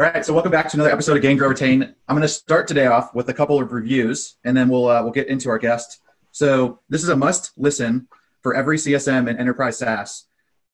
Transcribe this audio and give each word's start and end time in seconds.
All 0.00 0.06
right, 0.06 0.24
so 0.24 0.32
welcome 0.32 0.50
back 0.50 0.66
to 0.70 0.78
another 0.78 0.90
episode 0.90 1.16
of 1.16 1.22
Gain 1.22 1.36
Grow 1.36 1.48
Retain. 1.48 1.82
I'm 2.08 2.16
going 2.16 2.22
to 2.22 2.28
start 2.28 2.66
today 2.66 2.86
off 2.86 3.14
with 3.14 3.28
a 3.28 3.34
couple 3.34 3.60
of 3.60 3.70
reviews, 3.70 4.36
and 4.44 4.56
then 4.56 4.70
we'll 4.70 4.88
uh, 4.88 5.02
we'll 5.02 5.12
get 5.12 5.28
into 5.28 5.50
our 5.50 5.58
guest. 5.58 6.00
So 6.32 6.80
this 6.88 7.02
is 7.02 7.10
a 7.10 7.16
must 7.16 7.52
listen 7.58 8.08
for 8.40 8.54
every 8.54 8.78
CSM 8.78 9.28
and 9.28 9.38
enterprise 9.38 9.76
SaaS 9.76 10.24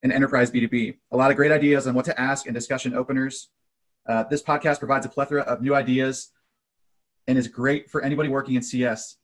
and 0.04 0.12
enterprise 0.12 0.52
B2B. 0.52 0.98
A 1.10 1.16
lot 1.16 1.32
of 1.32 1.36
great 1.36 1.50
ideas 1.50 1.88
on 1.88 1.94
what 1.94 2.04
to 2.04 2.20
ask 2.20 2.46
and 2.46 2.54
discussion 2.54 2.94
openers. 2.94 3.48
Uh, 4.08 4.22
this 4.30 4.44
podcast 4.44 4.78
provides 4.78 5.06
a 5.06 5.08
plethora 5.08 5.42
of 5.42 5.60
new 5.60 5.74
ideas 5.74 6.30
and 7.26 7.36
is 7.36 7.48
great 7.48 7.90
for 7.90 8.02
anybody 8.02 8.28
working 8.28 8.54
in 8.54 8.62
CS. 8.62 9.16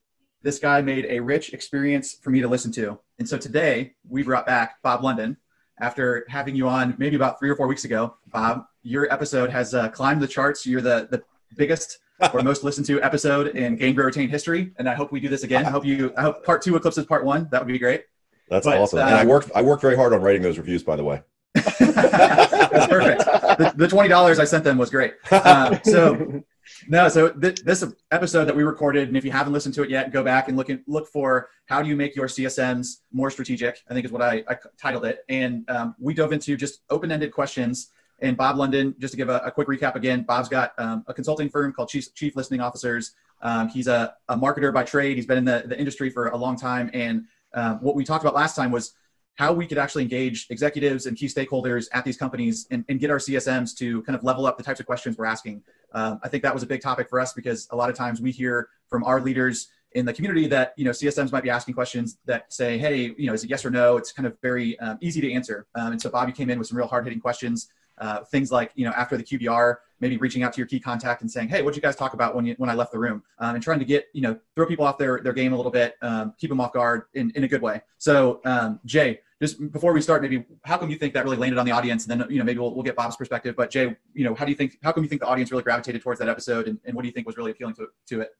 This 0.42 0.58
guy 0.58 0.82
made 0.82 1.06
a 1.10 1.20
rich 1.20 1.52
experience 1.52 2.12
for 2.20 2.30
me 2.30 2.40
to 2.40 2.48
listen 2.48 2.72
to. 2.72 2.98
And 3.20 3.28
so 3.28 3.38
today 3.38 3.94
we 4.08 4.24
brought 4.24 4.46
back 4.46 4.82
Bob 4.82 5.04
London 5.04 5.36
after 5.82 6.24
having 6.28 6.54
you 6.54 6.68
on 6.68 6.94
maybe 6.96 7.16
about 7.16 7.38
three 7.38 7.50
or 7.50 7.56
four 7.56 7.66
weeks 7.66 7.84
ago. 7.84 8.14
Bob, 8.32 8.64
your 8.82 9.12
episode 9.12 9.50
has 9.50 9.74
uh, 9.74 9.88
climbed 9.88 10.22
the 10.22 10.28
charts. 10.28 10.64
You're 10.64 10.80
the, 10.80 11.08
the 11.10 11.22
biggest 11.56 11.98
or 12.32 12.40
most 12.42 12.62
listened 12.64 12.86
to 12.86 13.02
episode 13.02 13.48
in 13.48 13.76
Gain 13.76 13.94
Grow 13.94 14.06
Retain 14.06 14.28
history. 14.28 14.72
And 14.78 14.88
I 14.88 14.94
hope 14.94 15.12
we 15.12 15.20
do 15.20 15.28
this 15.28 15.42
again. 15.42 15.66
I 15.66 15.70
hope 15.70 15.84
you, 15.84 16.14
I 16.16 16.22
hope 16.22 16.44
part 16.46 16.62
two 16.62 16.76
eclipses 16.76 17.04
part 17.04 17.24
one. 17.24 17.48
That 17.50 17.60
would 17.60 17.72
be 17.72 17.78
great. 17.78 18.04
That's 18.48 18.64
but, 18.64 18.78
awesome. 18.78 19.00
Uh, 19.00 19.06
and 19.06 19.14
I 19.16 19.26
worked, 19.26 19.50
I 19.54 19.62
worked 19.62 19.82
very 19.82 19.96
hard 19.96 20.12
on 20.12 20.22
writing 20.22 20.40
those 20.40 20.56
reviews, 20.56 20.84
by 20.84 20.94
the 20.94 21.04
way. 21.04 21.22
That's 21.54 22.86
perfect. 22.86 23.24
The, 23.58 23.72
the, 23.76 23.86
$20 23.86 24.38
I 24.38 24.44
sent 24.44 24.64
them 24.64 24.78
was 24.78 24.88
great. 24.88 25.14
Uh, 25.30 25.78
so 25.82 26.42
no, 26.88 27.08
so 27.08 27.30
th- 27.30 27.62
this 27.62 27.84
episode 28.10 28.44
that 28.46 28.56
we 28.56 28.62
recorded, 28.62 29.08
and 29.08 29.16
if 29.16 29.24
you 29.24 29.30
haven't 29.30 29.52
listened 29.52 29.74
to 29.74 29.82
it 29.82 29.90
yet, 29.90 30.12
go 30.12 30.22
back 30.22 30.48
and 30.48 30.56
look 30.56 30.68
and 30.68 30.82
look 30.86 31.08
for 31.08 31.48
how 31.66 31.82
do 31.82 31.88
you 31.88 31.96
make 31.96 32.14
your 32.16 32.26
CSMs 32.26 32.98
more 33.12 33.30
strategic. 33.30 33.82
I 33.88 33.94
think 33.94 34.06
is 34.06 34.12
what 34.12 34.22
I, 34.22 34.44
I 34.48 34.56
titled 34.78 35.04
it, 35.04 35.24
and 35.28 35.68
um, 35.70 35.94
we 35.98 36.14
dove 36.14 36.32
into 36.32 36.56
just 36.56 36.80
open-ended 36.90 37.32
questions. 37.32 37.90
And 38.20 38.36
Bob 38.36 38.56
London, 38.56 38.94
just 39.00 39.12
to 39.12 39.16
give 39.16 39.28
a, 39.28 39.38
a 39.38 39.50
quick 39.50 39.66
recap 39.66 39.96
again, 39.96 40.22
Bob's 40.22 40.48
got 40.48 40.72
um, 40.78 41.04
a 41.08 41.14
consulting 41.14 41.48
firm 41.48 41.72
called 41.72 41.88
Chief, 41.88 42.14
Chief 42.14 42.36
Listening 42.36 42.60
Officers. 42.60 43.14
Um, 43.42 43.68
he's 43.68 43.88
a, 43.88 44.14
a, 44.28 44.36
marketer 44.36 44.72
by 44.72 44.84
trade. 44.84 45.16
He's 45.16 45.26
been 45.26 45.38
in 45.38 45.44
the, 45.44 45.64
the 45.66 45.76
industry 45.76 46.08
for 46.08 46.28
a 46.28 46.36
long 46.36 46.56
time. 46.56 46.88
And 46.94 47.24
um, 47.54 47.78
what 47.82 47.96
we 47.96 48.04
talked 48.04 48.22
about 48.22 48.34
last 48.34 48.54
time 48.54 48.70
was 48.70 48.94
how 49.36 49.52
we 49.52 49.66
could 49.66 49.78
actually 49.78 50.02
engage 50.02 50.46
executives 50.50 51.06
and 51.06 51.16
key 51.16 51.26
stakeholders 51.26 51.86
at 51.92 52.04
these 52.04 52.16
companies 52.16 52.66
and, 52.70 52.84
and, 52.88 53.00
get 53.00 53.10
our 53.10 53.16
CSMs 53.16 53.76
to 53.78 54.02
kind 54.02 54.14
of 54.14 54.22
level 54.22 54.46
up 54.46 54.58
the 54.58 54.62
types 54.62 54.78
of 54.78 54.84
questions 54.84 55.16
we're 55.16 55.24
asking. 55.24 55.62
Um, 55.92 56.20
I 56.22 56.28
think 56.28 56.42
that 56.42 56.52
was 56.52 56.62
a 56.62 56.66
big 56.66 56.82
topic 56.82 57.08
for 57.08 57.18
us 57.18 57.32
because 57.32 57.66
a 57.70 57.76
lot 57.76 57.88
of 57.88 57.96
times 57.96 58.20
we 58.20 58.30
hear 58.30 58.68
from 58.88 59.04
our 59.04 59.20
leaders 59.20 59.68
in 59.94 60.06
the 60.06 60.12
community 60.12 60.46
that 60.48 60.72
you 60.76 60.84
know 60.84 60.90
CSMs 60.90 61.32
might 61.32 61.42
be 61.42 61.50
asking 61.50 61.74
questions 61.74 62.18
that 62.26 62.52
say, 62.52 62.78
"Hey, 62.78 63.14
you 63.16 63.26
know, 63.26 63.32
is 63.32 63.44
it 63.44 63.50
yes 63.50 63.64
or 63.64 63.70
no?" 63.70 63.96
It's 63.96 64.12
kind 64.12 64.26
of 64.26 64.38
very 64.40 64.78
um, 64.80 64.98
easy 65.00 65.20
to 65.20 65.32
answer. 65.32 65.66
Um, 65.74 65.92
and 65.92 66.00
so 66.00 66.10
Bobby 66.10 66.32
came 66.32 66.50
in 66.50 66.58
with 66.58 66.68
some 66.68 66.78
real 66.78 66.86
hard 66.86 67.04
hitting 67.04 67.20
questions. 67.20 67.68
Uh, 67.98 68.24
things 68.24 68.50
like 68.50 68.72
you 68.74 68.84
know 68.84 68.92
after 68.92 69.16
the 69.16 69.22
QBR, 69.22 69.76
maybe 70.02 70.16
reaching 70.18 70.42
out 70.42 70.52
to 70.52 70.58
your 70.58 70.66
key 70.66 70.80
contact 70.80 71.22
and 71.22 71.30
saying, 71.30 71.48
"Hey, 71.48 71.62
what 71.62 71.70
did 71.72 71.76
you 71.76 71.82
guys 71.82 71.96
talk 71.96 72.12
about 72.12 72.34
when 72.34 72.44
you 72.44 72.54
when 72.58 72.68
I 72.68 72.74
left 72.74 72.92
the 72.92 72.98
room?" 72.98 73.22
Um, 73.38 73.54
and 73.54 73.64
trying 73.64 73.78
to 73.78 73.84
get 73.86 74.08
you 74.12 74.20
know 74.20 74.38
throw 74.54 74.66
people 74.66 74.84
off 74.84 74.98
their 74.98 75.20
their 75.20 75.32
game 75.32 75.54
a 75.54 75.56
little 75.56 75.72
bit, 75.72 75.94
um, 76.02 76.34
keep 76.38 76.50
them 76.50 76.60
off 76.60 76.74
guard 76.74 77.04
in 77.14 77.30
in 77.30 77.44
a 77.44 77.48
good 77.48 77.62
way. 77.62 77.80
So 77.96 78.40
um, 78.44 78.80
Jay, 78.84 79.20
just 79.40 79.72
before 79.72 79.92
we 79.92 80.02
start, 80.02 80.20
maybe 80.20 80.44
how 80.64 80.76
come 80.76 80.90
you 80.90 80.96
think 80.96 81.14
that 81.14 81.24
really 81.24 81.36
landed 81.36 81.58
on 81.58 81.64
the 81.64 81.72
audience? 81.72 82.06
And 82.06 82.20
then 82.20 82.28
you 82.28 82.38
know 82.38 82.44
maybe 82.44 82.58
we'll, 82.58 82.74
we'll 82.74 82.82
get 82.82 82.96
Bob's 82.96 83.16
perspective. 83.16 83.54
But 83.56 83.70
Jay, 83.70 83.96
you 84.12 84.24
know 84.24 84.34
how 84.34 84.44
do 84.44 84.50
you 84.50 84.56
think 84.56 84.76
how 84.82 84.92
come 84.92 85.04
you 85.04 85.08
think 85.08 85.22
the 85.22 85.28
audience 85.28 85.50
really 85.50 85.62
gravitated 85.62 86.02
towards 86.02 86.18
that 86.18 86.28
episode, 86.28 86.66
and, 86.66 86.78
and 86.84 86.94
what 86.94 87.02
do 87.02 87.08
you 87.08 87.12
think 87.12 87.26
was 87.26 87.36
really 87.36 87.52
appealing 87.52 87.74
to 87.76 87.86
to 88.08 88.20
it? 88.22 88.30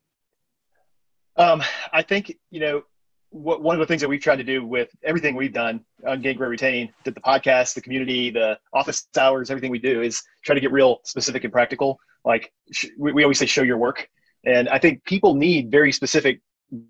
Um, 1.37 1.63
I 1.93 2.03
think 2.03 2.37
you 2.51 2.61
know 2.61 2.83
what, 3.33 3.63
one 3.63 3.75
of 3.75 3.81
the 3.81 3.87
things 3.87 4.01
that 4.03 4.09
we've 4.09 4.21
tried 4.21 4.37
to 4.37 4.45
do 4.45 4.65
with 4.65 4.91
everything 5.03 5.35
we've 5.35 5.53
done 5.53 5.85
on 6.07 6.21
Gain 6.21 6.37
Grow 6.37 6.49
Retain, 6.49 6.93
the, 7.05 7.11
the 7.11 7.21
podcast, 7.21 7.75
the 7.75 7.81
community, 7.81 8.31
the 8.31 8.59
office 8.73 9.09
hours, 9.19 9.51
everything 9.51 9.71
we 9.71 9.79
do 9.79 10.03
is 10.03 10.23
try 10.45 10.55
to 10.55 10.61
get 10.61 10.71
real 10.71 11.01
specific 11.05 11.45
and 11.45 11.53
practical. 11.53 11.99
Like 12.25 12.53
sh- 12.73 12.89
we, 12.99 13.13
we 13.13 13.23
always 13.25 13.39
say, 13.39 13.47
show 13.47 13.63
your 13.63 13.79
work. 13.79 14.09
And 14.45 14.69
I 14.69 14.79
think 14.79 15.05
people 15.05 15.35
need 15.35 15.71
very 15.71 15.93
specific 15.93 16.41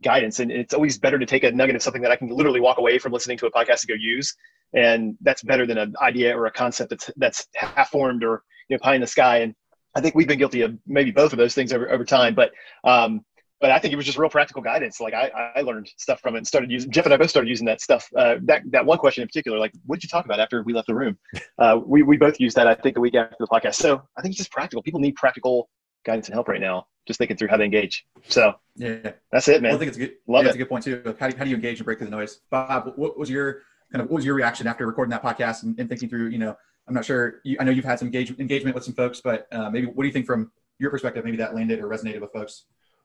guidance 0.03 0.38
and 0.38 0.50
it's 0.50 0.75
always 0.75 0.98
better 0.98 1.19
to 1.19 1.26
take 1.26 1.44
a 1.44 1.50
nugget 1.50 1.75
of 1.75 1.82
something 1.82 2.03
that 2.03 2.12
i 2.12 2.16
can 2.16 2.28
literally 2.28 2.60
walk 2.60 2.78
away 2.78 2.98
from 2.98 3.12
listening 3.12 3.36
to 3.36 3.47
a 3.47 3.50
podcast 3.50 3.80
to 3.80 3.88
go 3.88 3.94
use 3.94 4.32
and 4.74 5.16
that's 5.22 5.42
better 5.42 5.66
than 5.66 5.76
an 5.76 5.94
idea 6.00 6.36
or 6.36 6.47
a 6.47 6.53
concept 6.53 6.91
that's 6.91 7.10
that's 7.16 7.47
half 7.54 7.91
formed 7.91 8.22
or 8.22 8.44
you 8.69 8.76
know 8.76 8.80
pie 8.80 8.94
in 8.94 9.00
the 9.00 9.06
sky 9.09 9.38
and 9.38 9.56
i 9.97 10.00
think 10.00 10.14
we've 10.14 10.28
been 10.28 10.38
guilty 10.38 10.62
of 10.62 10.76
maybe 10.86 11.10
both 11.10 11.32
of 11.32 11.38
those 11.38 11.53
things 11.53 11.72
over, 11.72 11.91
over 11.91 12.04
time 12.04 12.32
but 12.32 12.53
um 12.84 13.24
but 13.62 13.70
I 13.70 13.78
think 13.78 13.94
it 13.94 13.96
was 13.96 14.04
just 14.04 14.18
real 14.18 14.28
practical 14.28 14.60
guidance. 14.60 15.00
Like 15.00 15.14
I, 15.14 15.30
I 15.54 15.60
learned 15.62 15.88
stuff 15.96 16.20
from 16.20 16.34
it 16.34 16.38
and 16.38 16.46
started 16.46 16.70
using. 16.70 16.90
Jeff 16.90 17.04
and 17.04 17.14
I 17.14 17.16
both 17.16 17.30
started 17.30 17.48
using 17.48 17.64
that 17.66 17.80
stuff. 17.80 18.08
Uh, 18.14 18.34
that 18.42 18.62
that 18.72 18.84
one 18.84 18.98
question 18.98 19.22
in 19.22 19.28
particular, 19.28 19.56
like, 19.56 19.72
what 19.86 19.96
did 19.96 20.02
you 20.02 20.08
talk 20.08 20.24
about 20.24 20.40
after 20.40 20.64
we 20.64 20.74
left 20.74 20.88
the 20.88 20.94
room? 20.94 21.16
Uh, 21.58 21.78
we 21.86 22.02
we 22.02 22.16
both 22.16 22.40
used 22.40 22.56
that. 22.56 22.66
I 22.66 22.74
think 22.74 22.96
a 22.96 23.00
week 23.00 23.14
after 23.14 23.36
the 23.38 23.46
podcast. 23.46 23.74
So 23.74 24.02
I 24.16 24.22
think 24.22 24.32
it's 24.32 24.38
just 24.38 24.50
practical. 24.50 24.82
People 24.82 24.98
need 24.98 25.14
practical 25.14 25.68
guidance 26.04 26.26
and 26.26 26.34
help 26.34 26.48
right 26.48 26.60
now 26.60 26.86
just 27.06 27.18
thinking 27.18 27.36
through 27.36 27.48
how 27.48 27.56
to 27.56 27.62
engage. 27.62 28.04
So 28.26 28.54
yeah, 28.74 29.12
that's 29.30 29.46
it, 29.46 29.62
man. 29.62 29.70
Well, 29.70 29.76
I 29.76 29.78
think 29.78 29.88
it's 29.90 29.96
a 29.96 30.00
good. 30.00 30.14
Love 30.26 30.42
yeah, 30.42 30.46
it. 30.46 30.48
It's 30.48 30.54
a 30.56 30.58
good 30.58 30.68
point 30.68 30.84
too. 30.84 31.16
How 31.20 31.28
do, 31.28 31.36
how 31.36 31.44
do 31.44 31.50
you 31.50 31.56
engage 31.56 31.78
and 31.78 31.84
break 31.84 31.98
through 31.98 32.08
the 32.08 32.16
noise? 32.16 32.40
Bob, 32.50 32.94
what 32.96 33.16
was 33.16 33.30
your 33.30 33.60
kind 33.92 34.02
of 34.02 34.10
what 34.10 34.16
was 34.16 34.24
your 34.24 34.34
reaction 34.34 34.66
after 34.66 34.86
recording 34.86 35.10
that 35.10 35.22
podcast 35.22 35.62
and, 35.62 35.78
and 35.78 35.88
thinking 35.88 36.08
through? 36.08 36.30
You 36.30 36.38
know, 36.38 36.56
I'm 36.88 36.94
not 36.94 37.04
sure. 37.04 37.40
You, 37.44 37.58
I 37.60 37.64
know 37.64 37.70
you've 37.70 37.84
had 37.84 38.00
some 38.00 38.08
engage, 38.08 38.36
engagement 38.40 38.74
with 38.74 38.84
some 38.84 38.94
folks, 38.94 39.20
but 39.20 39.46
uh, 39.52 39.70
maybe 39.70 39.86
what 39.86 40.02
do 40.02 40.06
you 40.08 40.12
think 40.12 40.26
from 40.26 40.50
your 40.78 40.90
perspective? 40.90 41.24
Maybe 41.24 41.36
that 41.36 41.54
landed 41.54 41.78
or 41.78 41.88
resonated 41.88 42.20
with 42.20 42.32
folks. 42.32 42.64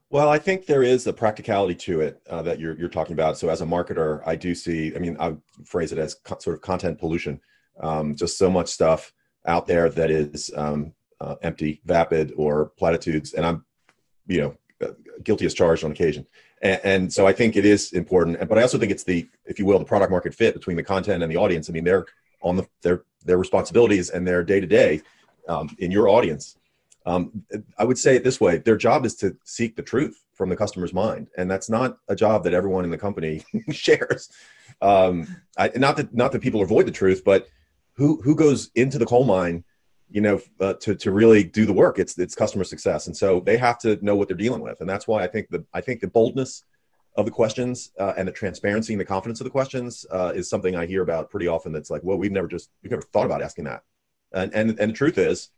Well, 0.09 0.29
I 0.29 0.39
think 0.39 0.65
there 0.65 0.83
is 0.83 1.05
a 1.05 1.13
practicality 1.13 1.75
to 1.75 2.01
it 2.01 2.21
uh, 2.29 2.41
that 2.43 2.59
you're 2.59 2.77
you're 2.77 2.87
talking 2.87 3.13
about. 3.13 3.37
So 3.37 3.49
as 3.49 3.61
a 3.61 3.65
marketer, 3.65 4.21
I 4.25 4.35
do 4.35 4.55
see. 4.55 4.95
I 4.95 4.99
mean, 4.99 5.17
I 5.19 5.35
phrase 5.65 5.91
it 5.91 5.97
as 5.97 6.13
co- 6.15 6.39
sort 6.39 6.55
of 6.55 6.61
content 6.61 6.97
pollution. 6.97 7.41
Um, 7.81 8.15
just 8.15 8.37
so 8.37 8.49
much 8.49 8.69
stuff 8.69 9.13
out 9.45 9.67
there 9.67 9.89
that 9.89 10.09
is 10.09 10.49
um, 10.55 10.93
uh, 11.19 11.35
empty, 11.41 11.81
vapid, 11.85 12.33
or 12.37 12.71
platitudes, 12.77 13.33
and 13.33 13.45
I'm 13.45 13.65
you 14.27 14.41
know, 14.41 14.57
uh, 14.87 14.93
guilty 15.23 15.45
as 15.45 15.53
charged 15.53 15.83
on 15.83 15.91
occasion. 15.91 16.25
And, 16.61 16.81
and, 16.83 17.13
so 17.13 17.27
I 17.27 17.33
think 17.33 17.55
it 17.55 17.65
is 17.65 17.93
important, 17.93 18.47
but 18.49 18.57
I 18.57 18.61
also 18.61 18.77
think 18.77 18.91
it's 18.91 19.03
the, 19.03 19.27
if 19.45 19.59
you 19.59 19.65
will, 19.65 19.79
the 19.79 19.85
product 19.85 20.11
market 20.11 20.33
fit 20.33 20.53
between 20.53 20.75
the 20.75 20.83
content 20.83 21.23
and 21.23 21.31
the 21.31 21.37
audience. 21.37 21.69
I 21.69 21.73
mean, 21.73 21.83
they're 21.83 22.05
on 22.41 22.55
the 22.55 22.67
their 22.81 23.03
their 23.25 23.37
responsibilities 23.37 24.09
and 24.09 24.25
their 24.25 24.43
day 24.43 24.59
to 24.59 24.67
day 24.67 25.01
in 25.79 25.91
your 25.91 26.07
audience. 26.07 26.57
Um, 27.07 27.43
I 27.77 27.83
would 27.83 27.97
say 27.97 28.15
it 28.15 28.23
this 28.23 28.39
way: 28.39 28.57
their 28.57 28.77
job 28.77 29.05
is 29.05 29.15
to 29.15 29.35
seek 29.43 29.75
the 29.75 29.81
truth 29.81 30.23
from 30.33 30.49
the 30.49 30.55
customer's 30.55 30.93
mind, 30.93 31.29
and 31.37 31.49
that's 31.49 31.69
not 31.69 31.97
a 32.07 32.15
job 32.15 32.43
that 32.43 32.53
everyone 32.53 32.83
in 32.83 32.91
the 32.91 32.97
company 32.97 33.43
shares. 33.71 34.29
Um, 34.81 35.27
I, 35.57 35.71
not 35.75 35.97
that 35.97 36.13
not 36.13 36.31
that 36.33 36.41
people 36.41 36.61
avoid 36.61 36.85
the 36.85 36.91
truth, 36.91 37.23
but 37.23 37.47
who 37.93 38.21
who 38.21 38.35
goes 38.35 38.69
into 38.75 38.99
the 38.99 39.05
coal 39.05 39.23
mine 39.23 39.63
you 40.09 40.21
know, 40.21 40.39
uh, 40.59 40.73
to 40.73 40.95
to 40.95 41.11
really 41.11 41.43
do 41.43 41.65
the 41.65 41.73
work. 41.73 41.99
It's 41.99 42.17
it's 42.17 42.35
customer 42.35 42.63
success, 42.63 43.07
and 43.07 43.15
so 43.15 43.41
they 43.41 43.57
have 43.57 43.77
to 43.79 44.03
know 44.03 44.15
what 44.15 44.27
they're 44.27 44.37
dealing 44.37 44.61
with, 44.61 44.79
and 44.79 44.89
that's 44.89 45.07
why 45.07 45.23
I 45.23 45.27
think 45.27 45.49
the 45.49 45.65
I 45.73 45.81
think 45.81 46.01
the 46.01 46.07
boldness 46.07 46.63
of 47.15 47.25
the 47.25 47.31
questions 47.31 47.91
uh, 47.99 48.13
and 48.15 48.27
the 48.27 48.31
transparency 48.31 48.93
and 48.93 49.01
the 49.01 49.05
confidence 49.05 49.41
of 49.41 49.45
the 49.45 49.51
questions 49.51 50.05
uh, 50.11 50.31
is 50.35 50.49
something 50.49 50.75
I 50.75 50.85
hear 50.85 51.01
about 51.01 51.29
pretty 51.29 51.47
often. 51.47 51.73
That's 51.73 51.89
like, 51.89 52.03
well, 52.03 52.17
we've 52.17 52.31
never 52.31 52.47
just 52.47 52.69
we've 52.81 52.91
never 52.91 53.01
thought 53.01 53.25
about 53.25 53.41
asking 53.41 53.65
that, 53.65 53.83
and 54.31 54.53
and 54.53 54.79
and 54.79 54.91
the 54.91 54.95
truth 54.95 55.17
is, 55.17 55.49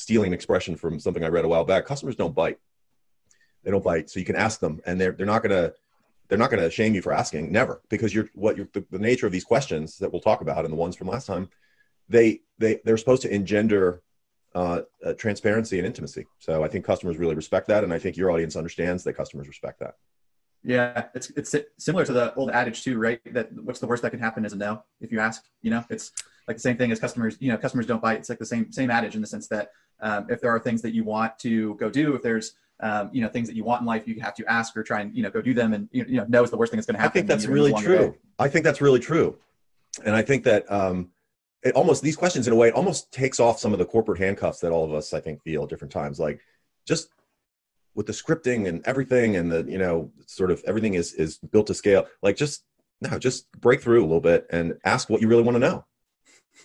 stealing 0.00 0.28
an 0.28 0.34
expression 0.34 0.76
from 0.76 0.98
something 0.98 1.24
I 1.24 1.28
read 1.28 1.44
a 1.44 1.48
while 1.48 1.64
back, 1.64 1.86
customers 1.86 2.16
don't 2.16 2.34
bite. 2.34 2.58
They 3.62 3.70
don't 3.70 3.84
bite, 3.84 4.08
so 4.08 4.18
you 4.18 4.26
can 4.26 4.36
ask 4.36 4.58
them, 4.60 4.80
and 4.86 5.00
they're 5.00 5.12
they're 5.12 5.26
not 5.26 5.42
gonna 5.42 5.72
they're 6.28 6.38
not 6.38 6.50
going 6.50 6.62
to 6.62 6.70
shame 6.70 6.94
you 6.94 7.02
for 7.02 7.12
asking 7.12 7.50
never 7.50 7.82
because 7.90 8.14
you're 8.14 8.30
what 8.34 8.56
you're 8.56 8.68
the, 8.72 8.84
the 8.90 8.98
nature 8.98 9.26
of 9.26 9.32
these 9.32 9.44
questions 9.44 9.98
that 9.98 10.10
we'll 10.10 10.22
talk 10.22 10.40
about 10.40 10.64
and 10.64 10.72
the 10.72 10.76
ones 10.76 10.96
from 10.96 11.08
last 11.08 11.26
time 11.26 11.50
they 12.08 12.40
they 12.58 12.80
they're 12.84 12.96
supposed 12.96 13.22
to 13.22 13.34
engender 13.34 14.02
uh, 14.54 14.82
uh, 15.04 15.14
transparency 15.14 15.78
and 15.78 15.86
intimacy. 15.86 16.26
So 16.38 16.64
I 16.64 16.68
think 16.68 16.84
customers 16.84 17.16
really 17.16 17.36
respect 17.36 17.68
that, 17.68 17.84
and 17.84 17.92
I 17.94 17.98
think 17.98 18.16
your 18.16 18.30
audience 18.30 18.56
understands 18.56 19.04
that 19.04 19.14
customers 19.14 19.46
respect 19.46 19.80
that. 19.80 19.94
Yeah, 20.62 21.06
it's 21.14 21.30
it's 21.30 21.54
similar 21.78 22.04
to 22.04 22.12
the 22.12 22.34
old 22.34 22.50
adage 22.50 22.82
too, 22.82 22.98
right? 22.98 23.20
That 23.32 23.52
what's 23.52 23.80
the 23.80 23.86
worst 23.86 24.02
that 24.02 24.10
can 24.10 24.20
happen 24.20 24.44
is 24.44 24.52
a 24.52 24.56
no 24.56 24.82
if 25.00 25.10
you 25.10 25.20
ask. 25.20 25.42
You 25.62 25.70
know, 25.70 25.84
it's 25.88 26.12
like 26.46 26.56
the 26.56 26.62
same 26.62 26.76
thing 26.76 26.92
as 26.92 26.98
customers. 26.98 27.36
You 27.40 27.50
know, 27.50 27.56
customers 27.56 27.86
don't 27.86 28.02
bite. 28.02 28.18
It's 28.18 28.28
like 28.28 28.38
the 28.38 28.46
same 28.46 28.70
same 28.72 28.90
adage 28.90 29.14
in 29.14 29.20
the 29.20 29.26
sense 29.26 29.48
that 29.48 29.70
um, 30.02 30.26
if 30.28 30.40
there 30.40 30.50
are 30.50 30.58
things 30.58 30.82
that 30.82 30.94
you 30.94 31.04
want 31.04 31.38
to 31.40 31.74
go 31.76 31.90
do, 31.90 32.14
if 32.14 32.22
there's 32.22 32.54
um, 32.80 33.10
you 33.12 33.22
know 33.22 33.28
things 33.28 33.48
that 33.48 33.54
you 33.54 33.64
want 33.64 33.82
in 33.82 33.86
life, 33.86 34.08
you 34.08 34.20
have 34.20 34.34
to 34.34 34.46
ask 34.46 34.76
or 34.76 34.82
try 34.82 35.00
and 35.00 35.14
you 35.14 35.22
know 35.22 35.30
go 35.30 35.42
do 35.42 35.54
them, 35.54 35.74
and 35.74 35.88
you 35.92 36.04
know 36.04 36.24
know 36.28 36.42
is 36.42 36.50
the 36.50 36.56
worst 36.56 36.72
thing 36.72 36.78
that's 36.78 36.86
going 36.86 36.96
to 36.96 37.00
happen. 37.00 37.18
I 37.18 37.20
think 37.20 37.28
that's 37.28 37.46
really 37.46 37.72
true. 37.74 38.16
I 38.38 38.48
think 38.48 38.64
that's 38.64 38.80
really 38.80 39.00
true, 39.00 39.36
and 40.04 40.14
I 40.14 40.22
think 40.22 40.44
that 40.44 40.70
um, 40.70 41.10
it 41.62 41.74
almost 41.74 42.02
these 42.02 42.16
questions 42.16 42.46
in 42.46 42.52
a 42.52 42.56
way 42.56 42.68
it 42.68 42.74
almost 42.74 43.12
takes 43.12 43.38
off 43.38 43.58
some 43.58 43.72
of 43.72 43.78
the 43.78 43.84
corporate 43.84 44.18
handcuffs 44.18 44.60
that 44.60 44.72
all 44.72 44.84
of 44.84 44.94
us 44.94 45.12
i 45.12 45.20
think 45.20 45.42
feel 45.42 45.64
at 45.64 45.68
different 45.68 45.92
times. 45.92 46.18
Like 46.18 46.40
just 46.86 47.10
with 47.94 48.06
the 48.06 48.12
scripting 48.12 48.68
and 48.68 48.86
everything 48.86 49.36
and 49.36 49.50
the 49.50 49.64
you 49.64 49.78
know 49.78 50.10
sort 50.26 50.50
of 50.50 50.62
everything 50.66 50.94
is 50.94 51.12
is 51.14 51.38
built 51.38 51.66
to 51.66 51.74
scale 51.74 52.06
like 52.22 52.36
just 52.36 52.64
no 53.00 53.18
just 53.18 53.50
break 53.60 53.82
through 53.82 54.00
a 54.00 54.06
little 54.06 54.20
bit 54.20 54.46
and 54.50 54.78
ask 54.84 55.10
what 55.10 55.20
you 55.20 55.28
really 55.28 55.42
want 55.42 55.56
to 55.56 55.58
know 55.58 55.84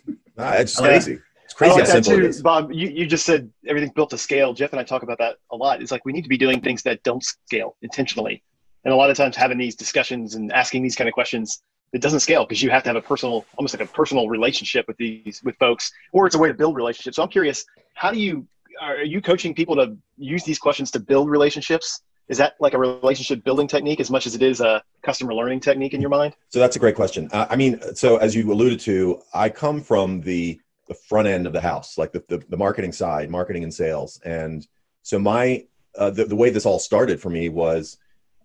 it's 0.38 0.80
crazy. 0.80 1.14
it's 1.14 1.22
crazy 1.56 1.74
like 1.74 1.88
how 1.88 2.02
simple 2.02 2.32
too, 2.32 2.44
bob 2.44 2.72
you, 2.72 2.90
you 2.90 3.06
just 3.06 3.26
said 3.26 3.50
everything's 3.68 3.94
built 3.94 4.10
to 4.10 4.18
scale 4.18 4.54
jeff 4.54 4.72
and 4.72 4.80
i 4.80 4.84
talk 4.84 5.04
about 5.04 5.18
that 5.18 5.38
a 5.52 5.56
lot 5.56 5.82
it's 5.82 5.92
like 5.92 6.04
we 6.06 6.12
need 6.12 6.24
to 6.24 6.30
be 6.30 6.38
doing 6.38 6.62
things 6.62 6.84
that 6.84 7.02
don't 7.04 7.24
scale 7.24 7.76
intentionally 7.82 8.44
and 8.84 8.94
a 8.94 8.98
lot 8.98 9.10
of 9.10 9.18
times 9.18 9.36
having 9.36 9.58
these 9.58 9.76
discussions 9.76 10.36
and 10.36 10.52
asking 10.52 10.84
these 10.84 10.96
kind 10.96 11.08
of 11.08 11.14
questions 11.14 11.62
it 11.96 12.02
doesn't 12.02 12.20
scale 12.20 12.46
because 12.46 12.62
you 12.62 12.70
have 12.70 12.84
to 12.84 12.90
have 12.90 12.98
a 12.98 13.02
personal, 13.02 13.46
almost 13.58 13.74
like 13.74 13.88
a 13.88 13.92
personal 13.92 14.28
relationship 14.28 14.86
with 14.86 14.98
these 14.98 15.42
with 15.46 15.56
folks, 15.58 15.92
or 16.12 16.26
it's 16.26 16.36
a 16.36 16.38
way 16.38 16.50
to 16.50 16.54
build 16.54 16.76
relationships. 16.76 17.16
So 17.16 17.24
I'm 17.24 17.30
curious, 17.30 17.66
how 17.94 18.12
do 18.12 18.20
you 18.20 18.46
are 18.82 19.04
you 19.04 19.22
coaching 19.22 19.56
people 19.56 19.76
to 19.78 19.98
use 20.18 20.44
these 20.44 20.60
questions 20.60 20.92
to 20.92 21.00
build 21.00 21.30
relationships? 21.30 22.02
Is 22.28 22.38
that 22.40 22.56
like 22.60 22.74
a 22.74 22.78
relationship 22.78 23.46
building 23.46 23.68
technique 23.68 24.02
as 24.02 24.12
much 24.12 24.28
as 24.28 24.36
it 24.36 24.42
is 24.42 24.60
a 24.60 24.84
customer 25.04 25.34
learning 25.34 25.62
technique 25.62 25.94
in 25.94 26.02
your 26.02 26.10
mind? 26.10 26.34
So 26.50 26.60
that's 26.60 26.76
a 26.76 26.80
great 26.80 26.96
question. 26.96 27.30
Uh, 27.32 27.46
I 27.50 27.56
mean, 27.56 27.80
so 27.96 28.18
as 28.18 28.36
you 28.36 28.52
alluded 28.52 28.80
to, 28.82 29.22
I 29.34 29.48
come 29.48 29.80
from 29.80 30.20
the 30.22 30.60
the 30.88 30.94
front 30.94 31.28
end 31.28 31.48
of 31.48 31.54
the 31.54 31.62
house, 31.62 31.98
like 31.98 32.12
the, 32.12 32.24
the, 32.28 32.38
the 32.50 32.58
marketing 32.58 32.92
side, 32.92 33.30
marketing 33.30 33.64
and 33.64 33.74
sales. 33.74 34.20
And 34.24 34.68
so 35.02 35.20
my, 35.20 35.66
uh, 35.98 36.10
the, 36.10 36.26
the 36.26 36.36
way 36.36 36.50
this 36.50 36.66
all 36.66 36.80
started 36.80 37.20
for 37.20 37.30
me 37.30 37.50
was, 37.50 37.98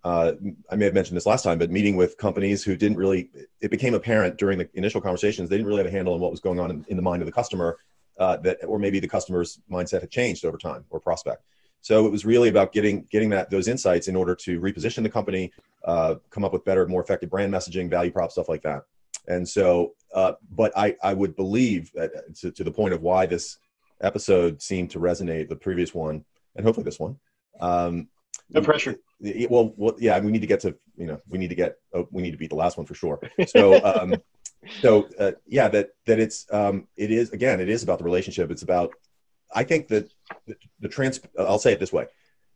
uh, 0.03 0.33
I 0.71 0.75
may 0.75 0.85
have 0.85 0.95
mentioned 0.95 1.15
this 1.15 1.27
last 1.27 1.43
time, 1.43 1.59
but 1.59 1.69
meeting 1.69 1.95
with 1.95 2.17
companies 2.17 2.63
who 2.63 2.75
didn't 2.75 2.97
really, 2.97 3.29
it 3.61 3.69
became 3.69 3.93
apparent 3.93 4.37
during 4.37 4.57
the 4.57 4.67
initial 4.73 4.99
conversations, 4.99 5.49
they 5.49 5.57
didn't 5.57 5.67
really 5.67 5.83
have 5.83 5.87
a 5.87 5.95
handle 5.95 6.15
on 6.15 6.19
what 6.19 6.31
was 6.31 6.39
going 6.39 6.59
on 6.59 6.71
in, 6.71 6.85
in 6.87 6.95
the 6.95 7.03
mind 7.03 7.21
of 7.21 7.27
the 7.27 7.31
customer 7.31 7.77
uh, 8.19 8.37
that, 8.37 8.57
or 8.65 8.79
maybe 8.79 8.99
the 8.99 9.07
customer's 9.07 9.59
mindset 9.69 10.01
had 10.01 10.09
changed 10.09 10.43
over 10.43 10.57
time 10.57 10.83
or 10.89 10.99
prospect. 10.99 11.43
So 11.81 12.05
it 12.05 12.11
was 12.11 12.25
really 12.25 12.49
about 12.49 12.73
getting 12.73 13.07
getting 13.09 13.29
that 13.31 13.49
those 13.49 13.67
insights 13.67 14.07
in 14.07 14.15
order 14.15 14.35
to 14.35 14.59
reposition 14.59 15.01
the 15.01 15.09
company, 15.09 15.51
uh, 15.83 16.15
come 16.29 16.45
up 16.45 16.53
with 16.53 16.63
better, 16.63 16.87
more 16.87 17.01
effective 17.01 17.29
brand 17.29 17.51
messaging, 17.51 17.89
value 17.89 18.11
prop, 18.11 18.31
stuff 18.31 18.49
like 18.49 18.61
that. 18.61 18.83
And 19.27 19.47
so, 19.47 19.93
uh, 20.13 20.33
but 20.49 20.71
I 20.77 20.95
I 21.03 21.13
would 21.13 21.35
believe 21.35 21.91
that 21.93 22.11
uh, 22.15 22.21
to, 22.41 22.51
to 22.51 22.63
the 22.63 22.71
point 22.71 22.93
of 22.93 23.01
why 23.01 23.25
this 23.25 23.57
episode 24.01 24.61
seemed 24.61 24.91
to 24.91 24.99
resonate, 24.99 25.49
the 25.49 25.55
previous 25.55 25.93
one, 25.93 26.25
and 26.55 26.65
hopefully 26.65 26.85
this 26.85 26.99
one. 26.99 27.17
Um, 27.59 28.07
no 28.49 28.61
pressure. 28.61 28.97
Well, 29.49 29.73
well, 29.77 29.95
yeah, 29.99 30.19
we 30.19 30.31
need 30.31 30.41
to 30.41 30.47
get 30.47 30.61
to 30.61 30.75
you 30.97 31.07
know 31.07 31.21
we 31.29 31.37
need 31.37 31.49
to 31.49 31.55
get 31.55 31.77
oh, 31.93 32.07
we 32.11 32.21
need 32.21 32.31
to 32.31 32.37
beat 32.37 32.49
the 32.49 32.55
last 32.55 32.77
one 32.77 32.85
for 32.85 32.95
sure. 32.95 33.19
So. 33.47 33.83
Um, 33.83 34.15
so 34.81 35.07
uh, 35.19 35.31
yeah 35.47 35.67
that 35.67 35.89
that 36.05 36.19
it's 36.19 36.45
um, 36.51 36.87
it 36.95 37.11
is 37.11 37.31
again 37.31 37.59
it 37.59 37.69
is 37.69 37.83
about 37.83 37.97
the 37.97 38.05
relationship 38.05 38.51
it's 38.51 38.61
about 38.61 38.93
I 39.53 39.63
think 39.63 39.87
that 39.89 40.11
the, 40.47 40.55
the 40.79 40.87
trans 40.87 41.19
I'll 41.37 41.59
say 41.59 41.73
it 41.73 41.79
this 41.79 41.93
way 41.93 42.07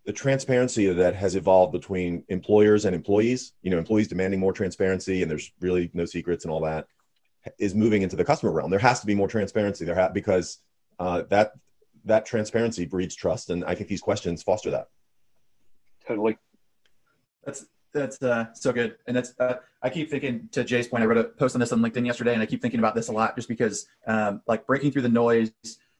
the 0.05 0.13
transparency 0.13 0.87
that 0.91 1.15
has 1.15 1.35
evolved 1.35 1.71
between 1.71 2.23
employers 2.29 2.85
and 2.85 2.95
employees 2.95 3.53
you 3.61 3.71
know 3.71 3.77
employees 3.77 4.07
demanding 4.07 4.39
more 4.39 4.53
transparency 4.53 5.21
and 5.21 5.31
there's 5.31 5.51
really 5.59 5.89
no 5.93 6.05
secrets 6.05 6.45
and 6.45 6.51
all 6.51 6.61
that 6.61 6.87
is 7.59 7.75
moving 7.75 8.01
into 8.01 8.15
the 8.15 8.23
customer 8.23 8.51
realm 8.51 8.69
there 8.69 8.79
has 8.79 8.99
to 8.99 9.05
be 9.05 9.15
more 9.15 9.27
transparency 9.27 9.85
there 9.85 9.95
ha- 9.95 10.09
because 10.09 10.59
uh, 10.99 11.23
that 11.29 11.53
that 12.03 12.25
transparency 12.25 12.85
breeds 12.85 13.15
trust 13.15 13.49
and 13.49 13.63
i 13.65 13.75
think 13.75 13.89
these 13.89 14.01
questions 14.01 14.43
foster 14.43 14.71
that 14.71 14.87
totally 16.07 16.37
that's 17.43 17.65
that's 17.93 18.21
uh, 18.21 18.45
so 18.53 18.73
good 18.73 18.95
and 19.07 19.15
that's 19.15 19.33
uh, 19.39 19.55
i 19.81 19.89
keep 19.89 20.09
thinking 20.09 20.47
to 20.51 20.63
jay's 20.63 20.87
point 20.87 21.03
i 21.03 21.05
wrote 21.05 21.17
a 21.17 21.23
post 21.23 21.55
on 21.55 21.59
this 21.59 21.71
on 21.71 21.79
linkedin 21.79 22.05
yesterday 22.05 22.33
and 22.33 22.41
i 22.41 22.45
keep 22.45 22.61
thinking 22.61 22.79
about 22.79 22.95
this 22.95 23.07
a 23.07 23.11
lot 23.11 23.35
just 23.35 23.47
because 23.47 23.87
um, 24.07 24.41
like 24.47 24.65
breaking 24.67 24.91
through 24.91 25.01
the 25.01 25.09
noise 25.09 25.51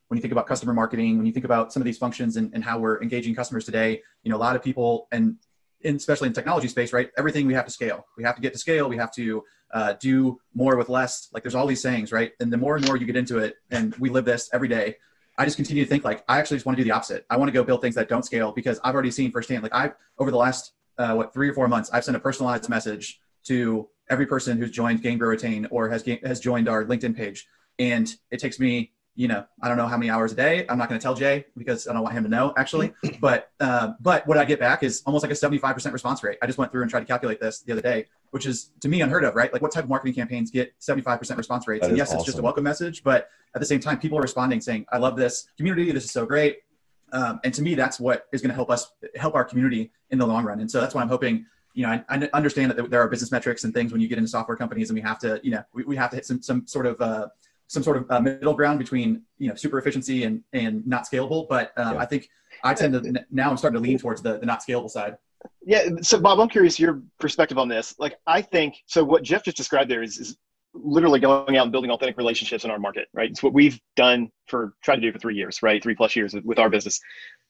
when 0.07 0.17
you 0.17 0.21
think 0.21 0.31
about 0.31 0.47
customer 0.47 0.73
marketing, 0.73 1.17
when 1.17 1.25
you 1.25 1.31
think 1.31 1.45
about 1.45 1.73
some 1.73 1.81
of 1.81 1.85
these 1.85 1.97
functions 1.97 2.37
and, 2.37 2.51
and 2.53 2.63
how 2.63 2.77
we're 2.77 3.01
engaging 3.01 3.33
customers 3.33 3.65
today, 3.65 4.01
you 4.23 4.31
know, 4.31 4.37
a 4.37 4.39
lot 4.39 4.55
of 4.55 4.61
people 4.61 5.07
and 5.11 5.35
in, 5.81 5.95
especially 5.95 6.27
in 6.27 6.33
technology 6.33 6.67
space, 6.67 6.93
right? 6.93 7.09
Everything 7.17 7.47
we 7.47 7.53
have 7.53 7.65
to 7.65 7.71
scale. 7.71 8.05
We 8.17 8.23
have 8.23 8.35
to 8.35 8.41
get 8.41 8.53
to 8.53 8.59
scale. 8.59 8.87
We 8.87 8.97
have 8.97 9.11
to 9.13 9.43
uh, 9.75 9.93
do 9.99 10.39
more 10.53 10.77
with 10.77 10.87
less. 10.87 11.27
Like 11.33 11.43
there's 11.43 11.53
all 11.53 11.67
these 11.67 11.81
sayings, 11.81 12.13
right? 12.13 12.31
And 12.39 12.51
the 12.51 12.57
more 12.57 12.77
and 12.77 12.85
more 12.87 12.95
you 12.95 13.05
get 13.05 13.17
into 13.17 13.39
it, 13.39 13.55
and 13.69 13.93
we 13.97 14.09
live 14.09 14.23
this 14.23 14.49
every 14.53 14.69
day, 14.69 14.95
I 15.37 15.43
just 15.43 15.57
continue 15.57 15.83
to 15.83 15.89
think 15.89 16.05
like 16.05 16.23
I 16.29 16.39
actually 16.39 16.57
just 16.57 16.65
want 16.65 16.77
to 16.77 16.83
do 16.83 16.87
the 16.87 16.95
opposite. 16.95 17.25
I 17.29 17.35
want 17.35 17.49
to 17.49 17.51
go 17.51 17.61
build 17.61 17.81
things 17.81 17.95
that 17.95 18.07
don't 18.07 18.23
scale 18.23 18.53
because 18.53 18.79
I've 18.85 18.93
already 18.93 19.11
seen 19.11 19.31
firsthand. 19.31 19.63
Like 19.63 19.75
I've 19.75 19.93
over 20.17 20.31
the 20.31 20.37
last 20.37 20.71
uh, 20.97 21.13
what 21.13 21.33
three 21.33 21.49
or 21.49 21.53
four 21.53 21.67
months, 21.67 21.89
I've 21.91 22.05
sent 22.05 22.15
a 22.15 22.21
personalized 22.21 22.69
message 22.69 23.19
to 23.47 23.89
every 24.09 24.25
person 24.25 24.57
who's 24.57 24.71
joined 24.71 25.01
Gain 25.01 25.17
Grow 25.17 25.27
Retain 25.27 25.67
or 25.69 25.89
has 25.89 26.05
has 26.23 26.39
joined 26.39 26.69
our 26.69 26.85
LinkedIn 26.85 27.17
page, 27.17 27.45
and 27.77 28.15
it 28.31 28.39
takes 28.39 28.61
me 28.61 28.93
you 29.15 29.29
know, 29.29 29.45
I 29.61 29.69
don't 29.69 29.77
know 29.77 29.87
how 29.87 29.97
many 29.97 30.09
hours 30.09 30.33
a 30.33 30.35
day. 30.35 30.65
I'm 30.67 30.77
not 30.77 30.89
going 30.89 30.99
to 30.99 31.03
tell 31.03 31.15
Jay 31.15 31.45
because 31.57 31.87
I 31.87 31.93
don't 31.93 32.03
want 32.03 32.15
him 32.15 32.23
to 32.23 32.29
know 32.29 32.53
actually. 32.57 32.93
But 33.21 33.49
uh, 33.59 33.93
but 34.01 34.27
what 34.27 34.37
I 34.37 34.45
get 34.45 34.59
back 34.59 34.83
is 34.83 35.01
almost 35.05 35.23
like 35.23 35.31
a 35.31 35.35
75% 35.35 35.93
response 35.93 36.21
rate. 36.21 36.37
I 36.41 36.47
just 36.47 36.57
went 36.57 36.71
through 36.71 36.81
and 36.81 36.91
tried 36.91 36.99
to 36.99 37.05
calculate 37.05 37.39
this 37.39 37.61
the 37.61 37.71
other 37.71 37.81
day, 37.81 38.05
which 38.31 38.45
is 38.45 38.71
to 38.81 38.89
me 38.89 39.01
unheard 39.01 39.23
of, 39.23 39.35
right? 39.35 39.51
Like 39.53 39.61
what 39.61 39.71
type 39.71 39.85
of 39.85 39.89
marketing 39.89 40.15
campaigns 40.15 40.51
get 40.51 40.77
75% 40.79 41.37
response 41.37 41.67
rates? 41.67 41.81
That 41.81 41.89
and 41.89 41.97
yes, 41.97 42.09
awesome. 42.09 42.17
it's 42.17 42.25
just 42.25 42.39
a 42.39 42.41
welcome 42.41 42.63
message, 42.63 43.03
but 43.03 43.29
at 43.55 43.61
the 43.61 43.65
same 43.65 43.79
time, 43.79 43.99
people 43.99 44.17
are 44.17 44.21
responding 44.21 44.59
saying, 44.59 44.85
"I 44.91 44.97
love 44.97 45.15
this 45.15 45.47
community. 45.55 45.91
This 45.91 46.03
is 46.03 46.11
so 46.11 46.25
great." 46.25 46.59
Um, 47.13 47.39
and 47.43 47.53
to 47.53 47.61
me, 47.61 47.73
that's 47.73 47.99
what 47.99 48.25
is 48.33 48.41
going 48.41 48.49
to 48.49 48.55
help 48.55 48.69
us 48.69 48.91
help 49.15 49.33
our 49.33 49.45
community 49.45 49.91
in 50.09 50.19
the 50.19 50.27
long 50.27 50.43
run. 50.43 50.59
And 50.59 50.69
so 50.69 50.81
that's 50.81 50.93
why 50.93 51.01
I'm 51.01 51.09
hoping 51.09 51.45
you 51.75 51.85
know, 51.85 51.89
I, 51.89 52.03
I, 52.09 52.29
understand 52.33 52.71
that 52.71 52.89
there 52.89 53.01
are 53.01 53.07
business 53.09 53.31
metrics 53.31 53.65
and 53.65 53.73
things 53.73 53.91
when 53.91 53.99
you 53.99 54.07
get 54.07 54.17
into 54.17 54.29
software 54.29 54.55
companies, 54.55 54.89
and 54.89 54.95
we 54.95 55.01
have 55.01 55.19
to, 55.19 55.41
you 55.43 55.51
know, 55.51 55.63
we, 55.73 55.83
we 55.83 55.95
have 55.97 56.09
to 56.09 56.15
hit 56.15 56.25
some 56.25 56.41
some 56.41 56.65
sort 56.65 56.85
of 56.85 56.99
uh, 57.01 57.27
some 57.67 57.83
sort 57.83 57.97
of 57.97 58.05
uh, 58.09 58.19
middle 58.19 58.53
ground 58.53 58.79
between 58.79 59.21
you 59.37 59.49
know 59.49 59.55
super 59.55 59.79
efficiency 59.79 60.23
and 60.23 60.43
and 60.53 60.85
not 60.85 61.05
scalable. 61.07 61.47
But 61.49 61.71
um, 61.77 61.95
yeah. 61.95 61.99
I 61.99 62.05
think 62.05 62.29
I 62.63 62.73
tend 62.73 62.93
to 62.93 63.25
now 63.31 63.49
I'm 63.49 63.57
starting 63.57 63.81
to 63.81 63.87
lean 63.87 63.97
towards 63.97 64.21
the, 64.21 64.37
the 64.37 64.45
not 64.45 64.61
scalable 64.61 64.89
side. 64.89 65.17
Yeah. 65.65 65.89
So 66.01 66.19
Bob, 66.19 66.39
I'm 66.39 66.49
curious 66.49 66.79
your 66.79 67.01
perspective 67.19 67.57
on 67.57 67.67
this. 67.67 67.95
Like 67.99 68.17
I 68.27 68.41
think 68.41 68.75
so. 68.87 69.03
What 69.03 69.23
Jeff 69.23 69.43
just 69.43 69.57
described 69.57 69.89
there 69.89 70.03
is, 70.03 70.17
is 70.17 70.37
literally 70.75 71.19
going 71.19 71.57
out 71.57 71.63
and 71.63 71.71
building 71.71 71.91
authentic 71.91 72.17
relationships 72.17 72.65
in 72.65 72.71
our 72.71 72.79
market, 72.79 73.07
right? 73.13 73.29
It's 73.29 73.41
what 73.41 73.53
we've 73.53 73.79
done 73.95 74.29
for 74.47 74.73
tried 74.83 74.95
to 74.95 75.01
do 75.01 75.11
for 75.11 75.19
three 75.19 75.35
years, 75.35 75.63
right? 75.63 75.81
Three 75.81 75.95
plus 75.95 76.15
years 76.15 76.35
with 76.43 76.59
our 76.59 76.69
business. 76.69 76.99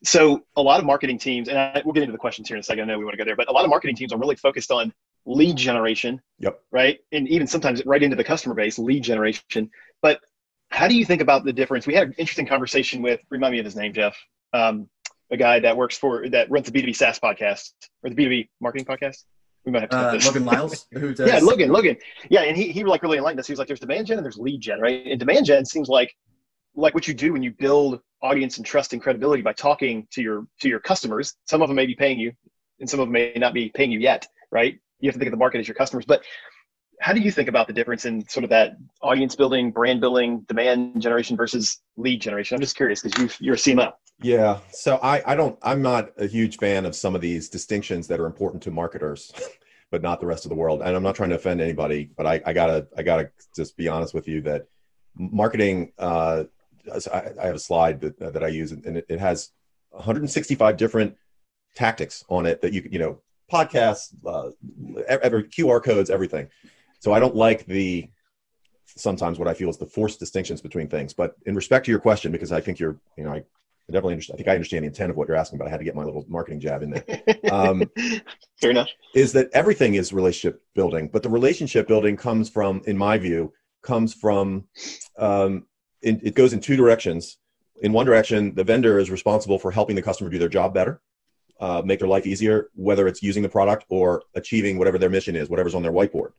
So 0.04 0.46
a 0.56 0.62
lot 0.62 0.80
of 0.80 0.86
marketing 0.86 1.18
teams, 1.18 1.48
and 1.48 1.58
I, 1.58 1.82
we'll 1.84 1.94
get 1.94 2.04
into 2.04 2.12
the 2.12 2.20
questions 2.20 2.48
here 2.48 2.56
in 2.56 2.62
a 2.62 2.64
second. 2.64 2.84
I 2.84 2.94
know 2.94 3.00
we 3.00 3.06
want 3.06 3.14
to 3.14 3.18
go 3.18 3.26
there, 3.26 3.36
but 3.36 3.50
a 3.50 3.52
lot 3.52 3.64
of 3.64 3.70
marketing 3.70 3.96
teams 3.96 4.14
are 4.14 4.20
really 4.20 4.36
focused 4.36 4.72
on 4.72 4.94
lead 5.26 5.56
generation. 5.56 6.22
Yep. 6.40 6.60
Right. 6.72 7.00
And 7.12 7.28
even 7.28 7.48
sometimes 7.48 7.84
right 7.86 8.04
into 8.04 8.16
the 8.16 8.24
customer 8.24 8.54
base, 8.54 8.78
lead 8.78 9.04
generation. 9.04 9.72
But 10.06 10.20
how 10.70 10.88
do 10.88 10.96
you 10.96 11.04
think 11.04 11.20
about 11.20 11.46
the 11.46 11.52
difference? 11.52 11.88
We 11.88 11.96
had 11.96 12.10
an 12.10 12.14
interesting 12.20 12.46
conversation 12.46 13.02
with, 13.02 13.22
remind 13.32 13.54
me 13.54 13.58
of 13.58 13.66
his 13.66 13.76
name, 13.76 13.92
Jeff, 13.92 14.16
um, 14.54 14.88
a 15.32 15.38
guy 15.38 15.60
that 15.62 15.76
works 15.76 15.98
for, 15.98 16.30
that 16.30 16.52
runs 16.52 16.70
the 16.70 16.80
B2B 16.80 16.96
SaaS 16.96 17.20
podcast 17.20 17.72
or 18.04 18.12
the 18.12 18.16
B2B 18.16 18.50
marketing 18.62 18.86
podcast. 18.86 19.24
We 19.66 19.72
might 19.72 19.82
have 19.82 19.90
to 19.90 19.98
uh, 19.98 20.20
Logan 20.24 20.46
Lyles, 20.46 20.86
who 20.94 21.16
does. 21.16 21.28
yeah, 21.28 21.40
Logan, 21.40 21.72
Logan. 21.72 21.98
Yeah, 22.30 22.42
and 22.42 22.56
he, 22.56 22.72
he 22.72 22.84
like 22.84 23.02
really 23.02 23.18
enlightened 23.18 23.40
us. 23.40 23.48
He 23.48 23.54
was 23.54 23.58
like, 23.58 23.68
there's 23.68 23.80
demand 23.80 24.06
gen 24.06 24.20
and 24.20 24.24
there's 24.24 24.38
lead 24.38 24.62
gen, 24.62 24.80
right? 24.80 25.08
And 25.08 25.20
demand 25.20 25.48
gen 25.48 25.66
seems 25.66 25.90
like 25.90 26.14
like 26.76 26.94
what 26.94 27.08
you 27.08 27.16
do 27.16 27.34
when 27.34 27.42
you 27.42 27.50
build 27.58 28.00
audience 28.22 28.58
and 28.58 28.66
trust 28.66 28.94
and 28.94 29.02
credibility 29.02 29.42
by 29.42 29.54
talking 29.54 30.08
to 30.12 30.22
your 30.22 30.46
to 30.62 30.70
your 30.70 30.82
customers. 30.82 31.34
Some 31.46 31.64
of 31.64 31.68
them 31.68 31.76
may 31.76 31.88
be 31.88 31.96
paying 31.96 32.20
you, 32.20 32.32
and 32.80 32.88
some 32.88 33.00
of 33.00 33.08
them 33.08 33.14
may 33.14 33.34
not 33.38 33.56
be 33.56 33.70
paying 33.70 33.92
you 33.92 33.98
yet, 33.98 34.28
right? 34.52 34.78
You 35.00 35.10
have 35.10 35.16
to 35.16 35.20
think 35.20 35.30
of 35.30 35.32
the 35.32 35.38
market 35.38 35.62
as 35.62 35.68
your 35.68 35.74
customers. 35.74 36.06
But 36.06 36.24
how 37.00 37.14
do 37.14 37.20
you 37.20 37.32
think 37.32 37.50
about 37.50 37.68
the 37.68 37.74
difference 37.74 38.06
in 38.06 38.28
sort 38.28 38.44
of 38.44 38.50
that 38.50 38.78
audience 39.02 39.36
building, 39.36 39.72
brand 39.72 40.02
building, 40.02 40.42
demand 40.48 41.02
generation 41.02 41.38
versus 41.38 41.82
lead 41.98 42.22
generation? 42.22 42.56
I'm 42.56 42.62
just 42.62 42.76
curious 42.76 43.02
because 43.02 43.40
you 43.40 43.52
are 43.52 43.56
a 43.56 43.58
CMO. 43.58 43.94
Yeah. 44.22 44.60
So 44.72 44.98
I, 45.04 45.22
I 45.26 45.36
don't, 45.36 45.58
I'm 45.62 45.82
not 45.82 46.12
a 46.18 46.26
huge 46.26 46.58
fan 46.58 46.86
of 46.86 46.96
some 46.96 47.16
of 47.16 47.22
these 47.22 47.50
distinctions 47.50 48.08
that 48.08 48.20
are 48.20 48.26
important 48.26 48.64
to 48.64 48.72
marketers, 48.72 49.34
but 49.92 50.02
not 50.02 50.20
the 50.20 50.26
rest 50.26 50.46
of 50.46 50.50
the 50.50 50.56
world. 50.56 50.82
And 50.82 50.96
I'm 50.96 51.04
not 51.04 51.16
trying 51.16 51.30
to 51.30 51.36
offend 51.36 51.62
anybody, 51.62 52.10
but 52.16 52.26
I, 52.26 52.42
I 52.46 52.54
gotta, 52.54 52.88
I 52.98 53.04
gotta 53.04 53.30
just 53.56 53.76
be 53.78 53.88
honest 53.88 54.14
with 54.14 54.28
you 54.28 54.42
that 54.42 54.68
marketing, 55.18 55.92
uh, 55.98 56.46
I, 57.12 57.22
I 57.42 57.46
have 57.48 57.56
a 57.56 57.60
slide 57.60 58.02
that, 58.02 58.20
that 58.20 58.44
I 58.44 58.48
use 58.48 58.72
and 58.72 58.98
it, 58.98 59.06
it 59.10 59.20
has 59.20 59.52
165 59.90 60.78
different 60.78 61.16
tactics 61.76 62.24
on 62.30 62.46
it 62.46 62.62
that 62.62 62.74
you 62.74 62.88
you 62.90 63.00
know 63.00 63.22
podcasts, 63.52 64.14
uh, 64.26 64.50
every, 65.08 65.44
QR 65.44 65.84
codes, 65.84 66.10
everything. 66.10 66.48
So 67.06 67.14
I 67.14 67.20
don't 67.20 67.36
like 67.36 67.68
the 67.68 68.10
sometimes 68.88 69.38
what 69.38 69.48
I 69.48 69.54
feel 69.54 69.70
is 69.70 69.78
the 69.78 69.86
forced 69.86 70.20
distinctions 70.20 70.60
between 70.60 70.88
things. 70.88 71.14
But 71.14 71.36
in 71.46 71.54
respect 71.54 71.86
to 71.86 71.92
your 71.92 72.00
question, 72.00 72.32
because 72.32 72.52
I 72.52 72.62
think 72.62 72.80
you're, 72.80 73.00
you 73.16 73.26
know, 73.26 73.32
I, 73.32 73.44
definitely 73.92 74.14
understand. 74.14 74.36
I 74.36 74.38
think 74.38 74.48
I 74.48 74.54
understand 74.54 74.84
the 74.86 74.88
intent 74.88 75.12
of 75.12 75.16
what 75.16 75.28
you're 75.28 75.38
asking, 75.38 75.60
but 75.60 75.68
I 75.68 75.70
had 75.70 75.78
to 75.78 75.84
get 75.84 75.94
my 75.94 76.04
little 76.04 76.26
marketing 76.28 76.62
jab 76.62 76.82
in 76.82 76.90
there. 76.90 77.06
Um, 77.52 77.84
Fair 78.60 78.72
enough. 78.72 78.88
Is 79.14 79.34
that 79.34 79.52
everything 79.54 79.94
is 79.94 80.14
relationship 80.14 80.64
building, 80.74 81.08
but 81.14 81.22
the 81.22 81.30
relationship 81.30 81.88
building 81.88 82.18
comes 82.18 82.50
from, 82.50 82.82
in 82.88 82.98
my 82.98 83.20
view, 83.20 83.54
comes 83.84 84.16
from, 84.16 84.64
um, 85.20 85.68
in, 86.02 86.20
it 86.24 86.34
goes 86.34 86.54
in 86.54 86.60
two 86.60 86.76
directions. 86.76 87.38
In 87.84 87.94
one 87.94 88.08
direction, 88.08 88.56
the 88.56 88.64
vendor 88.64 88.98
is 88.98 89.12
responsible 89.12 89.60
for 89.60 89.70
helping 89.70 89.96
the 89.96 90.02
customer 90.02 90.32
do 90.32 90.40
their 90.40 90.50
job 90.50 90.74
better, 90.74 91.02
uh, 91.60 91.84
make 91.86 92.00
their 92.00 92.08
life 92.08 92.26
easier, 92.26 92.72
whether 92.74 93.08
it's 93.08 93.22
using 93.22 93.44
the 93.44 93.50
product 93.50 93.86
or 93.90 94.24
achieving 94.34 94.80
whatever 94.80 94.98
their 94.98 95.12
mission 95.12 95.36
is, 95.36 95.52
whatever's 95.52 95.76
on 95.76 95.84
their 95.84 95.92
whiteboard. 95.92 96.32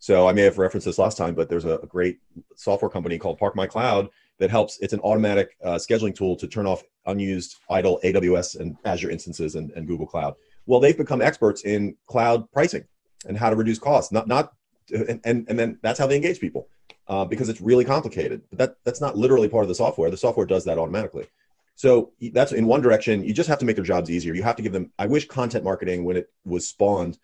So 0.00 0.26
I 0.26 0.32
may 0.32 0.42
have 0.42 0.56
referenced 0.56 0.86
this 0.86 0.98
last 0.98 1.18
time, 1.18 1.34
but 1.34 1.50
there's 1.50 1.66
a, 1.66 1.78
great 1.86 2.18
software 2.56 2.88
company 2.88 3.18
called 3.18 3.38
Park 3.38 3.54
My 3.54 3.66
Cloud 3.66 4.08
that 4.38 4.50
helps. 4.50 4.78
It's 4.80 4.94
an 4.94 5.00
automatic 5.00 5.56
uh, 5.62 5.74
scheduling 5.74 6.14
tool 6.14 6.36
to 6.36 6.48
turn 6.48 6.66
off 6.66 6.82
unused 7.04 7.56
idle 7.68 8.00
AWS 8.02 8.58
and 8.58 8.76
Azure 8.86 9.10
instances 9.10 9.56
and, 9.56 9.70
and, 9.72 9.86
Google 9.86 10.06
Cloud. 10.06 10.34
Well, 10.64 10.80
they've 10.80 10.96
become 10.96 11.20
experts 11.20 11.62
in 11.62 11.96
cloud 12.06 12.50
pricing 12.50 12.84
and 13.28 13.36
how 13.36 13.50
to 13.50 13.56
reduce 13.56 13.78
costs. 13.78 14.10
Not 14.10 14.26
not 14.26 14.52
and 14.90 15.20
and, 15.24 15.46
and 15.48 15.58
then 15.58 15.78
that's 15.82 15.98
how 15.98 16.06
they 16.06 16.16
engage 16.16 16.40
people 16.40 16.68
uh, 17.06 17.26
because 17.26 17.50
it's 17.50 17.60
really 17.60 17.84
complicated. 17.84 18.40
But 18.48 18.58
that 18.58 18.76
that's 18.84 19.02
not 19.02 19.18
literally 19.18 19.48
part 19.50 19.64
of 19.64 19.68
the 19.68 19.74
software. 19.74 20.10
The 20.10 20.16
software 20.16 20.46
does 20.46 20.64
that 20.64 20.78
automatically. 20.78 21.26
So 21.74 22.12
that's 22.32 22.52
in 22.52 22.66
one 22.66 22.80
direction. 22.80 23.22
You 23.22 23.34
just 23.34 23.48
have 23.50 23.58
to 23.58 23.66
make 23.66 23.76
their 23.76 23.84
jobs 23.84 24.10
easier. 24.10 24.32
You 24.32 24.44
have 24.44 24.56
to 24.56 24.62
give 24.62 24.72
them. 24.72 24.92
I 24.98 25.06
wish 25.06 25.28
content 25.28 25.62
marketing, 25.62 26.04
when 26.04 26.16
it 26.16 26.30
was 26.46 26.66
spawned 26.66 27.18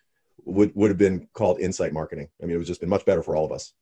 would, 0.47 0.75
would 0.75 0.89
have 0.89 0.97
been 0.97 1.27
called 1.33 1.59
insight 1.59 1.93
marketing. 1.93 2.29
I 2.41 2.45
mean, 2.45 2.55
it 2.55 2.59
was 2.59 2.67
just 2.67 2.79
been 2.79 2.89
much 2.89 3.05
better 3.05 3.23
for 3.23 3.35
all 3.35 3.45
of 3.45 3.51
us. 3.51 3.73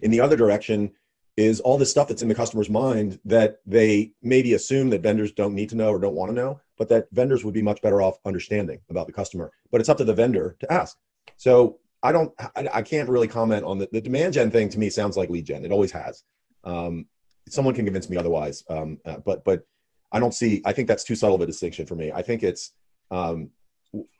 In 0.00 0.10
the 0.10 0.20
other 0.20 0.36
direction, 0.36 0.92
is 1.36 1.60
all 1.60 1.78
this 1.78 1.90
stuff 1.90 2.08
that's 2.08 2.22
in 2.22 2.28
the 2.28 2.34
customer's 2.34 2.68
mind 2.68 3.18
that 3.24 3.60
they 3.64 4.12
maybe 4.22 4.52
assume 4.52 4.90
that 4.90 5.00
vendors 5.00 5.32
don't 5.32 5.54
need 5.54 5.70
to 5.70 5.76
know 5.76 5.90
or 5.90 5.98
don't 5.98 6.14
want 6.14 6.30
to 6.30 6.34
know, 6.34 6.60
but 6.76 6.88
that 6.90 7.06
vendors 7.12 7.42
would 7.44 7.54
be 7.54 7.62
much 7.62 7.80
better 7.80 8.02
off 8.02 8.18
understanding 8.26 8.78
about 8.90 9.06
the 9.06 9.12
customer. 9.12 9.50
But 9.70 9.80
it's 9.80 9.88
up 9.88 9.96
to 9.98 10.04
the 10.04 10.12
vendor 10.12 10.56
to 10.60 10.70
ask. 10.70 10.98
So 11.38 11.78
I 12.02 12.12
don't, 12.12 12.32
I, 12.38 12.68
I 12.74 12.82
can't 12.82 13.08
really 13.08 13.28
comment 13.28 13.64
on 13.64 13.78
the, 13.78 13.88
the 13.92 14.00
demand 14.00 14.34
gen 14.34 14.50
thing. 14.50 14.68
To 14.70 14.78
me, 14.78 14.90
sounds 14.90 15.16
like 15.16 15.30
lead 15.30 15.46
gen. 15.46 15.64
It 15.64 15.72
always 15.72 15.92
has. 15.92 16.22
Um, 16.64 17.06
someone 17.48 17.74
can 17.74 17.86
convince 17.86 18.10
me 18.10 18.16
otherwise, 18.16 18.62
um, 18.68 18.98
uh, 19.04 19.18
but 19.24 19.44
but 19.44 19.66
I 20.12 20.20
don't 20.20 20.34
see. 20.34 20.60
I 20.64 20.72
think 20.72 20.86
that's 20.86 21.04
too 21.04 21.16
subtle 21.16 21.36
of 21.36 21.40
a 21.40 21.46
distinction 21.46 21.86
for 21.86 21.94
me. 21.94 22.12
I 22.12 22.22
think 22.22 22.42
it's 22.42 22.72
um, 23.10 23.50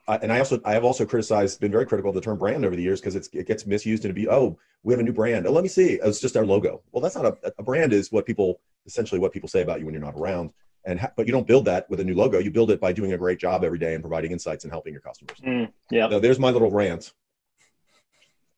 and 0.08 0.32
I 0.32 0.38
also 0.38 0.60
I 0.64 0.72
have 0.72 0.84
also 0.84 1.04
criticized, 1.04 1.60
been 1.60 1.72
very 1.72 1.86
critical 1.86 2.10
of 2.10 2.14
the 2.14 2.20
term 2.20 2.38
brand 2.38 2.64
over 2.64 2.74
the 2.74 2.82
years 2.82 3.00
because 3.00 3.14
it 3.14 3.46
gets 3.46 3.66
misused 3.66 4.04
and 4.04 4.14
to 4.14 4.20
be 4.20 4.28
oh 4.28 4.58
we 4.82 4.92
have 4.92 5.00
a 5.00 5.02
new 5.02 5.12
brand. 5.12 5.46
Oh, 5.46 5.52
let 5.52 5.62
me 5.62 5.68
see, 5.68 6.00
it's 6.02 6.20
just 6.20 6.36
our 6.36 6.44
logo. 6.44 6.82
Well, 6.90 7.00
that's 7.00 7.14
not 7.14 7.24
a, 7.24 7.52
a 7.58 7.62
brand 7.62 7.92
is 7.92 8.10
what 8.10 8.26
people 8.26 8.60
essentially 8.86 9.20
what 9.20 9.32
people 9.32 9.48
say 9.48 9.62
about 9.62 9.78
you 9.78 9.86
when 9.86 9.94
you're 9.94 10.02
not 10.02 10.14
around. 10.14 10.50
And 10.84 10.98
ha- 10.98 11.12
but 11.16 11.26
you 11.26 11.32
don't 11.32 11.46
build 11.46 11.64
that 11.66 11.88
with 11.88 12.00
a 12.00 12.04
new 12.04 12.14
logo. 12.14 12.40
You 12.40 12.50
build 12.50 12.72
it 12.72 12.80
by 12.80 12.92
doing 12.92 13.12
a 13.12 13.18
great 13.18 13.38
job 13.38 13.62
every 13.62 13.78
day 13.78 13.94
and 13.94 14.02
providing 14.02 14.32
insights 14.32 14.64
and 14.64 14.72
helping 14.72 14.92
your 14.92 15.00
customers. 15.00 15.38
Mm, 15.38 15.72
yeah. 15.92 16.08
So 16.10 16.18
there's 16.18 16.40
my 16.40 16.50
little 16.50 16.72
rant. 16.72 17.12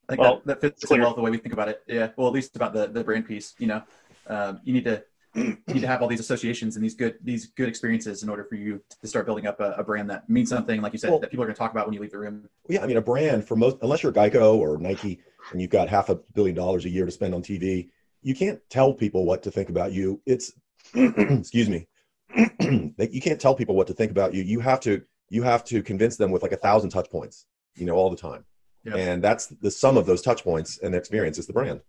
I 0.09 0.13
think 0.13 0.21
well, 0.23 0.43
that, 0.47 0.61
that 0.61 0.61
fits 0.63 0.85
clear. 0.85 1.03
well 1.03 1.15
the 1.15 1.21
way 1.21 1.31
we 1.31 1.37
think 1.37 1.53
about 1.53 1.69
it. 1.69 1.83
Yeah. 1.87 2.11
Well, 2.17 2.29
at 2.29 2.33
least 2.33 2.57
about 2.57 2.73
the 2.73 2.87
the 2.87 3.05
brand 3.05 3.27
piece. 3.27 3.55
You 3.59 3.67
know, 3.67 3.83
um, 4.29 4.61
you 4.65 4.73
need 4.73 4.85
to 4.85 5.05
you 5.45 5.57
need 5.67 5.81
to 5.81 5.87
have 5.87 6.03
all 6.03 6.09
these 6.09 6.21
associations 6.21 6.77
and 6.77 6.85
these 6.85 6.95
good 6.95 7.17
these 7.23 7.47
good 7.47 7.69
experiences 7.69 8.23
in 8.23 8.29
order 8.29 8.45
for 8.45 8.55
you 8.55 8.81
to 9.01 9.09
start 9.09 9.27
building 9.27 9.47
up 9.47 9.61
a, 9.61 9.73
a 9.73 9.85
brand 9.85 10.09
that 10.11 10.29
means 10.29 10.49
something 10.49 10.81
like 10.81 10.93
you 10.93 10.99
said 10.99 11.11
well, 11.11 11.19
that 11.19 11.31
people 11.31 11.43
are 11.43 11.47
going 11.47 11.55
to 11.55 11.59
talk 11.59 11.73
about 11.73 11.87
when 11.87 11.95
you 11.95 12.01
leave 12.01 12.13
the 12.13 12.19
room. 12.19 12.49
Yeah 12.69 12.83
i 12.83 12.87
mean 12.87 12.97
a 12.97 13.03
brand 13.03 13.47
for 13.47 13.57
most 13.57 13.79
unless 13.83 14.03
you're 14.03 14.13
geico 14.13 14.57
or 14.57 14.79
nike 14.79 15.21
and 15.53 15.61
you've 15.61 15.71
got 15.71 15.89
half 15.89 16.09
a 16.09 16.17
billion 16.35 16.55
dollars 16.55 16.85
a 16.85 16.89
year 16.89 17.05
to 17.05 17.11
spend 17.11 17.35
on 17.35 17.43
tv 17.43 17.89
you 18.25 18.35
can't 18.35 18.59
tell 18.71 18.93
people 18.93 19.27
what 19.27 19.43
to 19.45 19.51
think 19.51 19.69
about 19.69 19.93
you. 19.93 20.21
It's 20.27 20.53
excuse 20.95 21.69
me 21.69 21.87
you 22.61 23.21
can't 23.23 23.41
tell 23.41 23.55
people 23.55 23.77
what 23.77 23.87
to 23.87 23.95
think 23.95 24.11
about 24.11 24.35
you. 24.35 24.43
You 24.43 24.59
have 24.61 24.81
to 24.81 25.03
you 25.29 25.43
have 25.43 25.65
to 25.67 25.83
convince 25.83 26.17
them 26.17 26.33
with 26.33 26.43
like 26.43 26.53
a 26.53 26.57
thousand 26.57 26.91
touch 26.91 27.11
points 27.11 27.47
you 27.77 27.87
know 27.87 27.95
all 27.95 28.11
the 28.11 28.17
time. 28.17 28.45
And 28.87 29.25
that's 29.25 29.47
the 29.47 29.71
sum 29.71 29.97
of 29.97 30.05
those 30.05 30.21
touch 30.21 30.45
points 30.45 30.79
and 30.79 30.95
experience 30.95 31.39
is 31.39 31.47
the 31.47 31.55
brand 31.55 31.81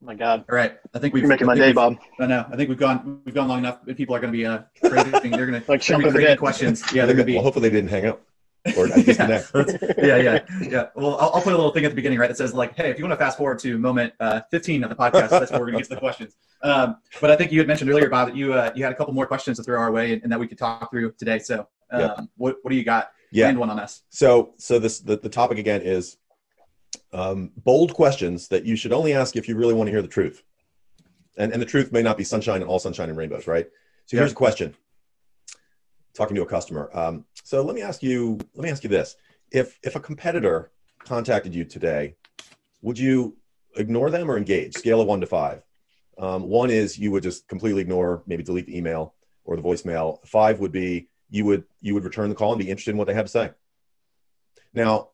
my 0.00 0.14
God! 0.14 0.44
All 0.48 0.54
right, 0.56 0.78
I 0.94 0.98
think 0.98 1.14
we've 1.14 1.22
You're 1.22 1.28
making 1.28 1.46
my 1.46 1.54
day, 1.54 1.72
Bob. 1.72 1.96
I 2.20 2.26
know. 2.26 2.46
I 2.50 2.56
think 2.56 2.68
we've 2.68 2.78
gone 2.78 3.20
we've 3.24 3.34
gone 3.34 3.48
long 3.48 3.58
enough. 3.58 3.84
People 3.96 4.14
are 4.14 4.20
going 4.20 4.32
to 4.32 4.36
be 4.36 4.46
uh, 4.46 4.60
creating, 4.80 5.30
they're 5.32 5.46
going 5.46 5.60
to 5.62 5.70
like 5.70 5.86
be 5.86 6.10
creating 6.10 6.36
questions. 6.36 6.82
Yeah, 6.92 7.06
they're 7.06 7.14
going 7.14 7.26
to 7.26 7.32
be. 7.32 7.34
Well, 7.34 7.44
hopefully 7.44 7.68
they 7.68 7.76
didn't 7.76 7.90
hang 7.90 8.06
up. 8.06 8.22
Or 8.76 8.86
yeah, 8.88 9.42
yeah, 9.98 10.16
yeah, 10.16 10.44
yeah. 10.60 10.86
Well, 10.94 11.16
I'll, 11.18 11.30
I'll, 11.34 11.40
put 11.40 11.54
a 11.54 11.56
little 11.56 11.70
thing 11.70 11.84
at 11.86 11.90
the 11.90 11.94
beginning, 11.94 12.18
right? 12.18 12.26
That 12.26 12.36
says 12.36 12.52
like, 12.52 12.76
"Hey, 12.76 12.90
if 12.90 12.98
you 12.98 13.04
want 13.04 13.18
to 13.18 13.24
fast 13.24 13.38
forward 13.38 13.60
to 13.60 13.78
moment 13.78 14.12
uh, 14.20 14.40
15 14.50 14.84
of 14.84 14.90
the 14.90 14.96
podcast, 14.96 15.30
that's 15.30 15.50
where 15.52 15.60
we're 15.60 15.70
going 15.70 15.74
to 15.74 15.78
get 15.78 15.88
to 15.88 15.94
the 15.94 16.00
questions." 16.00 16.36
Um, 16.62 16.96
but 17.20 17.30
I 17.30 17.36
think 17.36 17.50
you 17.50 17.60
had 17.60 17.68
mentioned 17.68 17.88
earlier, 17.88 18.10
Bob, 18.10 18.28
that 18.28 18.36
you 18.36 18.52
uh, 18.52 18.72
you 18.74 18.82
had 18.82 18.92
a 18.92 18.96
couple 18.96 19.14
more 19.14 19.26
questions 19.26 19.56
to 19.56 19.62
throw 19.62 19.80
our 19.80 19.90
way, 19.90 20.12
and, 20.12 20.22
and 20.24 20.32
that 20.32 20.40
we 20.40 20.46
could 20.46 20.58
talk 20.58 20.90
through 20.90 21.12
today. 21.12 21.38
So, 21.38 21.66
um, 21.92 22.00
yep. 22.00 22.20
what 22.36 22.56
what 22.60 22.70
do 22.70 22.76
you 22.76 22.84
got? 22.84 23.12
Yeah, 23.30 23.46
Land 23.46 23.58
one 23.58 23.70
on 23.70 23.78
us. 23.78 24.02
So, 24.10 24.52
so 24.58 24.78
this 24.78 24.98
the, 24.98 25.16
the 25.16 25.30
topic 25.30 25.58
again 25.58 25.80
is 25.82 26.18
um, 27.12 27.50
bold 27.56 27.94
questions 27.94 28.48
that 28.48 28.64
you 28.64 28.76
should 28.76 28.92
only 28.92 29.14
ask 29.14 29.36
if 29.36 29.48
you 29.48 29.56
really 29.56 29.74
want 29.74 29.86
to 29.86 29.92
hear 29.92 30.02
the 30.02 30.08
truth 30.08 30.42
and, 31.38 31.52
and 31.52 31.62
the 31.62 31.66
truth 31.66 31.92
may 31.92 32.02
not 32.02 32.18
be 32.18 32.24
sunshine 32.24 32.60
and 32.60 32.68
all 32.68 32.78
sunshine 32.78 33.08
and 33.08 33.16
rainbows, 33.16 33.46
right? 33.46 33.66
So 34.06 34.16
here's 34.16 34.32
a 34.32 34.34
question. 34.34 34.74
Talking 36.14 36.34
to 36.36 36.42
a 36.42 36.46
customer. 36.46 36.90
Um, 36.92 37.24
so 37.44 37.62
let 37.62 37.74
me 37.74 37.82
ask 37.82 38.02
you. 38.02 38.38
Let 38.54 38.64
me 38.64 38.70
ask 38.70 38.82
you 38.82 38.90
this: 38.90 39.14
If 39.52 39.78
if 39.84 39.94
a 39.94 40.00
competitor 40.00 40.72
contacted 40.98 41.54
you 41.54 41.64
today, 41.64 42.16
would 42.82 42.98
you 42.98 43.36
ignore 43.76 44.10
them 44.10 44.28
or 44.28 44.36
engage? 44.36 44.74
Scale 44.74 45.00
of 45.00 45.06
one 45.06 45.20
to 45.20 45.26
five. 45.26 45.62
Um, 46.18 46.48
one 46.48 46.70
is 46.70 46.98
you 46.98 47.12
would 47.12 47.22
just 47.22 47.46
completely 47.46 47.82
ignore, 47.82 48.24
maybe 48.26 48.42
delete 48.42 48.66
the 48.66 48.76
email 48.76 49.14
or 49.44 49.54
the 49.54 49.62
voicemail. 49.62 50.26
Five 50.26 50.58
would 50.58 50.72
be 50.72 51.08
you 51.30 51.44
would 51.44 51.64
you 51.80 51.94
would 51.94 52.04
return 52.04 52.30
the 52.30 52.34
call 52.34 52.52
and 52.52 52.58
be 52.58 52.68
interested 52.68 52.90
in 52.90 52.96
what 52.96 53.06
they 53.06 53.14
have 53.14 53.26
to 53.26 53.30
say. 53.30 53.50
Now, 54.74 55.10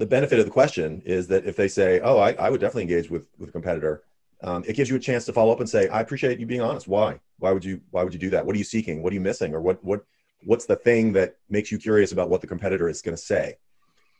the 0.00 0.06
benefit 0.06 0.38
of 0.38 0.46
the 0.46 0.50
question 0.50 1.02
is 1.04 1.28
that 1.28 1.44
if 1.44 1.56
they 1.56 1.68
say, 1.68 2.00
"Oh, 2.00 2.18
I, 2.18 2.32
I 2.32 2.48
would 2.48 2.60
definitely 2.60 2.82
engage 2.82 3.10
with 3.10 3.26
with 3.38 3.50
a 3.50 3.52
competitor," 3.52 4.02
um, 4.42 4.64
it 4.66 4.74
gives 4.74 4.88
you 4.88 4.96
a 4.96 5.00
chance 5.00 5.26
to 5.26 5.32
follow 5.32 5.52
up 5.52 5.60
and 5.60 5.68
say, 5.68 5.88
I 5.88 6.00
appreciate 6.00 6.40
you 6.40 6.46
being 6.46 6.62
honest. 6.62 6.88
Why? 6.88 7.20
Why 7.38 7.52
would 7.52 7.64
you 7.64 7.82
why 7.90 8.02
would 8.02 8.14
you 8.14 8.18
do 8.18 8.30
that? 8.30 8.44
What 8.44 8.54
are 8.54 8.58
you 8.58 8.64
seeking? 8.64 9.02
What 9.02 9.12
are 9.12 9.14
you 9.14 9.20
missing? 9.20 9.54
Or 9.54 9.60
what 9.60 9.84
what 9.84 10.04
what's 10.44 10.64
the 10.64 10.76
thing 10.76 11.12
that 11.12 11.36
makes 11.50 11.70
you 11.70 11.78
curious 11.78 12.12
about 12.12 12.30
what 12.30 12.40
the 12.40 12.46
competitor 12.46 12.88
is 12.88 13.02
going 13.02 13.16
to 13.16 13.22
say? 13.22 13.58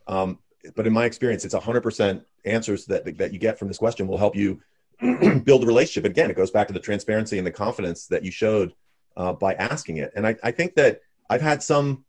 Um, 0.07 0.39
but 0.77 0.87
in 0.87 0.93
my 0.93 1.07
experience, 1.07 1.47
it's 1.47 1.55
100% 1.55 2.23
answers 2.45 2.85
that, 2.87 3.17
that 3.17 3.33
you 3.33 3.39
get 3.39 3.59
from 3.59 3.69
this 3.69 3.79
question 3.79 4.07
will 4.07 4.19
help 4.19 4.37
you 4.37 4.61
build 5.01 5.65
a 5.65 5.67
relationship. 5.67 6.05
Again, 6.05 6.31
it 6.31 6.37
goes 6.37 6.51
back 6.51 6.67
to 6.67 6.75
the 6.75 6.81
transparency 6.81 7.39
and 7.39 7.47
the 7.47 7.51
confidence 7.51 8.07
that 8.09 8.23
you 8.23 8.31
showed 8.31 8.75
uh, 9.17 9.33
by 9.33 9.55
asking 9.55 9.97
it. 9.97 10.13
And 10.15 10.27
I, 10.27 10.37
I 10.43 10.51
think 10.51 10.75
that 10.75 11.01
I've 11.31 11.41
had 11.41 11.63
some 11.63 12.05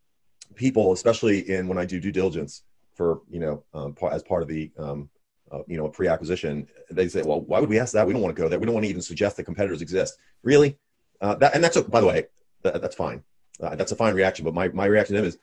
people, 0.55 0.91
especially 0.91 1.49
in 1.49 1.69
when 1.69 1.77
I 1.77 1.85
do 1.85 2.01
due 2.01 2.11
diligence 2.11 2.63
for, 2.95 3.21
you 3.29 3.39
know, 3.39 3.63
um, 3.73 3.95
as 4.11 4.23
part 4.23 4.41
of 4.41 4.47
the 4.47 4.71
um, 4.77 5.09
uh, 5.51 5.59
you 5.67 5.77
know, 5.77 5.85
a 5.85 5.89
pre-acquisition, 5.89 6.67
they 6.89 7.07
say, 7.07 7.21
well, 7.23 7.41
why 7.41 7.59
would 7.59 7.69
we 7.69 7.79
ask 7.79 7.93
that? 7.93 8.07
We 8.07 8.13
don't 8.13 8.21
want 8.21 8.35
to 8.35 8.41
go 8.41 8.47
there. 8.47 8.59
We 8.59 8.65
don't 8.65 8.73
want 8.73 8.85
to 8.85 8.89
even 8.89 9.01
suggest 9.01 9.37
that 9.37 9.43
competitors 9.43 9.81
exist. 9.81 10.17
Really? 10.43 10.77
Uh, 11.19 11.35
that, 11.35 11.53
and 11.53 11.63
that's, 11.63 11.75
a, 11.75 11.83
by 11.83 12.01
the 12.01 12.07
way, 12.07 12.27
that, 12.63 12.81
that's 12.81 12.95
fine. 12.95 13.23
Uh, 13.61 13.75
that's 13.75 13.91
a 13.91 13.95
fine 13.95 14.15
reaction. 14.15 14.45
But 14.45 14.53
my, 14.53 14.69
my 14.69 14.85
reaction 14.85 15.15
to 15.15 15.21
them 15.21 15.27
is, 15.27 15.37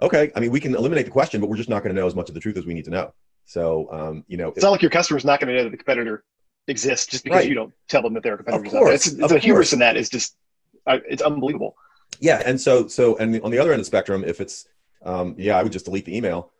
okay, 0.00 0.32
I 0.34 0.40
mean, 0.40 0.50
we 0.50 0.60
can 0.60 0.74
eliminate 0.74 1.04
the 1.04 1.12
question, 1.12 1.40
but 1.40 1.48
we're 1.48 1.56
just 1.56 1.68
not 1.68 1.82
going 1.82 1.94
to 1.94 2.00
know 2.00 2.06
as 2.06 2.14
much 2.14 2.28
of 2.28 2.34
the 2.34 2.40
truth 2.40 2.56
as 2.56 2.66
we 2.66 2.74
need 2.74 2.84
to 2.86 2.90
know. 2.90 3.14
So, 3.44 3.88
um, 3.92 4.24
you 4.26 4.36
know, 4.36 4.48
it's 4.48 4.62
not 4.62 4.70
like 4.70 4.82
your 4.82 4.90
customer's 4.90 5.24
not 5.24 5.40
going 5.40 5.48
to 5.48 5.54
know 5.54 5.64
that 5.64 5.70
the 5.70 5.76
competitor 5.76 6.24
exists 6.68 7.06
just 7.06 7.24
because 7.24 7.38
right. 7.38 7.48
you 7.48 7.54
don't 7.54 7.72
tell 7.88 8.02
them 8.02 8.14
that 8.14 8.22
they're 8.22 8.34
a 8.34 8.42
competitor. 8.42 8.88
It's, 8.88 9.06
it's 9.06 9.32
a 9.32 9.38
hubris 9.38 9.72
in 9.72 9.78
that 9.80 9.96
is 9.96 10.08
just, 10.08 10.36
uh, 10.86 10.98
it's 11.08 11.22
unbelievable. 11.22 11.76
Yeah. 12.20 12.42
And 12.44 12.60
so, 12.60 12.86
so, 12.88 13.16
and 13.16 13.40
on 13.42 13.50
the 13.50 13.58
other 13.58 13.72
end 13.72 13.80
of 13.80 13.84
the 13.84 13.86
spectrum, 13.86 14.22
if 14.24 14.40
it's, 14.40 14.66
um, 15.04 15.34
yeah, 15.38 15.58
I 15.58 15.62
would 15.62 15.72
just 15.72 15.86
delete 15.86 16.04
the 16.04 16.16
email 16.16 16.51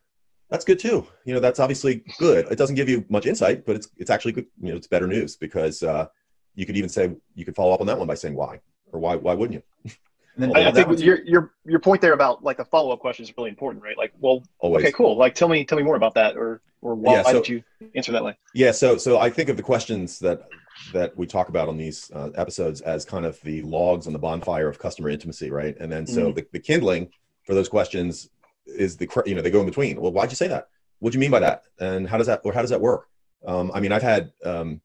that's 0.52 0.66
good 0.66 0.78
too. 0.78 1.06
You 1.24 1.32
know, 1.32 1.40
that's 1.40 1.58
obviously 1.58 2.04
good. 2.18 2.46
It 2.50 2.58
doesn't 2.58 2.76
give 2.76 2.88
you 2.88 3.06
much 3.08 3.24
insight, 3.24 3.64
but 3.64 3.74
it's 3.74 3.88
it's 3.96 4.10
actually 4.10 4.32
good. 4.32 4.46
You 4.60 4.72
know, 4.72 4.76
it's 4.76 4.86
better 4.86 5.06
news 5.06 5.34
because 5.34 5.82
uh, 5.82 6.06
you 6.54 6.66
could 6.66 6.76
even 6.76 6.90
say 6.90 7.10
you 7.34 7.46
could 7.46 7.56
follow 7.56 7.72
up 7.72 7.80
on 7.80 7.86
that 7.86 7.98
one 7.98 8.06
by 8.06 8.14
saying 8.14 8.34
why 8.34 8.60
or 8.92 9.00
why 9.00 9.16
why 9.16 9.32
wouldn't 9.32 9.54
you? 9.54 9.92
And 10.36 10.44
then 10.50 10.56
I, 10.56 10.68
I 10.68 10.72
think 10.72 10.98
your 11.00 11.22
your 11.24 11.54
your 11.64 11.78
point 11.78 12.02
there 12.02 12.12
about 12.12 12.44
like 12.44 12.58
the 12.58 12.66
follow 12.66 12.92
up 12.92 13.00
question 13.00 13.22
is 13.22 13.32
really 13.36 13.48
important, 13.48 13.82
right? 13.82 13.96
Like, 13.96 14.12
well, 14.20 14.42
Always. 14.58 14.84
okay, 14.84 14.92
cool. 14.92 15.16
Like, 15.16 15.34
tell 15.34 15.48
me 15.48 15.64
tell 15.64 15.78
me 15.78 15.84
more 15.84 15.96
about 15.96 16.14
that, 16.14 16.36
or 16.36 16.60
or 16.82 16.94
why, 16.94 17.14
yeah, 17.14 17.22
so, 17.22 17.32
did 17.32 17.48
you 17.48 17.62
answer 17.94 18.12
that 18.12 18.24
way? 18.24 18.36
Yeah, 18.54 18.72
so 18.72 18.96
so 18.98 19.18
I 19.18 19.30
think 19.30 19.48
of 19.48 19.56
the 19.56 19.62
questions 19.62 20.18
that 20.18 20.48
that 20.92 21.16
we 21.16 21.26
talk 21.26 21.48
about 21.48 21.68
on 21.68 21.76
these 21.76 22.10
uh, 22.14 22.30
episodes 22.34 22.80
as 22.80 23.04
kind 23.04 23.24
of 23.24 23.40
the 23.42 23.62
logs 23.62 24.06
on 24.06 24.12
the 24.12 24.18
bonfire 24.18 24.68
of 24.68 24.78
customer 24.78 25.08
intimacy, 25.08 25.50
right? 25.50 25.76
And 25.78 25.90
then 25.90 26.06
so 26.06 26.26
mm-hmm. 26.26 26.34
the, 26.34 26.46
the 26.52 26.60
kindling 26.60 27.10
for 27.44 27.54
those 27.54 27.68
questions 27.68 28.30
is 28.66 28.96
the 28.96 29.08
you 29.26 29.34
know 29.34 29.42
they 29.42 29.50
go 29.50 29.60
in 29.60 29.66
between. 29.66 30.00
Well, 30.00 30.12
why'd 30.12 30.30
you 30.30 30.36
say 30.36 30.48
that? 30.48 30.68
What 30.98 31.12
do 31.12 31.16
you 31.16 31.20
mean 31.20 31.30
by 31.30 31.40
that? 31.40 31.64
And 31.80 32.08
how 32.08 32.18
does 32.18 32.26
that 32.26 32.40
or 32.44 32.52
how 32.52 32.60
does 32.60 32.70
that 32.70 32.80
work? 32.80 33.08
Um, 33.46 33.70
I 33.74 33.80
mean, 33.80 33.92
I've 33.92 34.02
had 34.02 34.32
um, 34.44 34.80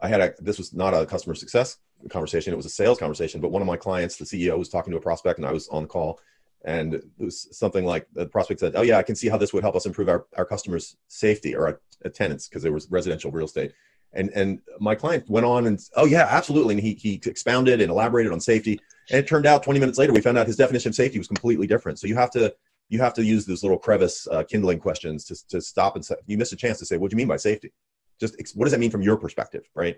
I 0.00 0.08
had 0.08 0.20
a 0.20 0.34
this 0.38 0.58
was 0.58 0.72
not 0.72 0.94
a 0.94 1.06
customer 1.06 1.34
success 1.34 1.78
conversation; 2.10 2.52
it 2.52 2.56
was 2.56 2.66
a 2.66 2.70
sales 2.70 2.98
conversation. 2.98 3.40
But 3.40 3.50
one 3.50 3.62
of 3.62 3.68
my 3.68 3.76
clients, 3.76 4.16
the 4.16 4.24
CEO, 4.24 4.58
was 4.58 4.68
talking 4.68 4.92
to 4.92 4.98
a 4.98 5.00
prospect, 5.00 5.38
and 5.38 5.46
I 5.46 5.52
was 5.52 5.68
on 5.68 5.82
the 5.82 5.88
call, 5.88 6.20
and 6.64 6.94
it 6.94 7.04
was 7.18 7.48
something 7.56 7.84
like 7.84 8.06
the 8.14 8.26
prospect 8.26 8.60
said, 8.60 8.74
"Oh 8.76 8.82
yeah, 8.82 8.98
I 8.98 9.02
can 9.02 9.16
see 9.16 9.28
how 9.28 9.36
this 9.36 9.52
would 9.52 9.62
help 9.62 9.76
us 9.76 9.86
improve 9.86 10.08
our 10.08 10.26
our 10.36 10.44
customers' 10.44 10.96
safety 11.08 11.54
or 11.54 11.66
our, 11.66 11.80
our 12.04 12.10
tenants 12.10 12.48
because 12.48 12.62
there 12.62 12.72
was 12.72 12.90
residential 12.90 13.30
real 13.30 13.46
estate." 13.46 13.72
And 14.14 14.30
and 14.34 14.60
my 14.80 14.94
client 14.94 15.28
went 15.28 15.44
on 15.44 15.66
and 15.66 15.78
oh 15.96 16.06
yeah, 16.06 16.26
absolutely, 16.30 16.74
and 16.74 16.82
he 16.82 16.94
he 16.94 17.20
expounded 17.26 17.80
and 17.80 17.90
elaborated 17.90 18.32
on 18.32 18.40
safety. 18.40 18.80
And 19.10 19.18
it 19.18 19.26
turned 19.26 19.46
out 19.46 19.62
20 19.62 19.80
minutes 19.80 19.98
later, 19.98 20.12
we 20.12 20.20
found 20.20 20.36
out 20.36 20.46
his 20.46 20.56
definition 20.56 20.90
of 20.90 20.94
safety 20.94 21.16
was 21.16 21.26
completely 21.26 21.66
different. 21.66 21.98
So 21.98 22.06
you 22.06 22.14
have 22.16 22.30
to 22.32 22.54
you 22.88 22.98
have 23.00 23.14
to 23.14 23.24
use 23.24 23.44
those 23.46 23.62
little 23.62 23.78
crevice 23.78 24.26
uh, 24.28 24.42
kindling 24.44 24.78
questions 24.78 25.24
to, 25.24 25.48
to 25.48 25.60
stop 25.60 25.94
and 25.96 26.04
say, 26.04 26.14
you 26.26 26.38
miss 26.38 26.52
a 26.52 26.56
chance 26.56 26.78
to 26.78 26.86
say, 26.86 26.96
what 26.96 27.10
do 27.10 27.14
you 27.14 27.18
mean 27.18 27.28
by 27.28 27.36
safety? 27.36 27.72
Just 28.18 28.34
what 28.56 28.64
does 28.64 28.72
that 28.72 28.80
mean 28.80 28.90
from 28.90 29.02
your 29.02 29.16
perspective, 29.16 29.64
right? 29.74 29.96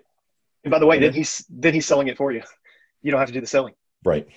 And 0.63 0.71
by 0.71 0.79
the 0.79 0.85
way, 0.85 0.99
then 0.99 1.13
he's 1.13 1.45
then 1.49 1.73
he's 1.73 1.85
selling 1.85 2.07
it 2.07 2.17
for 2.17 2.31
you. 2.31 2.43
You 3.01 3.11
don't 3.11 3.19
have 3.19 3.29
to 3.29 3.33
do 3.33 3.41
the 3.41 3.47
selling. 3.47 3.73
Right. 4.03 4.27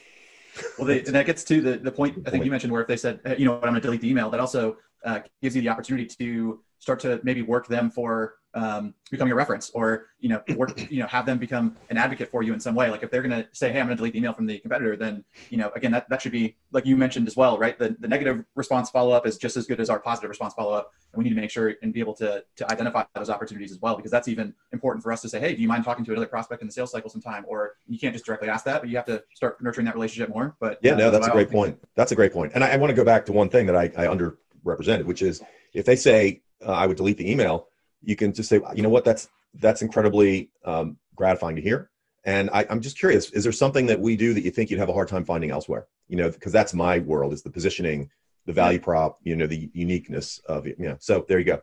Well, 0.78 0.86
they, 0.86 1.00
and 1.00 1.14
that 1.14 1.26
gets 1.26 1.44
to 1.44 1.60
the, 1.60 1.76
the 1.76 1.92
point 1.92 2.22
I 2.26 2.30
think 2.30 2.44
you 2.44 2.50
mentioned 2.50 2.72
where 2.72 2.80
if 2.80 2.88
they 2.88 2.96
said, 2.96 3.20
you 3.36 3.44
know 3.44 3.52
what, 3.52 3.64
I'm 3.64 3.70
going 3.70 3.74
to 3.74 3.80
delete 3.80 4.00
the 4.00 4.08
email, 4.08 4.30
that 4.30 4.40
also 4.40 4.76
uh, 5.04 5.20
gives 5.42 5.56
you 5.56 5.62
the 5.62 5.68
opportunity 5.68 6.06
to 6.06 6.60
start 6.78 7.00
to 7.00 7.20
maybe 7.24 7.42
work 7.42 7.66
them 7.66 7.90
for 7.90 8.36
um, 8.54 8.94
becoming 9.10 9.32
a 9.32 9.34
reference 9.34 9.70
or 9.70 10.06
you 10.20 10.28
know 10.28 10.40
work 10.56 10.78
you 10.90 11.00
know 11.00 11.06
have 11.06 11.26
them 11.26 11.38
become 11.38 11.76
an 11.90 11.96
advocate 11.96 12.30
for 12.30 12.42
you 12.42 12.54
in 12.54 12.60
some 12.60 12.74
way. 12.74 12.90
Like 12.90 13.02
if 13.02 13.10
they're 13.10 13.22
going 13.22 13.42
to 13.42 13.48
say 13.52 13.72
hey 13.72 13.80
i'm 13.80 13.86
going 13.86 13.96
to 13.96 14.00
delete 14.00 14.12
the 14.12 14.18
email 14.20 14.32
from 14.32 14.46
the 14.46 14.58
competitor 14.58 14.96
then 14.96 15.24
you 15.50 15.58
know 15.58 15.70
again 15.74 15.92
that, 15.92 16.08
that 16.08 16.22
should 16.22 16.32
be 16.32 16.56
like 16.72 16.86
you 16.86 16.96
mentioned 16.96 17.26
as 17.26 17.36
well 17.36 17.58
right? 17.58 17.78
The, 17.78 17.96
the 17.98 18.08
negative 18.08 18.44
response 18.54 18.90
follow-up 18.90 19.26
is 19.26 19.36
just 19.38 19.56
as 19.56 19.66
good 19.66 19.80
as 19.80 19.90
our 19.90 19.98
positive 19.98 20.28
response 20.28 20.54
follow-up. 20.54 20.92
And 21.12 21.18
we 21.18 21.24
need 21.28 21.34
to 21.34 21.40
make 21.40 21.50
sure 21.50 21.74
and 21.82 21.92
be 21.92 22.00
able 22.00 22.14
to 22.14 22.44
to 22.56 22.72
identify 22.72 23.04
those 23.14 23.30
opportunities 23.30 23.72
as 23.72 23.80
well 23.80 23.96
because 23.96 24.10
that's 24.10 24.28
even 24.28 24.54
important 24.72 25.02
for 25.02 25.12
us 25.12 25.20
to 25.22 25.28
say 25.28 25.40
hey 25.40 25.54
do 25.54 25.62
you 25.62 25.68
mind 25.68 25.84
talking 25.84 26.04
to 26.04 26.12
another 26.12 26.26
prospect 26.26 26.62
in 26.62 26.68
the 26.68 26.72
sales 26.72 26.92
cycle 26.92 27.10
sometime? 27.10 27.44
Or 27.48 27.76
you 27.88 27.98
can't 27.98 28.14
just 28.14 28.24
directly 28.24 28.48
ask 28.48 28.64
that 28.66 28.80
but 28.80 28.88
you 28.88 28.96
have 28.96 29.06
to 29.06 29.22
start 29.34 29.60
nurturing 29.62 29.86
that 29.86 29.94
relationship 29.94 30.28
more 30.28 30.56
but 30.60 30.78
yeah 30.82 30.92
uh, 30.92 30.96
no 30.96 31.10
that's 31.10 31.26
a 31.26 31.30
great 31.30 31.50
point. 31.50 31.78
That's 31.96 32.12
a 32.12 32.14
great 32.14 32.32
point. 32.32 32.52
And 32.54 32.62
I, 32.62 32.70
I 32.74 32.76
want 32.76 32.90
to 32.90 32.94
go 32.94 33.04
back 33.04 33.26
to 33.26 33.32
one 33.32 33.48
thing 33.48 33.66
that 33.66 33.76
i, 33.76 33.84
I 33.84 34.06
underrepresented 34.06 35.04
which 35.04 35.22
is 35.22 35.42
if 35.72 35.84
they 35.84 35.96
say 35.96 36.42
uh, 36.64 36.72
i 36.72 36.86
would 36.86 36.96
delete 36.96 37.18
the 37.18 37.30
email 37.30 37.68
you 38.06 38.16
can 38.16 38.32
just 38.32 38.48
say, 38.48 38.60
you 38.74 38.82
know 38.82 38.88
what, 38.88 39.04
that's 39.04 39.28
that's 39.60 39.82
incredibly 39.82 40.50
um, 40.64 40.96
gratifying 41.14 41.56
to 41.56 41.62
hear. 41.62 41.90
And 42.24 42.50
I, 42.52 42.66
I'm 42.70 42.80
just 42.80 42.98
curious: 42.98 43.30
is 43.30 43.44
there 43.44 43.52
something 43.52 43.86
that 43.86 44.00
we 44.00 44.16
do 44.16 44.34
that 44.34 44.42
you 44.42 44.50
think 44.50 44.70
you'd 44.70 44.80
have 44.80 44.88
a 44.88 44.92
hard 44.92 45.08
time 45.08 45.24
finding 45.24 45.50
elsewhere? 45.50 45.86
You 46.08 46.16
know, 46.16 46.30
because 46.30 46.52
that's 46.52 46.74
my 46.74 46.98
world 47.00 47.32
is 47.32 47.42
the 47.42 47.50
positioning, 47.50 48.10
the 48.46 48.52
value 48.52 48.78
prop, 48.78 49.18
you 49.22 49.36
know, 49.36 49.46
the 49.46 49.70
uniqueness 49.74 50.38
of 50.46 50.66
it. 50.66 50.76
Yeah. 50.78 50.96
So 50.98 51.24
there 51.28 51.38
you 51.38 51.44
go. 51.44 51.62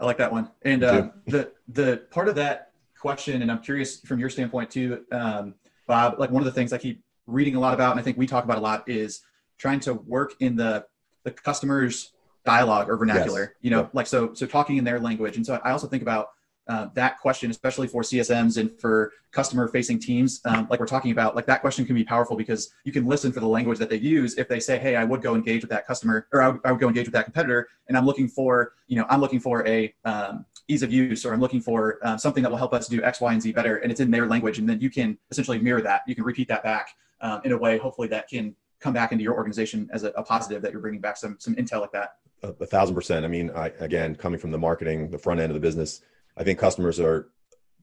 I 0.00 0.04
like 0.04 0.18
that 0.18 0.32
one. 0.32 0.50
And 0.62 0.82
uh, 0.82 1.08
the 1.26 1.52
the 1.68 2.02
part 2.10 2.28
of 2.28 2.34
that 2.36 2.72
question, 3.00 3.42
and 3.42 3.50
I'm 3.50 3.60
curious 3.60 4.00
from 4.00 4.18
your 4.18 4.30
standpoint 4.30 4.70
too, 4.70 5.04
um, 5.12 5.54
Bob. 5.86 6.18
Like 6.18 6.30
one 6.30 6.40
of 6.40 6.46
the 6.46 6.52
things 6.52 6.72
I 6.72 6.78
keep 6.78 7.02
reading 7.26 7.54
a 7.54 7.60
lot 7.60 7.74
about, 7.74 7.92
and 7.92 8.00
I 8.00 8.02
think 8.02 8.18
we 8.18 8.26
talk 8.26 8.44
about 8.44 8.58
a 8.58 8.60
lot, 8.60 8.88
is 8.88 9.20
trying 9.58 9.80
to 9.80 9.94
work 9.94 10.34
in 10.40 10.56
the 10.56 10.86
the 11.24 11.30
customer's 11.30 12.12
dialogue 12.44 12.88
or 12.88 12.96
vernacular. 12.96 13.40
Yes. 13.40 13.50
You 13.60 13.70
know, 13.70 13.80
yeah. 13.82 13.88
like 13.92 14.06
so 14.06 14.34
so 14.34 14.46
talking 14.46 14.76
in 14.76 14.84
their 14.84 15.00
language. 15.00 15.36
And 15.36 15.44
so 15.44 15.60
I 15.64 15.72
also 15.72 15.86
think 15.86 16.02
about 16.02 16.28
uh, 16.68 16.88
that 16.92 17.18
question, 17.18 17.50
especially 17.50 17.88
for 17.88 18.02
CSMs 18.02 18.58
and 18.58 18.78
for 18.78 19.12
customer 19.30 19.68
facing 19.68 19.98
teams, 19.98 20.42
um, 20.44 20.66
like 20.70 20.78
we're 20.78 20.86
talking 20.86 21.10
about, 21.10 21.34
like 21.34 21.46
that 21.46 21.62
question 21.62 21.86
can 21.86 21.94
be 21.94 22.04
powerful 22.04 22.36
because 22.36 22.70
you 22.84 22.92
can 22.92 23.06
listen 23.06 23.32
for 23.32 23.40
the 23.40 23.48
language 23.48 23.78
that 23.78 23.88
they 23.88 23.96
use. 23.96 24.36
If 24.36 24.48
they 24.48 24.60
say, 24.60 24.78
Hey, 24.78 24.94
I 24.94 25.04
would 25.04 25.22
go 25.22 25.34
engage 25.34 25.62
with 25.62 25.70
that 25.70 25.86
customer 25.86 26.26
or 26.30 26.42
I 26.42 26.48
would, 26.48 26.60
I 26.66 26.72
would 26.72 26.80
go 26.80 26.88
engage 26.88 27.06
with 27.06 27.14
that 27.14 27.24
competitor. 27.24 27.68
And 27.88 27.96
I'm 27.96 28.04
looking 28.04 28.28
for, 28.28 28.74
you 28.86 28.96
know, 28.96 29.06
I'm 29.08 29.20
looking 29.20 29.40
for 29.40 29.66
a 29.66 29.94
um, 30.04 30.44
ease 30.68 30.82
of 30.82 30.92
use, 30.92 31.24
or 31.24 31.32
I'm 31.32 31.40
looking 31.40 31.62
for 31.62 31.98
uh, 32.02 32.18
something 32.18 32.42
that 32.42 32.50
will 32.50 32.58
help 32.58 32.74
us 32.74 32.86
do 32.86 33.02
X, 33.02 33.20
Y, 33.22 33.32
and 33.32 33.40
Z 33.40 33.52
better. 33.52 33.78
And 33.78 33.90
it's 33.90 34.00
in 34.00 34.10
their 34.10 34.26
language. 34.26 34.58
And 34.58 34.68
then 34.68 34.78
you 34.80 34.90
can 34.90 35.16
essentially 35.30 35.58
mirror 35.58 35.80
that. 35.80 36.02
You 36.06 36.14
can 36.14 36.24
repeat 36.24 36.48
that 36.48 36.62
back 36.62 36.90
um, 37.22 37.40
in 37.44 37.52
a 37.52 37.56
way, 37.56 37.78
hopefully 37.78 38.08
that 38.08 38.28
can 38.28 38.54
come 38.78 38.92
back 38.92 39.10
into 39.10 39.24
your 39.24 39.34
organization 39.34 39.88
as 39.92 40.04
a, 40.04 40.10
a 40.10 40.22
positive 40.22 40.62
that 40.62 40.72
you're 40.72 40.82
bringing 40.82 41.00
back 41.00 41.16
some, 41.16 41.36
some 41.40 41.54
intel 41.56 41.80
like 41.80 41.92
that. 41.92 42.16
A, 42.42 42.48
a 42.48 42.66
thousand 42.66 42.94
percent. 42.94 43.24
I 43.24 43.28
mean, 43.28 43.50
I, 43.50 43.72
again, 43.80 44.14
coming 44.14 44.38
from 44.38 44.50
the 44.50 44.58
marketing, 44.58 45.10
the 45.10 45.18
front 45.18 45.40
end 45.40 45.50
of 45.50 45.54
the 45.54 45.60
business, 45.60 46.02
I 46.36 46.44
think 46.44 46.58
customers 46.58 47.00
are 47.00 47.28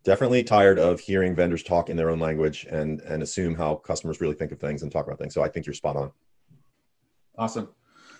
definitely 0.03 0.43
tired 0.43 0.79
of 0.79 0.99
hearing 0.99 1.35
vendors 1.35 1.63
talk 1.63 1.89
in 1.89 1.97
their 1.97 2.09
own 2.09 2.19
language 2.19 2.65
and 2.69 3.01
and 3.01 3.21
assume 3.21 3.55
how 3.55 3.75
customers 3.75 4.21
really 4.21 4.35
think 4.35 4.51
of 4.51 4.59
things 4.59 4.83
and 4.83 4.91
talk 4.91 5.07
about 5.07 5.19
things. 5.19 5.33
So 5.33 5.43
I 5.43 5.49
think 5.49 5.65
you're 5.65 5.73
spot 5.73 5.97
on. 5.97 6.11
Awesome. 7.37 7.69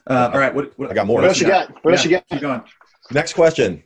Uh, 0.08 0.30
all 0.34 0.40
right, 0.40 0.54
what, 0.54 0.78
what, 0.78 0.92
I 0.92 0.94
got 0.94 1.08
more. 1.08 1.22
What 1.22 1.30
else 1.30 1.40
you 1.40 1.48
got? 1.48 1.84
What 1.84 1.94
else 1.94 2.04
you 2.04 2.12
got? 2.12 2.28
Keep 2.30 2.42
going. 2.42 2.62
Next 3.12 3.34
question. 3.34 3.84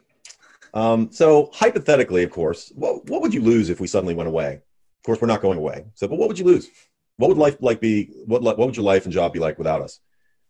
Um, 0.73 1.11
so 1.11 1.49
hypothetically, 1.53 2.23
of 2.23 2.31
course, 2.31 2.71
what 2.75 3.05
what 3.09 3.21
would 3.21 3.33
you 3.33 3.41
lose 3.41 3.69
if 3.69 3.79
we 3.79 3.87
suddenly 3.87 4.13
went 4.13 4.27
away? 4.27 4.55
Of 4.55 5.03
course, 5.05 5.21
we're 5.21 5.27
not 5.27 5.41
going 5.41 5.57
away. 5.57 5.85
So, 5.95 6.07
but 6.07 6.17
what 6.17 6.27
would 6.27 6.39
you 6.39 6.45
lose? 6.45 6.69
What 7.17 7.29
would 7.29 7.37
life 7.37 7.57
like 7.61 7.79
be? 7.79 8.11
What 8.25 8.41
what 8.41 8.57
would 8.57 8.75
your 8.75 8.85
life 8.85 9.05
and 9.05 9.13
job 9.13 9.33
be 9.33 9.39
like 9.39 9.57
without 9.57 9.81
us? 9.81 9.99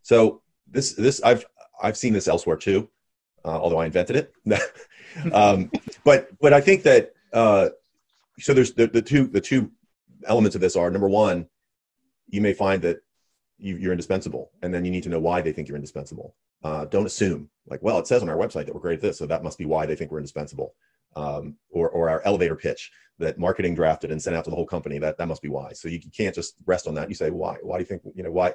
So 0.01 0.41
this 0.67 0.93
this 0.93 1.21
I've 1.23 1.45
I've 1.81 1.97
seen 1.97 2.13
this 2.13 2.27
elsewhere 2.27 2.57
too, 2.57 2.89
uh, 3.45 3.59
although 3.59 3.79
I 3.79 3.85
invented 3.85 4.15
it. 4.15 4.33
um, 5.33 5.71
but 6.03 6.29
but 6.39 6.53
I 6.53 6.61
think 6.61 6.83
that 6.83 7.13
uh, 7.33 7.69
so 8.39 8.53
there's 8.53 8.73
the, 8.73 8.87
the 8.87 9.01
two 9.01 9.27
the 9.27 9.41
two 9.41 9.71
elements 10.25 10.55
of 10.55 10.61
this 10.61 10.75
are 10.75 10.89
number 10.89 11.09
one, 11.09 11.47
you 12.27 12.41
may 12.41 12.53
find 12.53 12.81
that 12.83 13.01
you, 13.57 13.89
are 13.89 13.91
indispensable, 13.91 14.51
and 14.61 14.73
then 14.73 14.85
you 14.85 14.91
need 14.91 15.03
to 15.03 15.09
know 15.09 15.19
why 15.19 15.41
they 15.41 15.51
think 15.51 15.67
you're 15.67 15.75
indispensable. 15.75 16.35
Uh, 16.63 16.85
don't 16.85 17.05
assume 17.05 17.49
like, 17.67 17.81
well, 17.81 17.99
it 17.99 18.07
says 18.07 18.21
on 18.21 18.29
our 18.29 18.37
website 18.37 18.65
that 18.65 18.73
we're 18.73 18.81
great 18.81 18.95
at 18.95 19.01
this, 19.01 19.17
so 19.17 19.25
that 19.25 19.43
must 19.43 19.57
be 19.57 19.65
why 19.65 19.85
they 19.85 19.95
think 19.95 20.11
we're 20.11 20.17
indispensable. 20.17 20.73
Um, 21.15 21.55
or, 21.71 21.89
or 21.89 22.07
our 22.07 22.21
elevator 22.23 22.55
pitch 22.55 22.91
that 23.17 23.39
marketing 23.39 23.73
drafted 23.73 24.11
and 24.11 24.21
sent 24.21 24.35
out 24.35 24.43
to 24.43 24.51
the 24.51 24.55
whole 24.55 24.65
company 24.65 24.99
that 24.99 25.17
that 25.17 25.27
must 25.27 25.41
be 25.41 25.49
why. 25.49 25.73
So 25.73 25.87
you 25.87 25.99
can't 26.15 26.35
just 26.35 26.53
rest 26.67 26.87
on 26.87 26.93
that. 26.95 27.09
You 27.09 27.15
say 27.15 27.31
why? 27.31 27.57
Why 27.63 27.77
do 27.77 27.81
you 27.81 27.87
think 27.87 28.03
you 28.15 28.23
know 28.23 28.31
why? 28.31 28.53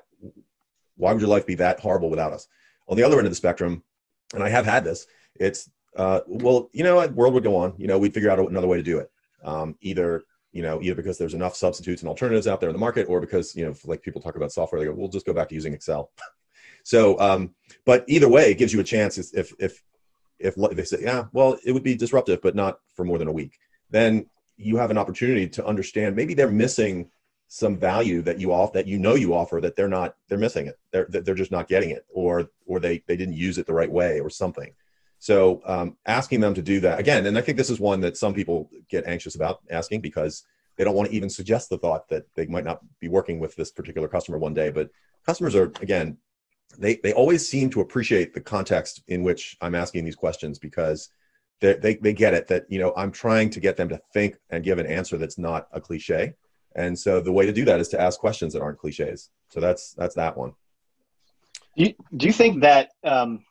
Why 0.96 1.12
would 1.12 1.20
your 1.20 1.28
life 1.28 1.46
be 1.46 1.56
that 1.56 1.80
horrible 1.80 2.10
without 2.10 2.32
us? 2.32 2.46
On 2.88 2.96
the 2.96 3.02
other 3.02 3.16
end 3.18 3.26
of 3.26 3.30
the 3.30 3.36
spectrum, 3.36 3.82
and 4.34 4.42
I 4.42 4.48
have 4.48 4.66
had 4.66 4.84
this. 4.84 5.06
It's 5.36 5.70
uh, 5.96 6.20
well, 6.26 6.70
you 6.72 6.84
know, 6.84 7.06
world 7.08 7.34
would 7.34 7.44
go 7.44 7.56
on. 7.56 7.74
You 7.78 7.86
know, 7.86 7.98
we'd 7.98 8.14
figure 8.14 8.30
out 8.30 8.38
another 8.38 8.66
way 8.66 8.76
to 8.76 8.82
do 8.82 8.98
it. 8.98 9.10
Um, 9.42 9.76
either 9.80 10.24
you 10.52 10.62
know, 10.62 10.80
either 10.80 10.94
because 10.94 11.18
there's 11.18 11.34
enough 11.34 11.56
substitutes 11.56 12.02
and 12.02 12.08
alternatives 12.08 12.46
out 12.46 12.60
there 12.60 12.68
in 12.68 12.74
the 12.74 12.80
market, 12.80 13.08
or 13.08 13.20
because 13.20 13.56
you 13.56 13.66
know, 13.66 13.74
like 13.84 14.02
people 14.02 14.22
talk 14.22 14.36
about 14.36 14.52
software, 14.52 14.80
they 14.80 14.86
go, 14.86 14.94
"We'll 14.94 15.08
just 15.08 15.26
go 15.26 15.34
back 15.34 15.48
to 15.48 15.54
using 15.54 15.74
Excel." 15.74 16.10
so, 16.84 17.18
um, 17.18 17.54
but 17.84 18.04
either 18.06 18.28
way, 18.28 18.50
it 18.50 18.58
gives 18.58 18.72
you 18.72 18.80
a 18.80 18.84
chance. 18.84 19.18
If 19.18 19.52
if 19.58 19.82
if 20.38 20.54
they 20.54 20.84
say, 20.84 20.98
"Yeah, 21.02 21.24
well, 21.32 21.58
it 21.64 21.72
would 21.72 21.82
be 21.82 21.96
disruptive, 21.96 22.40
but 22.40 22.54
not 22.54 22.78
for 22.94 23.04
more 23.04 23.18
than 23.18 23.28
a 23.28 23.32
week," 23.32 23.58
then 23.90 24.26
you 24.56 24.76
have 24.76 24.92
an 24.92 24.98
opportunity 24.98 25.48
to 25.48 25.66
understand 25.66 26.14
maybe 26.14 26.34
they're 26.34 26.50
missing 26.50 27.10
some 27.54 27.78
value 27.78 28.20
that 28.20 28.40
you 28.40 28.52
off 28.52 28.72
that 28.72 28.86
you 28.86 28.98
know 28.98 29.14
you 29.14 29.32
offer 29.32 29.60
that 29.60 29.76
they're 29.76 29.88
not 29.88 30.16
they're 30.28 30.38
missing 30.38 30.66
it 30.66 30.78
they're 30.90 31.06
they're 31.08 31.34
just 31.34 31.52
not 31.52 31.68
getting 31.68 31.90
it 31.90 32.04
or 32.12 32.48
or 32.66 32.80
they 32.80 33.02
they 33.06 33.16
didn't 33.16 33.34
use 33.34 33.58
it 33.58 33.66
the 33.66 33.72
right 33.72 33.90
way 33.90 34.18
or 34.18 34.28
something 34.28 34.74
so 35.24 35.62
um, 35.64 35.96
asking 36.04 36.40
them 36.40 36.52
to 36.52 36.60
do 36.60 36.80
that 36.80 37.00
again, 37.00 37.24
and 37.24 37.38
I 37.38 37.40
think 37.40 37.56
this 37.56 37.70
is 37.70 37.80
one 37.80 38.02
that 38.02 38.18
some 38.18 38.34
people 38.34 38.68
get 38.90 39.06
anxious 39.06 39.34
about 39.34 39.60
asking 39.70 40.02
because 40.02 40.44
they 40.76 40.84
don't 40.84 40.94
want 40.94 41.08
to 41.08 41.16
even 41.16 41.30
suggest 41.30 41.70
the 41.70 41.78
thought 41.78 42.10
that 42.10 42.26
they 42.34 42.44
might 42.44 42.66
not 42.66 42.80
be 43.00 43.08
working 43.08 43.38
with 43.38 43.56
this 43.56 43.70
particular 43.70 44.06
customer 44.06 44.36
one 44.36 44.52
day. 44.52 44.70
But 44.70 44.90
customers 45.24 45.54
are 45.54 45.72
again, 45.80 46.18
they 46.76 46.96
they 46.96 47.14
always 47.14 47.48
seem 47.48 47.70
to 47.70 47.80
appreciate 47.80 48.34
the 48.34 48.42
context 48.42 49.02
in 49.08 49.22
which 49.22 49.56
I'm 49.62 49.74
asking 49.74 50.04
these 50.04 50.14
questions 50.14 50.58
because 50.58 51.08
they 51.60 51.72
they 51.72 51.94
they 51.94 52.12
get 52.12 52.34
it 52.34 52.48
that 52.48 52.66
you 52.68 52.78
know 52.78 52.92
I'm 52.94 53.10
trying 53.10 53.48
to 53.48 53.60
get 53.60 53.78
them 53.78 53.88
to 53.88 54.00
think 54.12 54.36
and 54.50 54.62
give 54.62 54.78
an 54.78 54.86
answer 54.86 55.16
that's 55.16 55.38
not 55.38 55.68
a 55.72 55.80
cliche. 55.80 56.34
And 56.74 56.98
so 56.98 57.20
the 57.20 57.32
way 57.32 57.46
to 57.46 57.52
do 57.52 57.64
that 57.66 57.80
is 57.80 57.88
to 57.88 58.00
ask 58.00 58.18
questions 58.18 58.52
that 58.52 58.62
aren't 58.62 58.78
cliches. 58.78 59.30
So 59.48 59.60
that's 59.60 59.92
that's 59.94 60.14
that 60.16 60.36
one. 60.36 60.52
Do 61.76 61.84
you, 61.84 61.94
do 62.16 62.26
you 62.26 62.32
think 62.32 62.62
that 62.62 62.90
um, 63.02 63.44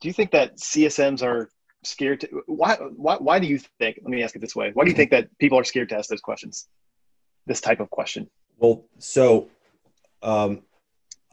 do 0.00 0.08
you 0.08 0.14
think 0.14 0.32
that 0.32 0.56
CSMs 0.56 1.22
are 1.22 1.50
scared 1.84 2.20
to 2.20 2.42
why, 2.46 2.76
why 2.96 3.16
why 3.16 3.38
do 3.38 3.46
you 3.46 3.58
think 3.78 3.98
let 4.02 4.10
me 4.10 4.22
ask 4.22 4.36
it 4.36 4.38
this 4.38 4.54
way 4.54 4.70
why 4.74 4.84
do 4.84 4.90
you 4.90 4.96
think 4.96 5.10
that 5.10 5.36
people 5.38 5.58
are 5.58 5.64
scared 5.64 5.88
to 5.88 5.96
ask 5.96 6.08
those 6.08 6.20
questions 6.20 6.68
this 7.46 7.60
type 7.60 7.80
of 7.80 7.90
question 7.90 8.30
well 8.58 8.84
so 8.98 9.50
um, 10.22 10.62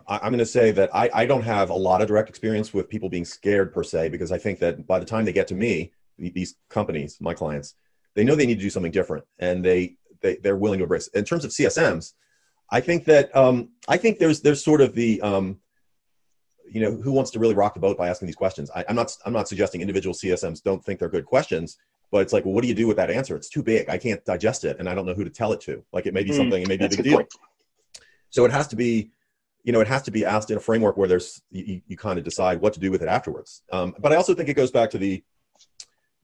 I, 0.08 0.26
am 0.26 0.32
going 0.32 0.40
to 0.40 0.48
say 0.48 0.72
that 0.72 0.90
I, 0.92 1.08
I 1.14 1.26
don't 1.28 1.44
have 1.44 1.70
a 1.70 1.76
lot 1.76 2.02
of 2.02 2.08
direct 2.08 2.30
experience 2.30 2.74
with 2.74 2.90
people 2.90 3.10
being 3.10 3.26
scared 3.26 3.72
per 3.72 3.84
se 3.84 4.10
because 4.10 4.32
i 4.32 4.40
think 4.40 4.58
that 4.58 4.88
by 4.88 4.98
the 4.98 5.06
time 5.06 5.24
they 5.24 5.34
get 5.34 5.48
to 5.50 5.56
me 5.56 5.92
these 6.18 6.56
companies 6.68 7.18
my 7.22 7.36
clients 7.36 7.76
they 8.16 8.24
know 8.24 8.36
they 8.36 8.46
need 8.46 8.56
to 8.56 8.62
do 8.62 8.70
something 8.70 8.92
different 8.92 9.24
and 9.38 9.64
they, 9.64 9.96
they 10.22 10.38
they're 10.38 10.58
willing 10.58 10.80
to 10.80 10.84
embrace 10.84 11.08
in 11.10 11.24
terms 11.26 11.46
of 11.46 11.52
csms 11.52 12.14
i 12.72 12.80
think 12.80 13.06
that 13.06 13.36
um, 13.36 13.70
i 13.88 13.98
think 13.98 14.20
there's 14.20 14.42
there's 14.42 14.64
sort 14.64 14.82
of 14.82 14.94
the 14.96 15.22
um, 15.22 15.60
you 16.72 16.82
know, 16.82 16.96
who 16.96 17.12
wants 17.12 17.32
to 17.32 17.40
really 17.40 17.56
rock 17.56 17.74
the 17.74 17.80
boat 17.80 17.98
by 17.98 18.10
asking 18.10 18.28
these 18.28 18.36
questions? 18.36 18.70
I, 18.76 18.86
am 18.88 18.96
not, 18.96 19.16
I'm 19.26 19.34
not 19.34 19.48
suggesting 19.48 19.82
individual 19.82 20.14
CSMs 20.14 20.62
don't 20.64 20.84
think 20.84 21.00
they're 21.00 21.10
good 21.10 21.26
questions, 21.26 21.78
but 22.12 22.22
it's 22.22 22.34
like, 22.34 22.46
well, 22.46 22.54
what 22.54 22.62
do 22.62 22.68
you 22.68 22.76
do 22.76 22.88
with 22.88 22.98
that 22.98 23.10
answer? 23.10 23.36
It's 23.36 23.50
too 23.50 23.64
big. 23.64 23.90
I 23.90 23.98
can't 23.98 24.24
digest 24.26 24.64
it, 24.64 24.78
and 24.80 24.88
I 24.88 24.96
don't 24.96 25.06
know 25.06 25.14
who 25.14 25.24
to 25.24 25.30
tell 25.30 25.52
it 25.52 25.62
to. 25.62 25.84
Like, 25.92 26.06
it 26.06 26.14
may 26.14 26.24
be 26.24 26.32
mm, 26.32 26.38
something, 26.38 26.62
it 26.62 26.68
may 26.68 26.78
be 26.78 26.86
a 26.86 26.90
big 26.90 27.04
deal. 27.04 27.18
Point. 27.18 27.34
So 28.30 28.46
it 28.46 28.52
has 28.52 28.68
to 28.68 28.76
be, 28.76 29.12
you 29.64 29.74
know, 29.74 29.82
it 29.82 29.88
has 29.88 30.04
to 30.04 30.12
be 30.12 30.26
asked 30.26 30.52
in 30.52 30.58
a 30.58 30.60
framework 30.60 30.98
where 30.98 31.08
there's 31.08 31.42
you, 31.52 31.82
you 31.88 31.98
kind 31.98 32.18
of 32.18 32.26
decide 32.26 32.62
what 32.62 32.74
to 32.74 32.80
do 32.80 32.92
with 32.92 33.02
it 33.02 33.08
afterwards. 33.08 33.64
Um, 33.72 33.96
but 34.00 34.12
I 34.12 34.16
also 34.16 34.34
think 34.36 34.50
it 34.50 34.54
goes 34.54 34.72
back 34.72 34.92
to 34.92 34.98
the, 34.98 35.24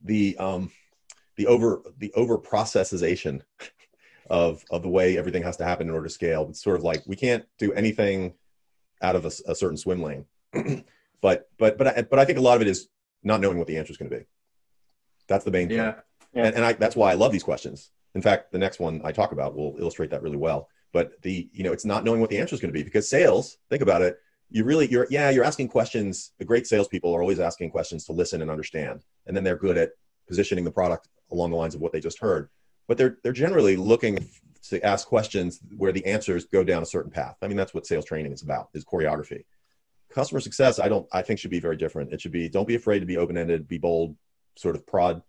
the, 0.03 0.38
um, 0.38 0.71
the 1.36 1.47
over 1.47 1.81
the 1.97 2.13
over 2.13 2.38
processization 2.38 3.41
of 4.30 4.64
of 4.72 4.82
the 4.82 4.90
way 4.90 5.18
everything 5.18 5.44
has 5.44 5.58
to 5.58 5.66
happen 5.66 5.88
in 5.88 5.94
order 5.94 6.08
to 6.08 6.14
scale. 6.14 6.48
It's 6.50 6.64
sort 6.64 6.78
of 6.78 6.84
like 6.84 7.04
we 7.06 7.16
can't 7.16 7.46
do 7.58 7.74
anything 7.74 8.34
out 9.02 9.16
of 9.16 9.26
a, 9.26 9.32
a 9.48 9.56
certain 9.56 9.78
swim 9.78 10.02
lane 10.02 10.26
but 11.22 11.50
but 11.58 11.78
but 11.78 11.88
I, 11.88 12.02
but 12.04 12.20
I 12.20 12.26
think 12.26 12.38
a 12.38 12.42
lot 12.42 12.56
of 12.56 12.62
it 12.62 12.68
is 12.68 12.88
not 13.24 13.42
knowing 13.42 13.58
what 13.58 13.68
the 13.68 13.78
answer 13.78 13.92
is 13.92 13.98
going 13.98 14.12
to 14.12 14.18
be. 14.18 14.26
That's 15.28 15.44
the 15.44 15.52
main 15.52 15.70
yeah. 15.70 15.92
thing. 15.92 16.02
Yeah. 16.34 16.46
And, 16.46 16.56
and 16.56 16.66
I, 16.66 16.74
that's 16.74 16.96
why 16.96 17.12
I 17.12 17.16
love 17.16 17.32
these 17.32 17.44
questions. 17.44 17.92
In 18.14 18.22
fact, 18.22 18.52
the 18.52 18.60
next 18.60 18.80
one 18.80 19.02
I 19.04 19.12
talk 19.12 19.32
about 19.32 19.56
will 19.56 19.76
illustrate 19.80 20.12
that 20.12 20.22
really 20.22 20.38
well. 20.38 20.70
But 20.94 21.22
the 21.24 21.50
you 21.52 21.64
know 21.64 21.74
it's 21.74 21.86
not 21.86 22.04
knowing 22.04 22.22
what 22.22 22.30
the 22.30 22.38
answer 22.38 22.56
is 22.56 22.62
going 22.62 22.74
to 22.74 22.78
be 22.78 22.84
because 22.84 23.10
sales. 23.10 23.58
Think 23.70 23.82
about 23.82 24.02
it. 24.02 24.18
You 24.50 24.64
really 24.64 24.90
you're 24.90 25.08
yeah 25.10 25.30
you're 25.32 25.44
asking 25.44 25.70
questions. 25.70 26.32
The 26.38 26.46
great 26.46 26.68
salespeople 26.68 27.14
are 27.14 27.22
always 27.22 27.40
asking 27.40 27.72
questions 27.72 28.06
to 28.06 28.14
listen 28.14 28.42
and 28.42 28.52
understand, 28.52 29.04
and 29.26 29.36
then 29.36 29.44
they're 29.44 29.58
good 29.58 29.78
at 29.78 29.90
positioning 30.28 30.64
the 30.64 30.72
product 30.72 31.08
along 31.32 31.50
the 31.52 31.58
lines 31.58 31.76
of 31.76 31.82
what 31.82 31.92
they 31.92 32.00
just 32.00 32.20
heard. 32.20 32.50
But 32.88 32.98
they're 32.98 33.17
they're 33.24 33.34
generally 33.34 33.76
looking 33.76 34.28
to 34.69 34.84
ask 34.84 35.08
questions 35.08 35.60
where 35.78 35.91
the 35.91 36.06
answers 36.06 36.45
go 36.45 36.63
down 36.63 36.82
a 36.82 36.86
certain 36.86 37.12
path. 37.12 37.38
I 37.41 37.48
mean 37.48 37.58
that's 37.58 37.74
what 37.74 37.86
sales 37.86 38.06
training 38.06 38.32
is 38.32 38.41
about 38.41 38.69
is 38.74 38.84
choreography. 38.86 39.43
Customer 40.10 40.39
success 40.39 40.80
i 40.80 40.88
don't 40.88 41.08
i 41.12 41.21
think 41.21 41.39
should 41.39 41.52
be 41.52 41.60
very 41.60 41.78
different. 41.78 42.13
It 42.13 42.21
should 42.21 42.32
be 42.32 42.50
don't 42.50 42.67
be 42.67 42.76
afraid 42.76 43.00
to 43.00 43.06
be 43.06 43.17
open-ended 43.17 43.67
be 43.67 43.78
bold 43.78 44.15
sort 44.56 44.76
of 44.76 44.86
prod. 44.86 45.21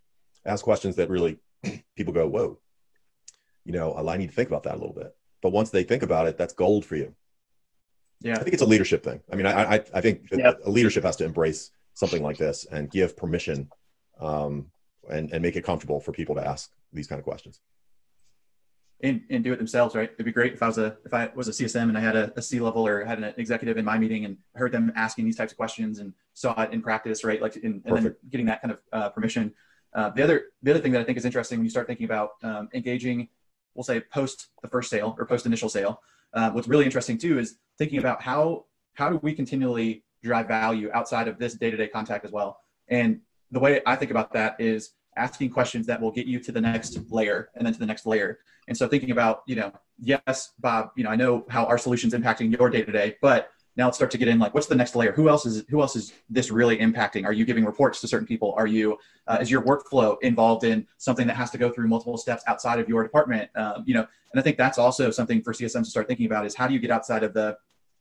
Ask 0.44 0.64
questions 0.64 0.96
that 0.96 1.10
really 1.10 1.38
people 1.96 2.12
go 2.12 2.28
whoa 2.28 2.58
you 3.64 3.72
know 3.72 3.96
i 3.96 4.16
need 4.16 4.28
to 4.28 4.34
think 4.34 4.48
about 4.48 4.62
that 4.62 4.74
a 4.74 4.78
little 4.78 4.94
bit. 4.94 5.14
But 5.42 5.50
once 5.50 5.70
they 5.70 5.82
think 5.82 6.02
about 6.02 6.28
it 6.28 6.38
that's 6.38 6.54
gold 6.54 6.84
for 6.84 6.96
you. 6.96 7.14
Yeah. 8.20 8.36
I 8.36 8.42
think 8.42 8.54
it's 8.54 8.62
a 8.62 8.66
leadership 8.66 9.02
thing. 9.02 9.20
I 9.30 9.36
mean 9.36 9.46
i 9.46 9.74
i, 9.74 9.84
I 9.94 10.00
think 10.00 10.30
a 10.32 10.70
leadership 10.70 11.04
has 11.04 11.16
to 11.16 11.24
embrace 11.24 11.72
something 11.94 12.22
like 12.22 12.36
this 12.36 12.66
and 12.70 12.90
give 12.90 13.16
permission 13.16 13.70
um, 14.20 14.70
and 15.10 15.32
and 15.32 15.42
make 15.42 15.56
it 15.56 15.64
comfortable 15.64 16.00
for 16.00 16.12
people 16.12 16.34
to 16.34 16.46
ask 16.46 16.70
these 16.92 17.06
kind 17.06 17.18
of 17.18 17.24
questions 17.24 17.60
and, 19.00 19.22
and 19.30 19.44
do 19.44 19.52
it 19.52 19.56
themselves, 19.56 19.94
right? 19.94 20.10
It'd 20.12 20.24
be 20.24 20.32
great 20.32 20.54
if 20.54 20.62
I 20.62 20.66
was 20.66 20.78
a 20.78 20.96
if 21.04 21.12
I 21.12 21.30
was 21.34 21.48
a 21.48 21.50
CSM 21.50 21.88
and 21.88 21.98
I 21.98 22.00
had 22.00 22.16
a, 22.16 22.32
a 22.36 22.42
C 22.42 22.60
level 22.60 22.86
or 22.86 23.04
had 23.04 23.18
an 23.18 23.34
executive 23.36 23.76
in 23.76 23.84
my 23.84 23.98
meeting 23.98 24.24
and 24.24 24.38
heard 24.54 24.72
them 24.72 24.92
asking 24.96 25.26
these 25.26 25.36
types 25.36 25.52
of 25.52 25.58
questions 25.58 25.98
and 25.98 26.14
saw 26.32 26.60
it 26.62 26.72
in 26.72 26.80
practice, 26.82 27.22
right? 27.22 27.40
Like 27.40 27.56
in, 27.56 27.82
and 27.84 27.96
then 27.96 28.16
getting 28.30 28.46
that 28.46 28.62
kind 28.62 28.72
of 28.72 28.80
uh, 28.92 29.08
permission. 29.10 29.52
Uh, 29.94 30.10
the 30.10 30.22
other 30.22 30.46
the 30.62 30.70
other 30.70 30.80
thing 30.80 30.92
that 30.92 31.00
I 31.00 31.04
think 31.04 31.18
is 31.18 31.24
interesting 31.24 31.58
when 31.58 31.64
you 31.64 31.70
start 31.70 31.86
thinking 31.86 32.06
about 32.06 32.30
um, 32.42 32.68
engaging, 32.72 33.28
we'll 33.74 33.84
say 33.84 34.00
post 34.00 34.48
the 34.62 34.68
first 34.68 34.90
sale 34.90 35.14
or 35.18 35.26
post 35.26 35.44
initial 35.46 35.68
sale. 35.68 36.00
Uh, 36.32 36.50
what's 36.50 36.68
really 36.68 36.84
interesting 36.84 37.18
too 37.18 37.38
is 37.38 37.58
thinking 37.78 37.98
about 37.98 38.22
how 38.22 38.64
how 38.94 39.10
do 39.10 39.18
we 39.22 39.34
continually 39.34 40.04
drive 40.22 40.48
value 40.48 40.90
outside 40.92 41.28
of 41.28 41.38
this 41.38 41.54
day 41.54 41.70
to 41.70 41.76
day 41.76 41.86
contact 41.86 42.24
as 42.24 42.32
well. 42.32 42.60
And 42.88 43.20
the 43.50 43.60
way 43.60 43.80
I 43.84 43.94
think 43.96 44.10
about 44.10 44.32
that 44.32 44.56
is 44.58 44.92
asking 45.16 45.50
questions 45.50 45.86
that 45.86 46.00
will 46.00 46.10
get 46.10 46.26
you 46.26 46.38
to 46.40 46.52
the 46.52 46.60
next 46.60 46.98
layer 47.10 47.50
and 47.54 47.66
then 47.66 47.72
to 47.72 47.78
the 47.78 47.86
next 47.86 48.06
layer. 48.06 48.38
And 48.68 48.76
so 48.76 48.88
thinking 48.88 49.10
about, 49.10 49.42
you 49.46 49.56
know, 49.56 49.72
yes, 49.98 50.54
Bob, 50.58 50.90
you 50.96 51.04
know, 51.04 51.10
I 51.10 51.16
know 51.16 51.44
how 51.48 51.64
our 51.66 51.78
solution's 51.78 52.14
impacting 52.14 52.56
your 52.56 52.68
day 52.70 52.82
to 52.82 52.92
day, 52.92 53.16
but 53.22 53.50
now 53.76 53.84
let's 53.84 53.98
start 53.98 54.10
to 54.12 54.18
get 54.18 54.28
in 54.28 54.38
like 54.38 54.54
what's 54.54 54.66
the 54.66 54.74
next 54.74 54.96
layer? 54.96 55.12
Who 55.12 55.28
else 55.28 55.44
is 55.44 55.64
who 55.68 55.82
else 55.82 55.96
is 55.96 56.14
this 56.30 56.50
really 56.50 56.78
impacting? 56.78 57.24
Are 57.24 57.32
you 57.32 57.44
giving 57.44 57.64
reports 57.64 58.00
to 58.00 58.08
certain 58.08 58.26
people? 58.26 58.54
Are 58.56 58.66
you 58.66 58.96
uh, 59.26 59.38
is 59.40 59.50
your 59.50 59.62
workflow 59.62 60.16
involved 60.22 60.64
in 60.64 60.86
something 60.96 61.26
that 61.26 61.36
has 61.36 61.50
to 61.50 61.58
go 61.58 61.70
through 61.70 61.88
multiple 61.88 62.16
steps 62.16 62.42
outside 62.46 62.78
of 62.80 62.88
your 62.88 63.02
department? 63.02 63.50
Um, 63.54 63.84
you 63.86 63.94
know 63.94 64.06
and 64.36 64.40
i 64.40 64.42
think 64.42 64.58
that's 64.58 64.78
also 64.78 65.10
something 65.10 65.42
for 65.42 65.52
csms 65.52 65.84
to 65.84 65.90
start 65.90 66.06
thinking 66.06 66.26
about 66.26 66.44
is 66.44 66.54
how 66.54 66.66
do 66.66 66.74
you 66.74 66.80
get 66.80 66.90
outside 66.90 67.22
of 67.22 67.32
the 67.32 67.56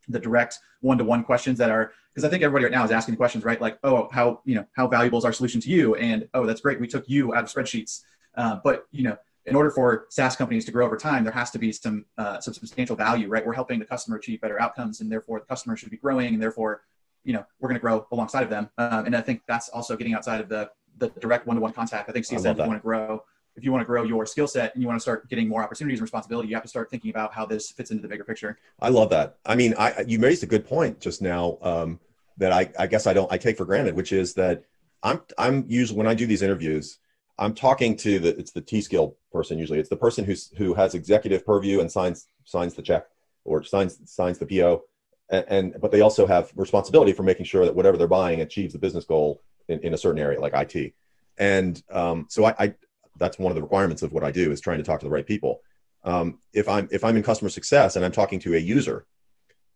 the 0.07 0.19
direct 0.19 0.59
one-to-one 0.81 1.23
questions 1.23 1.57
that 1.59 1.69
are 1.69 1.91
because 2.13 2.25
I 2.25 2.29
think 2.29 2.43
everybody 2.43 2.63
right 2.63 2.71
now 2.71 2.85
is 2.85 2.91
asking 2.91 3.17
questions, 3.17 3.43
right? 3.43 3.59
Like, 3.59 3.77
oh, 3.83 4.07
how 4.11 4.41
you 4.45 4.55
know 4.55 4.65
how 4.73 4.87
valuable 4.87 5.17
is 5.17 5.25
our 5.25 5.33
solution 5.33 5.59
to 5.61 5.69
you? 5.69 5.95
And 5.95 6.27
oh, 6.33 6.45
that's 6.45 6.61
great, 6.61 6.79
we 6.79 6.87
took 6.87 7.07
you 7.09 7.35
out 7.35 7.43
of 7.43 7.49
spreadsheets. 7.49 8.01
Uh, 8.35 8.59
but 8.63 8.85
you 8.91 9.03
know, 9.03 9.17
in 9.45 9.55
order 9.55 9.69
for 9.69 10.07
SaaS 10.09 10.35
companies 10.35 10.65
to 10.65 10.71
grow 10.71 10.85
over 10.85 10.97
time, 10.97 11.23
there 11.23 11.33
has 11.33 11.51
to 11.51 11.59
be 11.59 11.71
some 11.71 12.05
uh, 12.17 12.39
some 12.39 12.53
substantial 12.53 12.95
value, 12.95 13.27
right? 13.27 13.45
We're 13.45 13.53
helping 13.53 13.79
the 13.79 13.85
customer 13.85 14.17
achieve 14.17 14.41
better 14.41 14.61
outcomes, 14.61 15.01
and 15.01 15.11
therefore 15.11 15.39
the 15.39 15.45
customer 15.45 15.75
should 15.75 15.91
be 15.91 15.97
growing, 15.97 16.33
and 16.33 16.41
therefore, 16.41 16.83
you 17.23 17.33
know, 17.33 17.45
we're 17.59 17.69
going 17.69 17.79
to 17.79 17.81
grow 17.81 18.07
alongside 18.11 18.43
of 18.43 18.49
them. 18.49 18.69
Um, 18.77 19.05
and 19.05 19.15
I 19.15 19.21
think 19.21 19.41
that's 19.47 19.69
also 19.69 19.95
getting 19.95 20.13
outside 20.13 20.41
of 20.41 20.49
the 20.49 20.71
the 20.97 21.09
direct 21.19 21.45
one-to-one 21.45 21.73
contact. 21.73 22.09
I 22.09 22.13
think 22.13 22.25
CSM, 22.25 22.51
if 22.51 22.57
you 22.57 22.63
want 22.63 22.79
to 22.79 22.83
grow, 22.83 23.23
if 23.55 23.63
you 23.63 23.71
want 23.71 23.81
to 23.81 23.85
grow 23.85 24.03
your 24.03 24.25
skill 24.25 24.47
set 24.47 24.73
and 24.73 24.81
you 24.81 24.87
want 24.87 24.97
to 24.97 25.01
start 25.01 25.29
getting 25.29 25.47
more 25.47 25.63
opportunities 25.63 25.99
and 25.99 26.03
responsibility, 26.03 26.49
you 26.49 26.55
have 26.55 26.63
to 26.63 26.69
start 26.69 26.89
thinking 26.89 27.09
about 27.09 27.33
how 27.33 27.45
this 27.45 27.71
fits 27.71 27.91
into 27.91 28.01
the 28.01 28.07
bigger 28.07 28.23
picture. 28.23 28.57
I 28.81 28.89
love 28.89 29.09
that. 29.11 29.37
I 29.45 29.55
mean, 29.55 29.73
I, 29.77 30.03
you 30.05 30.19
raised 30.19 30.43
a 30.43 30.47
good 30.47 30.67
point 30.67 30.99
just 30.99 31.21
now 31.21 31.57
um, 31.61 31.99
that 32.37 32.51
I, 32.51 32.69
I 32.77 32.87
guess 32.87 33.07
I 33.07 33.13
don't 33.13 33.31
I 33.31 33.37
take 33.37 33.57
for 33.57 33.65
granted, 33.65 33.95
which 33.95 34.11
is 34.11 34.33
that 34.33 34.63
I'm 35.03 35.21
I'm 35.37 35.65
usually 35.67 35.97
when 35.97 36.07
I 36.07 36.13
do 36.13 36.25
these 36.25 36.41
interviews, 36.41 36.99
I'm 37.37 37.53
talking 37.53 37.95
to 37.97 38.19
the 38.19 38.37
it's 38.37 38.51
the 38.51 38.61
T 38.61 38.81
skill 38.81 39.17
person 39.31 39.57
usually. 39.57 39.79
It's 39.79 39.89
the 39.89 39.95
person 39.95 40.25
who's 40.25 40.51
who 40.57 40.73
has 40.73 40.95
executive 40.95 41.45
purview 41.45 41.79
and 41.79 41.91
signs 41.91 42.27
signs 42.43 42.73
the 42.73 42.81
check 42.81 43.05
or 43.45 43.63
signs 43.63 43.99
signs 44.05 44.37
the 44.37 44.45
PO. 44.45 44.83
And, 45.29 45.45
and 45.47 45.81
but 45.81 45.91
they 45.91 46.01
also 46.01 46.27
have 46.27 46.51
responsibility 46.55 47.13
for 47.13 47.23
making 47.23 47.45
sure 47.45 47.65
that 47.65 47.75
whatever 47.75 47.97
they're 47.97 48.07
buying 48.07 48.41
achieves 48.41 48.73
the 48.73 48.79
business 48.79 49.05
goal 49.05 49.41
in, 49.67 49.79
in 49.79 49.93
a 49.93 49.97
certain 49.97 50.21
area 50.21 50.39
like 50.39 50.53
IT. 50.53 50.93
And 51.37 51.81
um, 51.91 52.27
so 52.29 52.45
I, 52.45 52.55
I 52.59 52.73
that's 53.17 53.39
one 53.39 53.51
of 53.51 53.55
the 53.55 53.61
requirements 53.61 54.03
of 54.03 54.11
what 54.11 54.23
I 54.23 54.31
do 54.31 54.51
is 54.51 54.61
trying 54.61 54.77
to 54.77 54.83
talk 54.83 54.99
to 54.99 55.05
the 55.05 55.11
right 55.11 55.25
people. 55.25 55.61
Um, 56.03 56.39
if 56.53 56.69
I'm 56.69 56.87
if 56.91 57.03
I'm 57.03 57.17
in 57.17 57.23
customer 57.23 57.49
success 57.49 57.95
and 57.95 58.05
I'm 58.05 58.11
talking 58.11 58.39
to 58.39 58.55
a 58.55 58.59
user, 58.59 59.05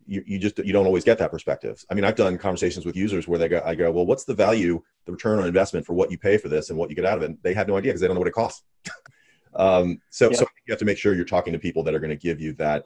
you, 0.06 0.24
you 0.26 0.40
just 0.40 0.58
you 0.60 0.74
don't 0.74 0.86
always 0.86 1.04
get 1.04 1.18
that 1.20 1.32
perspective. 1.32 1.84
I 1.90 1.94
mean, 1.94 2.04
I've 2.04 2.16
done 2.16 2.38
conversations 2.38 2.86
with 2.86 2.96
users 2.96 3.28
where 3.28 3.40
they 3.40 3.48
go, 3.48 3.62
I 3.64 3.76
go, 3.76 3.92
well, 3.92 4.06
what's 4.06 4.26
the 4.26 4.34
value, 4.34 4.82
the 5.06 5.12
return 5.12 5.40
on 5.40 5.46
investment 5.46 5.86
for 5.86 5.94
what 5.94 6.12
you 6.12 6.18
pay 6.18 6.38
for 6.38 6.50
this 6.50 6.70
and 6.70 6.78
what 6.78 6.90
you 6.90 6.96
get 6.96 7.06
out 7.06 7.18
of 7.18 7.24
it? 7.24 7.28
And 7.28 7.38
they 7.44 7.54
have 7.54 7.68
no 7.68 7.78
idea 7.78 7.92
because 7.92 8.02
they 8.02 8.08
don't 8.08 8.16
know 8.16 8.22
what 8.22 8.28
it 8.28 8.34
costs. 8.34 8.64
um, 9.56 10.02
so, 10.10 10.30
yeah. 10.32 10.38
so 10.38 10.48
you 10.66 10.72
have 10.72 10.80
to 10.80 10.86
make 10.86 10.98
sure 10.98 11.14
you're 11.14 11.26
talking 11.26 11.54
to 11.54 11.60
people 11.60 11.84
that 11.84 11.94
are 11.94 12.00
going 12.00 12.10
to 12.10 12.16
give 12.16 12.42
you 12.42 12.54
that. 12.54 12.86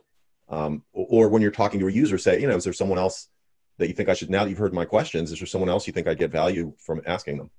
Um, 0.50 0.84
or 0.92 1.30
when 1.30 1.42
you're 1.42 1.52
talking 1.52 1.80
to 1.80 1.88
a 1.88 1.92
user, 1.92 2.18
say, 2.18 2.40
you 2.40 2.48
know, 2.48 2.56
is 2.56 2.66
there 2.66 2.74
someone 2.74 3.00
else 3.00 3.30
that 3.78 3.88
you 3.88 3.94
think 3.94 4.10
I 4.10 4.14
should? 4.14 4.30
Now 4.30 4.44
that 4.44 4.50
you've 4.50 4.60
heard 4.60 4.74
my 4.74 4.86
questions, 4.86 5.32
is 5.32 5.40
there 5.40 5.48
someone 5.48 5.70
else 5.70 5.88
you 5.88 5.94
think 5.94 6.08
I'd 6.08 6.20
get 6.20 6.32
value 6.32 6.74
from 6.78 7.02
asking 7.06 7.38
them? 7.38 7.50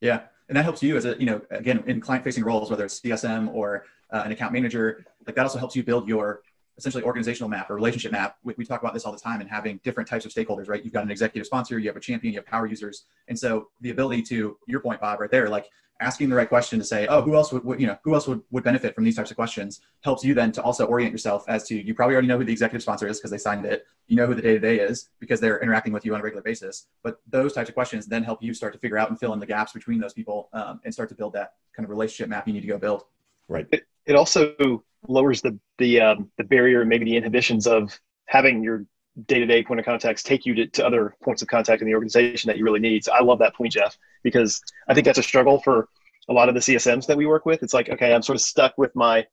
Yeah, 0.00 0.20
and 0.50 0.56
that 0.56 0.64
helps 0.64 0.82
you 0.82 0.96
as 0.96 1.06
a 1.06 1.16
you 1.18 1.26
know 1.26 1.40
again 1.50 1.82
in 1.86 2.00
client 2.00 2.22
facing 2.22 2.44
roles 2.44 2.70
whether 2.70 2.84
it's 2.84 3.00
csm 3.00 3.48
or 3.54 3.86
uh, 4.10 4.22
an 4.26 4.32
account 4.32 4.52
manager 4.52 5.06
like 5.26 5.34
that 5.36 5.42
also 5.42 5.58
helps 5.58 5.74
you 5.74 5.82
build 5.82 6.06
your 6.06 6.42
essentially 6.80 7.04
organizational 7.04 7.48
map 7.48 7.70
or 7.70 7.74
relationship 7.74 8.12
map 8.12 8.36
we, 8.42 8.54
we, 8.56 8.64
talk 8.64 8.80
about 8.80 8.94
this 8.94 9.04
all 9.04 9.12
the 9.12 9.18
time 9.18 9.40
and 9.40 9.48
having 9.48 9.78
different 9.84 10.08
types 10.08 10.24
of 10.24 10.32
stakeholders 10.32 10.68
right 10.68 10.84
you've 10.84 10.92
got 10.92 11.04
an 11.04 11.10
executive 11.10 11.46
sponsor 11.46 11.78
you 11.78 11.88
have 11.88 11.96
a 11.96 12.00
champion 12.00 12.32
you 12.32 12.38
have 12.38 12.46
power 12.46 12.66
users 12.66 13.04
and 13.28 13.38
so 13.38 13.68
the 13.80 13.90
ability 13.90 14.22
to 14.22 14.56
your 14.66 14.80
point 14.80 15.00
bob 15.00 15.20
right 15.20 15.30
there 15.30 15.48
like 15.48 15.66
asking 16.00 16.30
the 16.30 16.34
right 16.34 16.48
question 16.48 16.78
to 16.78 16.84
say, 16.84 17.06
oh, 17.06 17.20
who 17.20 17.34
else 17.34 17.52
would, 17.52 17.80
you 17.80 17.86
know, 17.86 17.96
who 18.02 18.14
else 18.14 18.26
would, 18.26 18.40
would 18.50 18.64
benefit 18.64 18.94
from 18.94 19.04
these 19.04 19.16
types 19.16 19.30
of 19.30 19.36
questions 19.36 19.80
helps 20.02 20.24
you 20.24 20.34
then 20.34 20.50
to 20.52 20.62
also 20.62 20.86
orient 20.86 21.12
yourself 21.12 21.44
as 21.46 21.64
to, 21.68 21.74
you 21.74 21.94
probably 21.94 22.14
already 22.14 22.26
know 22.26 22.38
who 22.38 22.44
the 22.44 22.52
executive 22.52 22.82
sponsor 22.82 23.06
is 23.06 23.18
because 23.18 23.30
they 23.30 23.38
signed 23.38 23.64
it. 23.66 23.86
You 24.08 24.16
know 24.16 24.26
who 24.26 24.34
the 24.34 24.42
day 24.42 24.54
to 24.54 24.58
day 24.58 24.80
is 24.80 25.10
because 25.20 25.40
they're 25.40 25.60
interacting 25.60 25.92
with 25.92 26.04
you 26.04 26.14
on 26.14 26.20
a 26.20 26.22
regular 26.22 26.42
basis. 26.42 26.86
But 27.02 27.20
those 27.28 27.52
types 27.52 27.68
of 27.68 27.74
questions 27.74 28.06
then 28.06 28.22
help 28.22 28.42
you 28.42 28.54
start 28.54 28.72
to 28.72 28.78
figure 28.78 28.98
out 28.98 29.10
and 29.10 29.20
fill 29.20 29.32
in 29.34 29.40
the 29.40 29.46
gaps 29.46 29.72
between 29.72 30.00
those 30.00 30.14
people 30.14 30.48
um, 30.52 30.80
and 30.84 30.92
start 30.92 31.10
to 31.10 31.14
build 31.14 31.34
that 31.34 31.54
kind 31.76 31.84
of 31.84 31.90
relationship 31.90 32.28
map 32.28 32.48
you 32.48 32.54
need 32.54 32.62
to 32.62 32.66
go 32.66 32.78
build. 32.78 33.04
Right. 33.46 33.66
It, 33.70 33.86
it 34.06 34.16
also 34.16 34.82
lowers 35.08 35.40
the, 35.42 35.58
the, 35.78 36.00
um, 36.00 36.30
the 36.38 36.44
barrier 36.44 36.80
and 36.80 36.88
maybe 36.88 37.04
the 37.04 37.16
inhibitions 37.16 37.66
of 37.66 37.98
having 38.26 38.62
your 38.62 38.84
day-to-day 39.26 39.64
point 39.64 39.80
of 39.80 39.86
contacts 39.86 40.22
take 40.22 40.46
you 40.46 40.54
to, 40.54 40.66
to 40.68 40.86
other 40.86 41.14
points 41.22 41.42
of 41.42 41.48
contact 41.48 41.82
in 41.82 41.88
the 41.88 41.94
organization 41.94 42.48
that 42.48 42.56
you 42.56 42.64
really 42.64 42.80
need. 42.80 43.04
So 43.04 43.12
I 43.12 43.22
love 43.22 43.40
that 43.40 43.54
point, 43.54 43.72
Jeff, 43.72 43.96
because 44.22 44.60
I 44.88 44.94
think 44.94 45.04
that's 45.04 45.18
a 45.18 45.22
struggle 45.22 45.60
for 45.60 45.88
a 46.28 46.32
lot 46.32 46.48
of 46.48 46.54
the 46.54 46.60
CSMs 46.60 47.06
that 47.06 47.16
we 47.16 47.26
work 47.26 47.44
with. 47.44 47.62
It's 47.62 47.74
like, 47.74 47.88
okay, 47.88 48.14
I'm 48.14 48.22
sort 48.22 48.36
of 48.36 48.42
stuck 48.42 48.78
with 48.78 48.94
my 48.94 49.26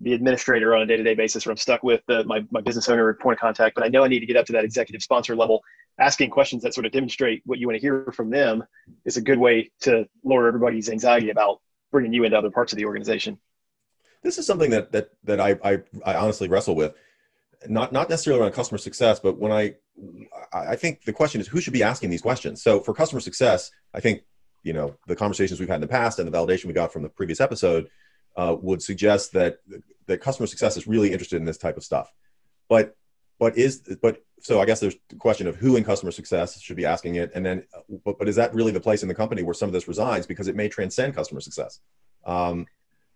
the 0.00 0.12
administrator 0.12 0.74
on 0.74 0.82
a 0.82 0.86
day-to-day 0.86 1.14
basis, 1.14 1.46
or 1.46 1.50
I'm 1.50 1.56
stuck 1.56 1.82
with 1.82 2.02
the, 2.06 2.22
my, 2.24 2.44
my 2.50 2.60
business 2.60 2.88
owner 2.88 3.14
point 3.14 3.38
of 3.38 3.40
contact, 3.40 3.74
but 3.74 3.82
I 3.82 3.88
know 3.88 4.04
I 4.04 4.08
need 4.08 4.20
to 4.20 4.26
get 4.26 4.36
up 4.36 4.44
to 4.46 4.52
that 4.52 4.64
executive 4.64 5.02
sponsor 5.02 5.34
level. 5.34 5.62
Asking 5.98 6.28
questions 6.28 6.62
that 6.62 6.74
sort 6.74 6.84
of 6.84 6.92
demonstrate 6.92 7.40
what 7.46 7.58
you 7.58 7.66
want 7.66 7.76
to 7.76 7.80
hear 7.80 8.12
from 8.12 8.28
them 8.28 8.64
is 9.06 9.16
a 9.16 9.22
good 9.22 9.38
way 9.38 9.70
to 9.80 10.06
lower 10.22 10.48
everybody's 10.48 10.90
anxiety 10.90 11.30
about 11.30 11.62
bringing 11.90 12.12
you 12.12 12.24
into 12.24 12.36
other 12.36 12.50
parts 12.50 12.74
of 12.74 12.76
the 12.76 12.84
organization. 12.84 13.38
This 14.26 14.38
is 14.38 14.46
something 14.46 14.70
that 14.70 14.90
that 14.90 15.10
that 15.22 15.40
I 15.40 15.56
I, 15.62 15.78
I 16.04 16.16
honestly 16.16 16.48
wrestle 16.48 16.74
with, 16.74 16.94
not 17.68 17.92
not 17.92 18.10
necessarily 18.10 18.42
around 18.42 18.52
customer 18.52 18.78
success, 18.78 19.20
but 19.20 19.38
when 19.38 19.52
I 19.52 19.76
I 20.52 20.74
think 20.74 21.04
the 21.04 21.12
question 21.12 21.40
is 21.40 21.46
who 21.46 21.60
should 21.60 21.72
be 21.72 21.84
asking 21.84 22.10
these 22.10 22.22
questions. 22.22 22.60
So 22.60 22.80
for 22.80 22.92
customer 22.92 23.20
success, 23.20 23.70
I 23.94 24.00
think 24.00 24.24
you 24.64 24.72
know 24.72 24.96
the 25.06 25.14
conversations 25.14 25.60
we've 25.60 25.68
had 25.68 25.76
in 25.76 25.80
the 25.80 25.86
past 25.86 26.18
and 26.18 26.26
the 26.26 26.36
validation 26.36 26.64
we 26.64 26.72
got 26.72 26.92
from 26.92 27.04
the 27.04 27.08
previous 27.08 27.40
episode 27.40 27.88
uh, 28.36 28.56
would 28.60 28.82
suggest 28.82 29.32
that 29.34 29.58
that 30.06 30.20
customer 30.20 30.48
success 30.48 30.76
is 30.76 30.88
really 30.88 31.12
interested 31.12 31.36
in 31.36 31.44
this 31.44 31.56
type 31.56 31.76
of 31.76 31.84
stuff. 31.84 32.12
But 32.68 32.96
but 33.38 33.56
is 33.56 33.82
but 34.02 34.24
so 34.40 34.60
i 34.60 34.64
guess 34.64 34.80
there's 34.80 34.96
the 35.08 35.16
question 35.16 35.46
of 35.46 35.56
who 35.56 35.76
in 35.76 35.84
customer 35.84 36.10
success 36.10 36.60
should 36.60 36.76
be 36.76 36.84
asking 36.84 37.14
it. 37.14 37.30
And 37.32 37.46
then 37.46 37.62
but, 38.04 38.18
but 38.18 38.28
is 38.28 38.36
that 38.36 38.52
really 38.54 38.72
the 38.72 38.80
place 38.80 39.02
in 39.02 39.08
the 39.08 39.14
company 39.14 39.44
where 39.44 39.54
some 39.54 39.68
of 39.68 39.72
this 39.72 39.86
resides? 39.86 40.26
Because 40.26 40.48
it 40.48 40.56
may 40.56 40.68
transcend 40.68 41.14
customer 41.14 41.40
success. 41.40 41.78
Um, 42.24 42.66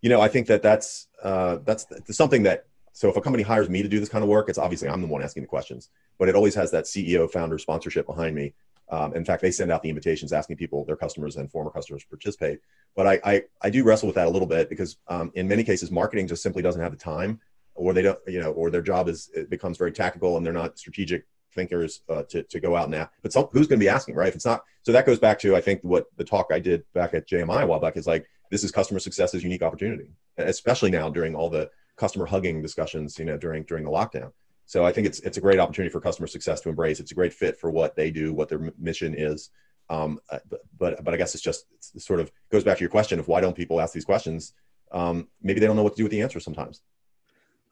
you 0.03 0.09
know 0.09 0.21
i 0.21 0.29
think 0.29 0.47
that 0.47 0.63
that's 0.63 1.09
uh, 1.23 1.59
that's, 1.65 1.87
something 2.11 2.43
that 2.43 2.67
so 2.93 3.09
if 3.09 3.17
a 3.17 3.21
company 3.21 3.43
hires 3.43 3.69
me 3.69 3.83
to 3.83 3.89
do 3.89 4.01
this 4.01 4.09
kind 4.09 4.25
of 4.25 4.29
work 4.29 4.49
it's 4.49 4.59
obviously 4.59 4.89
i'm 4.89 5.01
the 5.01 5.07
one 5.07 5.23
asking 5.23 5.43
the 5.43 5.49
questions 5.49 5.91
but 6.19 6.29
it 6.29 6.35
always 6.35 6.55
has 6.55 6.71
that 6.71 6.85
ceo 6.85 7.31
founder 7.31 7.59
sponsorship 7.59 8.07
behind 8.07 8.35
me 8.35 8.55
um, 8.91 9.15
in 9.15 9.25
fact, 9.25 9.41
they 9.41 9.53
send 9.53 9.71
out 9.71 9.83
the 9.83 9.89
invitations 9.89 10.33
asking 10.33 10.57
people, 10.57 10.85
their 10.85 10.97
customers 10.97 11.37
and 11.37 11.51
former 11.51 11.71
customers, 11.71 12.03
to 12.03 12.09
participate. 12.09 12.61
But 12.97 13.07
I, 13.07 13.21
I, 13.25 13.43
I 13.63 13.71
do 13.71 13.85
wrestle 13.85 14.09
with 14.09 14.17
that 14.17 14.27
a 14.27 14.31
little 14.31 14.49
bit 14.49 14.69
because 14.69 14.97
um, 15.07 15.31
in 15.35 15.47
many 15.47 15.63
cases, 15.63 15.91
marketing 15.91 16.27
just 16.27 16.43
simply 16.43 16.61
doesn't 16.61 16.83
have 16.83 16.91
the 16.91 16.99
time, 16.99 17.41
or 17.75 17.93
they 17.95 18.03
don't, 18.03 18.19
you 18.27 18.41
know, 18.41 18.51
or 18.53 18.71
their 18.71 18.83
job 18.83 19.09
is 19.09 19.31
it 19.33 19.49
becomes 19.49 19.79
very 19.79 19.93
tactical 19.93 20.37
and 20.37 20.45
they're 20.45 20.53
not 20.53 20.79
strategic 20.79 21.25
thinkers 21.55 22.03
uh, 22.09 22.25
to, 22.25 22.43
to 22.45 22.59
go 22.59 22.75
out 22.75 22.87
and 22.87 22.95
ask. 22.97 23.13
But 23.23 23.33
some, 23.33 23.49
who's 23.53 23.69
going 23.69 23.79
to 23.79 23.85
be 23.85 23.89
asking, 23.89 24.17
right? 24.17 24.29
If 24.29 24.35
it's 24.35 24.45
not, 24.45 24.65
so 24.83 24.93
that 24.93 25.07
goes 25.07 25.21
back 25.21 25.39
to 25.41 25.55
I 25.55 25.61
think 25.61 25.81
what 25.83 26.07
the 26.17 26.25
talk 26.25 26.49
I 26.51 26.59
did 26.59 26.85
back 26.93 27.15
at 27.15 27.29
JMI 27.29 27.63
a 27.63 27.67
while 27.67 27.81
back 27.81 27.97
is 27.97 28.09
like 28.09 28.27
this 28.51 28.65
is 28.65 28.71
customer 28.71 29.01
success's 29.01 29.43
unique 29.43 29.63
opportunity, 29.63 30.11
especially 30.39 30.91
now 30.91 31.09
during 31.09 31.35
all 31.35 31.49
the 31.49 31.71
customer 31.97 32.27
hugging 32.27 32.61
discussions, 32.61 33.19
you 33.19 33.25
know, 33.25 33.37
during 33.37 33.63
during 33.65 33.85
the 33.85 33.91
lockdown. 33.91 34.33
So 34.67 34.85
I 34.85 34.93
think 34.93 35.07
it's 35.07 35.21
it's 35.21 35.37
a 35.37 35.41
great 35.41 35.59
opportunity 35.59 35.91
for 35.91 36.01
customer 36.01 36.27
success 36.27 36.61
to 36.63 36.69
embrace. 36.69 37.01
It's 37.01 37.13
a 37.13 37.15
great 37.15 37.33
fit 37.33 37.59
for 37.59 37.71
what 37.71 37.97
they 37.97 38.11
do, 38.11 38.33
what 38.33 38.49
their 38.49 38.73
mission 38.79 39.15
is. 39.17 39.51
Um, 39.89 40.21
uh, 40.31 40.39
but, 40.49 40.61
but, 40.79 41.05
but 41.05 41.15
I 41.15 41.17
guess 41.17 41.35
it's 41.35 41.43
just 41.43 41.67
it's 41.95 42.07
sort 42.07 42.21
of 42.21 42.31
goes 42.53 42.63
back 42.63 42.79
to 42.79 42.81
your 42.81 42.91
question 42.91 43.19
of 43.19 43.27
why 43.27 43.41
don't 43.41 43.57
people 43.57 43.81
ask 43.81 43.93
these 43.93 44.05
questions? 44.05 44.53
Um, 44.93 45.29
maybe 45.43 45.61
they 45.61 45.67
don't 45.67 45.77
know 45.77 45.83
what 45.83 45.95
to 45.95 45.97
do 45.97 46.05
with 46.05 46.13
the 46.13 46.23
answer 46.23 46.39
sometimes. 46.39 46.83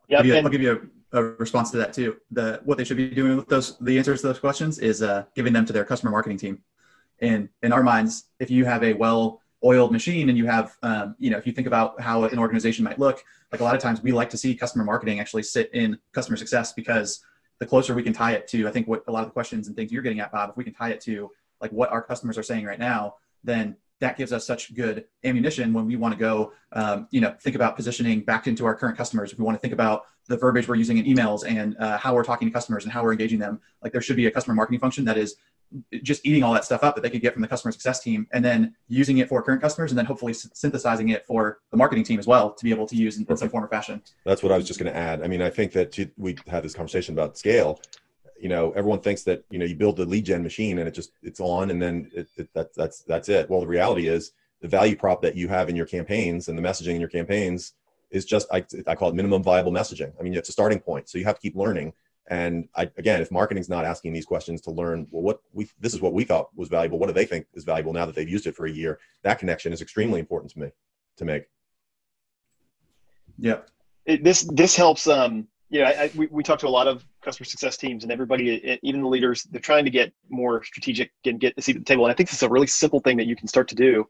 Yeah, 0.08 0.20
I'll, 0.20 0.44
I'll 0.44 0.48
give 0.48 0.62
you 0.62 0.88
a, 1.12 1.18
a, 1.18 1.22
response 1.22 1.70
to 1.72 1.76
that 1.76 1.92
too. 1.92 2.16
The 2.30 2.60
what 2.64 2.78
they 2.78 2.84
should 2.84 2.96
be 2.96 3.10
doing 3.10 3.36
with 3.36 3.48
those 3.48 3.78
the 3.78 3.98
answers 3.98 4.22
to 4.22 4.28
those 4.28 4.38
questions 4.38 4.78
is 4.78 5.02
uh, 5.02 5.24
giving 5.36 5.52
them 5.52 5.66
to 5.66 5.72
their 5.72 5.84
customer 5.84 6.10
marketing 6.10 6.38
team. 6.38 6.62
And 7.20 7.48
in 7.62 7.72
our 7.72 7.82
minds, 7.82 8.24
if 8.40 8.50
you 8.50 8.64
have 8.64 8.82
a 8.82 8.94
well 8.94 9.40
oiled 9.64 9.90
machine 9.90 10.28
and 10.28 10.38
you 10.38 10.46
have 10.46 10.76
um, 10.82 11.16
you 11.18 11.30
know 11.30 11.36
if 11.36 11.46
you 11.46 11.52
think 11.52 11.66
about 11.66 12.00
how 12.00 12.24
an 12.24 12.38
organization 12.38 12.84
might 12.84 12.98
look 12.98 13.24
like 13.50 13.60
a 13.60 13.64
lot 13.64 13.74
of 13.74 13.80
times 13.80 14.02
we 14.02 14.12
like 14.12 14.30
to 14.30 14.36
see 14.36 14.54
customer 14.54 14.84
marketing 14.84 15.18
actually 15.18 15.42
sit 15.42 15.68
in 15.74 15.98
customer 16.12 16.36
success 16.36 16.72
because 16.72 17.24
the 17.58 17.66
closer 17.66 17.94
we 17.94 18.02
can 18.02 18.12
tie 18.12 18.32
it 18.32 18.46
to 18.46 18.68
i 18.68 18.70
think 18.70 18.86
what 18.86 19.02
a 19.08 19.12
lot 19.12 19.20
of 19.20 19.26
the 19.26 19.32
questions 19.32 19.66
and 19.66 19.74
things 19.74 19.90
you're 19.90 20.02
getting 20.02 20.20
at 20.20 20.30
bob 20.30 20.50
if 20.50 20.56
we 20.56 20.64
can 20.64 20.74
tie 20.74 20.90
it 20.90 21.00
to 21.00 21.30
like 21.60 21.72
what 21.72 21.90
our 21.90 22.02
customers 22.02 22.38
are 22.38 22.42
saying 22.42 22.64
right 22.64 22.78
now 22.78 23.14
then 23.42 23.76
that 24.00 24.16
gives 24.16 24.32
us 24.32 24.46
such 24.46 24.74
good 24.74 25.04
ammunition 25.24 25.72
when 25.72 25.86
we 25.86 25.96
want 25.96 26.14
to 26.14 26.18
go 26.18 26.52
um, 26.72 27.08
you 27.10 27.20
know 27.20 27.34
think 27.40 27.56
about 27.56 27.76
positioning 27.76 28.20
back 28.20 28.46
into 28.46 28.64
our 28.64 28.74
current 28.74 28.96
customers. 28.96 29.32
If 29.32 29.38
we 29.38 29.44
want 29.44 29.56
to 29.56 29.60
think 29.60 29.72
about 29.72 30.04
the 30.28 30.36
verbiage 30.36 30.68
we're 30.68 30.76
using 30.76 30.98
in 30.98 31.04
emails 31.04 31.44
and 31.46 31.76
uh, 31.78 31.98
how 31.98 32.14
we're 32.14 32.24
talking 32.24 32.46
to 32.48 32.52
customers 32.52 32.84
and 32.84 32.92
how 32.92 33.02
we're 33.02 33.12
engaging 33.12 33.38
them 33.38 33.60
like 33.82 33.92
there 33.92 34.02
should 34.02 34.16
be 34.16 34.26
a 34.26 34.30
customer 34.30 34.54
marketing 34.54 34.80
function 34.80 35.04
that 35.06 35.16
is 35.16 35.36
just 36.02 36.24
eating 36.24 36.42
all 36.42 36.52
that 36.52 36.64
stuff 36.64 36.82
up 36.82 36.94
that 36.94 37.02
they 37.02 37.10
could 37.10 37.20
get 37.20 37.32
from 37.32 37.42
the 37.42 37.48
customer 37.48 37.72
success 37.72 38.00
team 38.00 38.26
and 38.32 38.44
then 38.44 38.74
using 38.88 39.18
it 39.18 39.28
for 39.28 39.42
current 39.42 39.60
customers 39.60 39.90
and 39.90 39.98
then 39.98 40.06
hopefully 40.06 40.32
synthesizing 40.32 41.10
it 41.10 41.26
for 41.26 41.58
the 41.70 41.76
marketing 41.76 42.04
team 42.04 42.18
as 42.18 42.26
well 42.26 42.52
to 42.52 42.64
be 42.64 42.70
able 42.70 42.86
to 42.86 42.96
use 42.96 43.18
in, 43.18 43.26
in 43.28 43.36
some 43.36 43.48
form 43.48 43.64
or 43.64 43.68
fashion. 43.68 44.02
That's 44.24 44.42
what 44.42 44.52
I 44.52 44.56
was 44.56 44.66
just 44.66 44.78
going 44.78 44.90
to 44.90 44.98
add. 44.98 45.22
I 45.22 45.26
mean, 45.26 45.42
I 45.42 45.50
think 45.50 45.72
that 45.72 46.10
we 46.16 46.36
had 46.46 46.62
this 46.62 46.74
conversation 46.74 47.14
about 47.14 47.36
scale. 47.36 47.80
You 48.40 48.48
know, 48.48 48.72
everyone 48.72 49.00
thinks 49.00 49.24
that 49.24 49.44
you 49.50 49.58
know 49.58 49.64
you 49.64 49.74
build 49.74 49.96
the 49.96 50.06
lead 50.06 50.24
gen 50.24 50.42
machine 50.42 50.78
and 50.78 50.88
it 50.88 50.92
just 50.92 51.12
it's 51.22 51.40
on 51.40 51.70
and 51.70 51.82
then 51.82 52.10
it, 52.14 52.28
it, 52.36 52.48
that, 52.54 52.74
that's 52.74 53.02
that's 53.02 53.28
it. 53.28 53.50
Well, 53.50 53.60
the 53.60 53.66
reality 53.66 54.08
is 54.08 54.32
the 54.60 54.68
value 54.68 54.96
prop 54.96 55.22
that 55.22 55.36
you 55.36 55.48
have 55.48 55.68
in 55.68 55.76
your 55.76 55.86
campaigns 55.86 56.48
and 56.48 56.56
the 56.56 56.62
messaging 56.62 56.94
in 56.94 57.00
your 57.00 57.10
campaigns 57.10 57.74
is 58.10 58.24
just 58.24 58.48
I, 58.52 58.64
I 58.86 58.94
call 58.94 59.10
it 59.10 59.14
minimum 59.14 59.42
viable 59.42 59.72
messaging. 59.72 60.12
I 60.18 60.22
mean, 60.22 60.34
it's 60.34 60.48
a 60.48 60.52
starting 60.52 60.80
point, 60.80 61.08
so 61.08 61.18
you 61.18 61.24
have 61.24 61.34
to 61.34 61.40
keep 61.40 61.56
learning 61.56 61.92
and 62.30 62.68
I, 62.76 62.90
again, 62.96 63.20
if 63.20 63.30
marketing's 63.30 63.68
not 63.68 63.84
asking 63.84 64.12
these 64.12 64.26
questions 64.26 64.60
to 64.62 64.70
learn, 64.70 65.06
well, 65.10 65.22
what 65.22 65.40
we 65.52 65.68
this 65.80 65.94
is 65.94 66.00
what 66.00 66.12
we 66.12 66.24
thought 66.24 66.50
was 66.54 66.68
valuable. 66.68 66.98
What 66.98 67.06
do 67.06 67.12
they 67.12 67.24
think 67.24 67.46
is 67.54 67.64
valuable 67.64 67.92
now 67.92 68.06
that 68.06 68.14
they've 68.14 68.28
used 68.28 68.46
it 68.46 68.54
for 68.54 68.66
a 68.66 68.70
year? 68.70 68.98
That 69.22 69.38
connection 69.38 69.72
is 69.72 69.80
extremely 69.80 70.20
important 70.20 70.52
to 70.52 70.58
me 70.58 70.70
to 71.16 71.24
make. 71.24 71.44
Yeah, 73.38 73.58
it, 74.04 74.24
this 74.24 74.42
this 74.52 74.76
helps. 74.76 75.06
Um, 75.06 75.48
you 75.70 75.80
know, 75.80 75.86
I, 75.86 76.04
I, 76.04 76.10
we 76.14 76.26
we 76.30 76.42
talk 76.42 76.58
to 76.60 76.68
a 76.68 76.70
lot 76.70 76.86
of 76.86 77.04
customer 77.22 77.46
success 77.46 77.76
teams, 77.76 78.02
and 78.02 78.12
everybody, 78.12 78.78
even 78.82 79.02
the 79.02 79.08
leaders, 79.08 79.44
they're 79.44 79.60
trying 79.60 79.84
to 79.84 79.90
get 79.90 80.12
more 80.28 80.62
strategic 80.64 81.10
and 81.24 81.40
get 81.40 81.54
a 81.56 81.62
seat 81.62 81.76
at 81.76 81.82
the 81.82 81.86
table. 81.86 82.04
And 82.04 82.12
I 82.12 82.14
think 82.14 82.28
this 82.28 82.38
is 82.38 82.42
a 82.42 82.48
really 82.48 82.66
simple 82.66 83.00
thing 83.00 83.16
that 83.18 83.26
you 83.26 83.36
can 83.36 83.48
start 83.48 83.68
to 83.68 83.74
do 83.74 84.06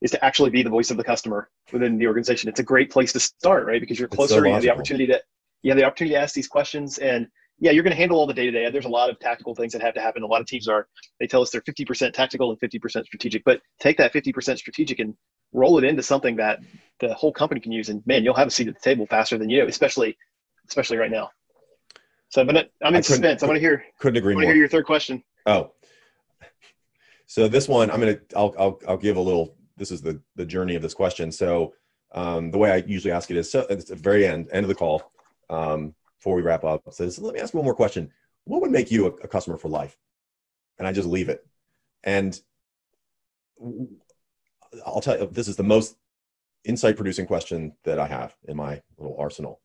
is 0.00 0.10
to 0.12 0.24
actually 0.24 0.50
be 0.50 0.62
the 0.62 0.70
voice 0.70 0.90
of 0.90 0.96
the 0.96 1.04
customer 1.04 1.50
within 1.72 1.98
the 1.98 2.06
organization. 2.06 2.48
It's 2.48 2.60
a 2.60 2.64
great 2.64 2.90
place 2.90 3.12
to 3.14 3.20
start, 3.20 3.66
right? 3.66 3.80
Because 3.80 3.98
you're 3.98 4.08
closer, 4.08 4.34
so 4.34 4.44
you 4.44 4.52
have 4.52 4.62
the 4.62 4.70
opportunity 4.70 5.06
to 5.08 5.20
you 5.62 5.70
have 5.70 5.78
the 5.78 5.84
opportunity 5.84 6.14
to 6.14 6.20
ask 6.20 6.34
these 6.34 6.48
questions 6.48 6.98
and 6.98 7.26
yeah, 7.60 7.72
you're 7.72 7.82
going 7.82 7.92
to 7.92 7.96
handle 7.96 8.18
all 8.18 8.26
the 8.26 8.34
day 8.34 8.46
to 8.46 8.52
day. 8.52 8.70
There's 8.70 8.84
a 8.84 8.90
lot 8.90 9.10
of 9.10 9.18
tactical 9.18 9.54
things 9.54 9.72
that 9.72 9.82
have 9.82 9.94
to 9.94 10.00
happen. 10.00 10.22
A 10.22 10.26
lot 10.26 10.40
of 10.40 10.46
teams 10.46 10.68
are, 10.68 10.86
they 11.18 11.26
tell 11.26 11.42
us 11.42 11.50
they're 11.50 11.60
50% 11.60 12.12
tactical 12.12 12.50
and 12.50 12.60
50% 12.60 13.04
strategic, 13.04 13.44
but 13.44 13.60
take 13.80 13.96
that 13.98 14.12
50% 14.12 14.58
strategic 14.58 15.00
and 15.00 15.14
roll 15.52 15.78
it 15.78 15.84
into 15.84 16.02
something 16.02 16.36
that 16.36 16.60
the 17.00 17.12
whole 17.14 17.32
company 17.32 17.60
can 17.60 17.72
use. 17.72 17.88
And 17.88 18.06
man, 18.06 18.22
you'll 18.22 18.34
have 18.34 18.48
a 18.48 18.50
seat 18.50 18.68
at 18.68 18.74
the 18.74 18.80
table 18.80 19.06
faster 19.06 19.38
than 19.38 19.50
you, 19.50 19.66
especially, 19.66 20.16
especially 20.68 20.98
right 20.98 21.10
now. 21.10 21.30
So 22.28 22.42
I'm, 22.42 22.46
gonna, 22.46 22.66
I'm 22.82 22.94
in 22.94 23.02
suspense. 23.02 23.42
I 23.42 23.46
want 23.46 23.56
to 23.56 23.60
hear, 23.60 23.84
couldn't 23.98 24.18
agree 24.18 24.34
I 24.34 24.36
want 24.36 24.44
to 24.44 24.48
hear 24.48 24.56
your 24.56 24.68
third 24.68 24.86
question. 24.86 25.24
Oh, 25.46 25.72
so 27.26 27.48
this 27.48 27.68
one, 27.68 27.90
I'm 27.90 28.00
going 28.00 28.16
to, 28.16 28.36
I'll, 28.36 28.54
I'll, 28.58 28.80
I'll 28.86 28.96
give 28.96 29.16
a 29.16 29.20
little, 29.20 29.56
this 29.76 29.90
is 29.90 30.00
the, 30.00 30.20
the 30.36 30.46
journey 30.46 30.76
of 30.76 30.82
this 30.82 30.94
question. 30.94 31.32
So 31.32 31.74
um, 32.12 32.50
the 32.50 32.58
way 32.58 32.70
I 32.70 32.76
usually 32.86 33.12
ask 33.12 33.30
it 33.30 33.36
is, 33.36 33.50
so 33.50 33.66
at 33.68 33.86
the 33.86 33.96
very 33.96 34.26
end, 34.26 34.48
end 34.52 34.64
of 34.64 34.68
the 34.68 34.74
call. 34.74 35.12
Um, 35.50 35.94
before 36.18 36.34
we 36.34 36.42
wrap 36.42 36.64
up 36.64 36.82
says, 36.90 37.18
let 37.18 37.34
me 37.34 37.40
ask 37.40 37.54
one 37.54 37.64
more 37.64 37.74
question. 37.74 38.10
What 38.44 38.60
would 38.60 38.70
make 38.70 38.90
you 38.90 39.06
a, 39.06 39.10
a 39.24 39.28
customer 39.28 39.56
for 39.56 39.68
life? 39.68 39.96
And 40.78 40.86
I 40.86 40.92
just 40.92 41.08
leave 41.08 41.28
it. 41.28 41.46
And 42.02 42.38
I'll 44.84 45.00
tell 45.00 45.18
you, 45.18 45.28
this 45.30 45.48
is 45.48 45.56
the 45.56 45.62
most 45.62 45.96
insight 46.64 46.96
producing 46.96 47.26
question 47.26 47.72
that 47.84 47.98
I 47.98 48.06
have 48.06 48.34
in 48.46 48.56
my 48.56 48.82
little 48.96 49.16
arsenal. 49.18 49.60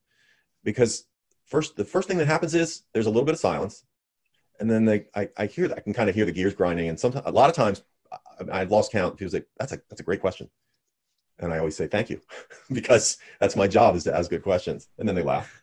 Because 0.63 1.05
first, 1.45 1.75
the 1.75 1.85
first 1.85 2.07
thing 2.07 2.17
that 2.17 2.27
happens 2.27 2.53
is 2.53 2.83
there's 2.93 3.07
a 3.07 3.09
little 3.09 3.25
bit 3.25 3.33
of 3.33 3.39
silence. 3.39 3.83
And 4.59 4.69
then 4.69 4.85
they, 4.85 5.07
I, 5.15 5.29
I 5.37 5.45
hear 5.47 5.71
I 5.75 5.79
can 5.79 5.93
kind 5.93 6.09
of 6.09 6.15
hear 6.15 6.25
the 6.25 6.31
gears 6.31 6.53
grinding. 6.53 6.87
And 6.87 6.99
sometimes, 6.99 7.25
a 7.25 7.31
lot 7.31 7.49
of 7.49 7.55
times, 7.55 7.83
I, 8.11 8.61
I've 8.61 8.71
lost 8.71 8.91
count. 8.91 9.17
People 9.17 9.31
say, 9.31 9.43
that's 9.57 9.71
a, 9.71 9.81
that's 9.89 10.01
a 10.01 10.05
great 10.05 10.21
question. 10.21 10.49
And 11.39 11.51
I 11.51 11.57
always 11.57 11.75
say, 11.75 11.87
thank 11.87 12.11
you, 12.11 12.21
because 12.71 13.17
that's 13.39 13.55
my 13.55 13.67
job 13.67 13.95
is 13.95 14.03
to 14.03 14.15
ask 14.15 14.29
good 14.29 14.43
questions. 14.43 14.87
And 14.99 15.07
then 15.07 15.15
they 15.15 15.23
laugh 15.23 15.62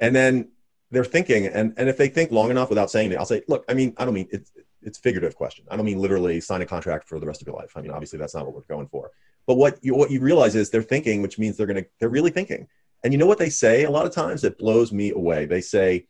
and 0.00 0.14
then 0.14 0.48
they're 0.90 1.04
thinking 1.04 1.46
and, 1.46 1.74
and 1.76 1.88
if 1.88 1.96
they 1.96 2.08
think 2.08 2.30
long 2.30 2.50
enough 2.50 2.68
without 2.68 2.90
saying 2.90 3.12
it 3.12 3.16
i'll 3.16 3.26
say 3.26 3.42
look 3.48 3.64
i 3.68 3.74
mean 3.74 3.94
i 3.98 4.04
don't 4.04 4.14
mean 4.14 4.28
it's 4.30 4.52
it's 4.82 4.98
figurative 4.98 5.36
question. 5.36 5.64
I 5.70 5.76
don't 5.76 5.84
mean 5.84 5.98
literally 5.98 6.40
sign 6.40 6.62
a 6.62 6.66
contract 6.66 7.08
for 7.08 7.18
the 7.18 7.26
rest 7.26 7.40
of 7.40 7.46
your 7.46 7.56
life. 7.56 7.72
I 7.76 7.80
mean 7.80 7.90
obviously 7.90 8.18
that's 8.18 8.34
not 8.34 8.46
what 8.46 8.54
we're 8.54 8.62
going 8.62 8.88
for. 8.88 9.10
But 9.46 9.54
what 9.54 9.78
you 9.82 9.94
what 9.94 10.10
you 10.10 10.20
realize 10.20 10.54
is 10.54 10.70
they're 10.70 10.82
thinking 10.82 11.22
which 11.22 11.38
means 11.38 11.56
they're 11.56 11.66
to 11.66 11.86
they're 11.98 12.08
really 12.08 12.30
thinking. 12.30 12.68
And 13.04 13.12
you 13.12 13.18
know 13.18 13.26
what 13.26 13.38
they 13.38 13.50
say? 13.50 13.84
A 13.84 13.90
lot 13.90 14.06
of 14.06 14.12
times 14.12 14.44
it 14.44 14.58
blows 14.58 14.92
me 14.92 15.10
away. 15.10 15.46
They 15.46 15.60
say 15.60 16.06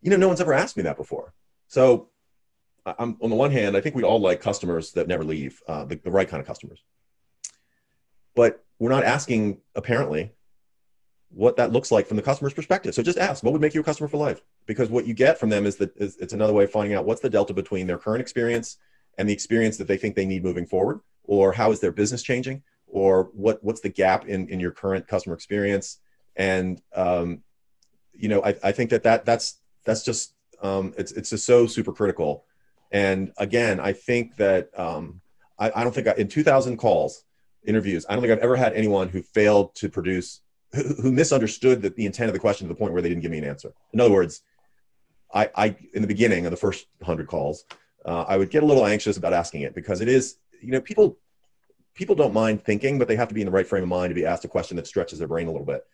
you 0.00 0.10
know 0.10 0.16
no 0.16 0.28
one's 0.28 0.40
ever 0.40 0.52
asked 0.52 0.76
me 0.76 0.82
that 0.84 0.96
before. 0.96 1.34
So 1.68 2.08
i'm 2.84 3.16
on 3.22 3.30
the 3.30 3.36
one 3.36 3.52
hand 3.52 3.76
i 3.76 3.80
think 3.80 3.94
we 3.94 4.02
all 4.02 4.18
like 4.18 4.40
customers 4.40 4.90
that 4.90 5.06
never 5.06 5.22
leave 5.22 5.62
uh, 5.68 5.84
the, 5.84 5.94
the 5.94 6.10
right 6.10 6.28
kind 6.28 6.40
of 6.40 6.46
customers. 6.46 6.82
But 8.34 8.64
we're 8.78 8.90
not 8.90 9.04
asking 9.04 9.58
apparently 9.76 10.32
what 11.34 11.56
that 11.56 11.72
looks 11.72 11.90
like 11.90 12.06
from 12.06 12.16
the 12.16 12.22
customer's 12.22 12.52
perspective. 12.52 12.94
So 12.94 13.02
just 13.02 13.18
ask, 13.18 13.42
what 13.42 13.52
would 13.52 13.62
make 13.62 13.74
you 13.74 13.80
a 13.80 13.84
customer 13.84 14.08
for 14.08 14.18
life? 14.18 14.42
Because 14.66 14.90
what 14.90 15.06
you 15.06 15.14
get 15.14 15.38
from 15.38 15.48
them 15.48 15.66
is 15.66 15.76
that 15.76 15.96
is, 15.96 16.16
it's 16.18 16.32
another 16.32 16.52
way 16.52 16.64
of 16.64 16.70
finding 16.70 16.94
out 16.94 17.04
what's 17.04 17.20
the 17.20 17.30
delta 17.30 17.54
between 17.54 17.86
their 17.86 17.98
current 17.98 18.20
experience 18.20 18.76
and 19.18 19.28
the 19.28 19.32
experience 19.32 19.76
that 19.78 19.88
they 19.88 19.96
think 19.96 20.14
they 20.14 20.26
need 20.26 20.42
moving 20.42 20.66
forward, 20.66 21.00
or 21.24 21.52
how 21.52 21.70
is 21.70 21.80
their 21.80 21.92
business 21.92 22.22
changing, 22.22 22.62
or 22.86 23.30
what 23.32 23.62
what's 23.64 23.80
the 23.80 23.88
gap 23.88 24.26
in 24.26 24.48
in 24.48 24.60
your 24.60 24.70
current 24.70 25.06
customer 25.06 25.34
experience. 25.34 25.98
And 26.36 26.80
um, 26.94 27.42
you 28.12 28.28
know, 28.28 28.42
I, 28.44 28.54
I 28.62 28.72
think 28.72 28.90
that 28.90 29.02
that 29.04 29.24
that's 29.24 29.60
that's 29.84 30.04
just 30.04 30.34
um, 30.62 30.94
it's 30.96 31.12
it's 31.12 31.30
just 31.30 31.46
so 31.46 31.66
super 31.66 31.92
critical. 31.92 32.44
And 32.90 33.32
again, 33.38 33.80
I 33.80 33.94
think 33.94 34.36
that 34.36 34.68
um, 34.78 35.22
I, 35.58 35.72
I 35.74 35.82
don't 35.82 35.94
think 35.94 36.08
I, 36.08 36.12
in 36.18 36.28
2,000 36.28 36.76
calls 36.76 37.24
interviews, 37.64 38.04
I 38.06 38.12
don't 38.12 38.22
think 38.22 38.32
I've 38.32 38.44
ever 38.44 38.56
had 38.56 38.74
anyone 38.74 39.08
who 39.08 39.22
failed 39.22 39.74
to 39.76 39.88
produce 39.88 40.40
who 40.72 41.12
misunderstood 41.12 41.82
the, 41.82 41.90
the 41.90 42.06
intent 42.06 42.28
of 42.28 42.34
the 42.34 42.40
question 42.40 42.66
to 42.66 42.72
the 42.72 42.78
point 42.78 42.92
where 42.92 43.02
they 43.02 43.08
didn't 43.08 43.22
give 43.22 43.30
me 43.30 43.38
an 43.38 43.44
answer. 43.44 43.72
In 43.92 44.00
other 44.00 44.12
words, 44.12 44.42
I, 45.32 45.50
I 45.54 45.76
in 45.94 46.02
the 46.02 46.08
beginning 46.08 46.46
of 46.46 46.50
the 46.50 46.56
first 46.56 46.86
hundred 47.02 47.26
calls, 47.26 47.64
uh, 48.04 48.24
I 48.26 48.36
would 48.36 48.50
get 48.50 48.62
a 48.62 48.66
little 48.66 48.86
anxious 48.86 49.16
about 49.16 49.32
asking 49.32 49.62
it 49.62 49.74
because 49.74 50.00
it 50.00 50.08
is, 50.08 50.36
you 50.60 50.72
know, 50.72 50.80
people 50.80 51.18
people 51.94 52.14
don't 52.14 52.34
mind 52.34 52.64
thinking, 52.64 52.98
but 52.98 53.08
they 53.08 53.16
have 53.16 53.28
to 53.28 53.34
be 53.34 53.42
in 53.42 53.46
the 53.46 53.52
right 53.52 53.66
frame 53.66 53.82
of 53.82 53.88
mind 53.88 54.10
to 54.10 54.14
be 54.14 54.24
asked 54.26 54.44
a 54.44 54.48
question 54.48 54.76
that 54.76 54.86
stretches 54.86 55.18
their 55.18 55.28
brain 55.28 55.46
a 55.46 55.50
little 55.50 55.66
bit. 55.66 55.84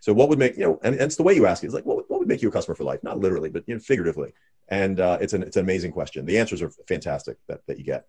So 0.00 0.12
what 0.12 0.28
would 0.28 0.38
make 0.38 0.56
you 0.56 0.64
know, 0.64 0.80
and, 0.82 0.94
and 0.94 1.04
it's 1.04 1.16
the 1.16 1.22
way 1.22 1.34
you 1.34 1.46
ask 1.46 1.62
it. 1.62 1.66
It's 1.66 1.74
like 1.74 1.86
what, 1.86 2.08
what 2.10 2.18
would 2.20 2.28
make 2.28 2.42
you 2.42 2.48
a 2.48 2.52
customer 2.52 2.74
for 2.74 2.84
life? 2.84 3.02
Not 3.02 3.18
literally, 3.18 3.48
but 3.48 3.64
you 3.66 3.74
know, 3.74 3.80
figuratively. 3.80 4.32
And 4.68 5.00
uh, 5.00 5.18
it's 5.20 5.32
an 5.32 5.42
it's 5.42 5.56
an 5.56 5.64
amazing 5.64 5.92
question. 5.92 6.26
The 6.26 6.38
answers 6.38 6.60
are 6.60 6.70
fantastic 6.88 7.38
that, 7.48 7.60
that 7.66 7.78
you 7.78 7.84
get, 7.84 8.06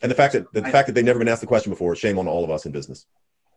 and 0.00 0.10
the 0.10 0.14
fact 0.14 0.32
that 0.32 0.52
the 0.52 0.62
fact 0.62 0.86
that 0.88 0.94
they've 0.94 1.04
never 1.04 1.18
been 1.18 1.28
asked 1.28 1.42
the 1.42 1.46
question 1.46 1.70
before, 1.70 1.94
shame 1.94 2.18
on 2.18 2.26
all 2.26 2.44
of 2.44 2.50
us 2.50 2.66
in 2.66 2.72
business. 2.72 3.06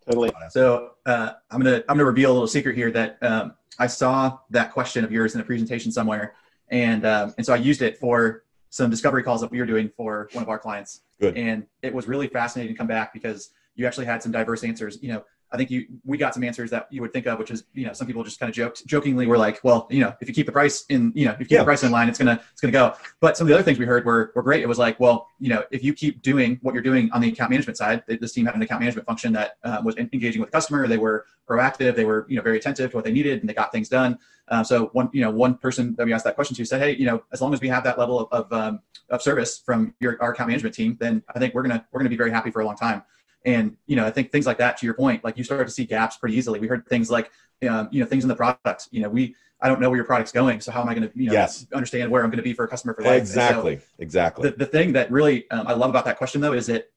Totally. 0.06 0.32
So 0.50 0.92
uh, 1.06 1.34
I'm 1.52 1.62
gonna 1.62 1.84
I'm 1.88 1.98
gonna 1.98 2.06
reveal 2.06 2.32
a 2.32 2.34
little 2.34 2.48
secret 2.48 2.76
here 2.76 2.92
that 2.92 3.22
um, 3.22 3.54
I 3.78 3.88
saw 3.88 4.40
that 4.50 4.72
question 4.72 5.04
of 5.04 5.12
yours 5.12 5.36
in 5.36 5.42
a 5.42 5.44
presentation 5.44 5.92
somewhere, 5.92 6.36
and 6.70 7.06
um, 7.06 7.34
and 7.38 7.46
so 7.46 7.54
I 7.54 7.58
used 7.58 7.82
it 7.82 7.98
for 7.98 8.44
some 8.70 8.90
discovery 8.90 9.24
calls 9.24 9.42
that 9.42 9.52
we 9.52 9.60
were 9.60 9.66
doing 9.66 9.90
for 9.96 10.30
one 10.34 10.44
of 10.44 10.50
our 10.50 10.60
clients. 10.60 11.02
Good. 11.20 11.38
And 11.38 11.66
it 11.82 11.94
was 11.94 12.08
really 12.08 12.28
fascinating 12.28 12.74
to 12.74 12.78
come 12.78 12.88
back 12.88 13.14
because 13.14 13.52
you 13.76 13.86
actually 13.88 14.06
had 14.06 14.22
some 14.22 14.32
diverse 14.32 14.64
answers. 14.64 15.00
You 15.02 15.14
know, 15.14 15.26
I 15.52 15.58
think 15.58 15.72
you 15.72 15.88
we 16.06 16.18
got 16.18 16.34
some 16.34 16.44
answers 16.44 16.70
that 16.70 16.88
you 16.92 17.02
would 17.02 17.12
think 17.12 17.26
of, 17.26 17.40
which 17.40 17.50
is 17.50 17.64
you 17.74 17.86
know 17.86 17.94
some 17.94 18.06
people 18.06 18.24
just 18.24 18.40
kind 18.40 18.50
of 18.50 18.56
joked 18.56 18.86
jokingly 18.86 19.26
were 19.26 19.38
like, 19.38 19.60
well, 19.64 19.88
you 19.90 20.00
know, 20.00 20.14
if 20.22 20.28
you 20.28 20.34
keep 20.34 20.46
the 20.46 20.52
price 20.52 20.86
in, 20.90 21.12
you 21.16 21.26
know, 21.26 21.32
if 21.32 21.40
you 21.40 21.46
keep 21.46 21.54
yeah. 21.54 21.60
the 21.60 21.66
price 21.66 21.84
in 21.84 21.92
line, 21.92 22.08
it's 22.08 22.20
gonna 22.20 22.40
it's 22.52 22.62
gonna 22.62 22.72
go. 22.72 22.94
But 23.20 23.36
some 23.36 23.46
of 23.46 23.50
the 23.50 23.56
other 23.56 23.64
things 23.64 23.80
we 23.80 23.86
heard 23.86 24.06
were 24.06 24.32
were 24.36 24.44
great. 24.44 24.62
It 24.62 24.68
was 24.68 24.78
like, 24.78 25.00
well, 25.00 25.28
you 25.40 25.50
know, 25.50 25.64
if 25.72 25.84
you 25.84 25.94
keep 25.94 26.22
doing 26.22 26.60
what 26.62 26.74
you're 26.74 26.84
doing 26.84 27.10
on 27.12 27.22
the 27.22 27.30
account 27.30 27.50
management 27.50 27.78
side, 27.78 28.04
this 28.08 28.32
team 28.32 28.46
had 28.46 28.56
an 28.56 28.62
account 28.62 28.82
management 28.82 29.08
function 29.08 29.34
that 29.34 29.58
uh, 29.64 29.82
was 29.84 29.96
engaging 29.98 30.40
with 30.40 30.52
the 30.52 30.56
customer. 30.56 30.88
They 30.88 30.98
were 30.98 31.26
proactive. 31.48 31.96
They 31.96 32.06
were 32.06 32.28
you 32.30 32.36
know 32.36 32.44
very 32.44 32.58
attentive 32.58 32.92
to 32.92 32.98
what 32.98 33.06
they 33.06 33.12
needed, 33.12 33.40
and 33.40 33.50
they 33.50 33.54
got 33.54 33.72
things 33.72 33.90
done. 33.90 34.20
Um, 34.50 34.64
so 34.64 34.88
one 34.94 35.10
you 35.14 35.22
know 35.22 35.32
one 35.32 35.56
person 35.56 35.96
that 35.96 36.06
we 36.06 36.14
asked 36.14 36.26
that 36.26 36.36
question 36.36 36.56
to 36.58 36.66
said, 36.66 36.82
hey, 36.82 36.96
you 36.96 37.06
know, 37.06 37.24
as 37.32 37.42
long 37.42 37.54
as 37.54 37.62
we 37.62 37.70
have 37.70 37.84
that 37.86 37.98
level 37.98 38.20
of 38.20 38.28
of, 38.32 38.54
um, 38.54 38.82
of 39.10 39.22
service 39.24 39.60
from 39.66 39.96
your 40.00 40.22
our 40.22 40.34
account 40.34 40.50
management 40.50 40.76
team, 40.76 40.96
then 41.00 41.24
I 41.34 41.40
think 41.40 41.56
we're 41.56 41.64
gonna 41.64 41.86
we're 41.92 42.00
gonna 42.02 42.10
be 42.10 42.18
very 42.18 42.32
happy 42.32 42.52
for 42.52 42.62
a 42.62 42.66
long 42.66 42.76
time. 42.76 43.02
And 43.46 43.78
you 43.86 43.96
know, 43.96 44.06
I 44.06 44.12
think 44.12 44.32
things 44.32 44.46
like 44.46 44.58
that. 44.58 44.78
To 44.78 44.86
your 44.86 44.96
point, 44.96 45.24
like 45.24 45.38
you 45.38 45.44
start 45.44 45.66
to 45.66 45.74
see 45.74 45.86
gaps 45.86 46.18
pretty 46.18 46.36
easily. 46.36 46.60
We 46.60 46.68
heard 46.68 46.86
things 46.88 47.10
like, 47.10 47.32
um, 47.68 47.88
you 47.92 48.02
know, 48.02 48.06
things 48.06 48.24
in 48.24 48.28
the 48.28 48.36
product. 48.36 48.90
You 48.92 49.02
know, 49.02 49.10
we 49.10 49.36
I 49.62 49.68
don't 49.68 49.82
know 49.82 49.90
where 49.90 49.98
your 49.98 50.06
product's 50.06 50.32
going, 50.32 50.62
so 50.62 50.72
how 50.72 50.82
am 50.82 50.90
I 50.90 50.96
going 50.96 51.10
to 51.10 51.20
you 51.20 51.28
know 51.28 51.34
yes. 51.34 51.68
understand 51.74 52.10
where 52.10 52.24
I'm 52.24 52.30
going 52.30 52.38
to 52.38 52.44
be 52.44 52.54
for 52.54 52.66
a 52.66 52.68
customer 52.68 52.94
for 52.94 53.04
life? 53.04 53.18
Exactly, 53.18 53.78
so 53.78 53.84
exactly. 54.00 54.50
The, 54.50 54.58
the 54.58 54.66
thing 54.66 54.94
that 54.94 55.12
really 55.12 55.50
um, 55.52 55.68
I 55.68 55.74
love 55.74 55.90
about 55.90 56.06
that 56.06 56.18
question 56.18 56.42
though 56.42 56.54
is 56.54 56.68
that, 56.68 56.90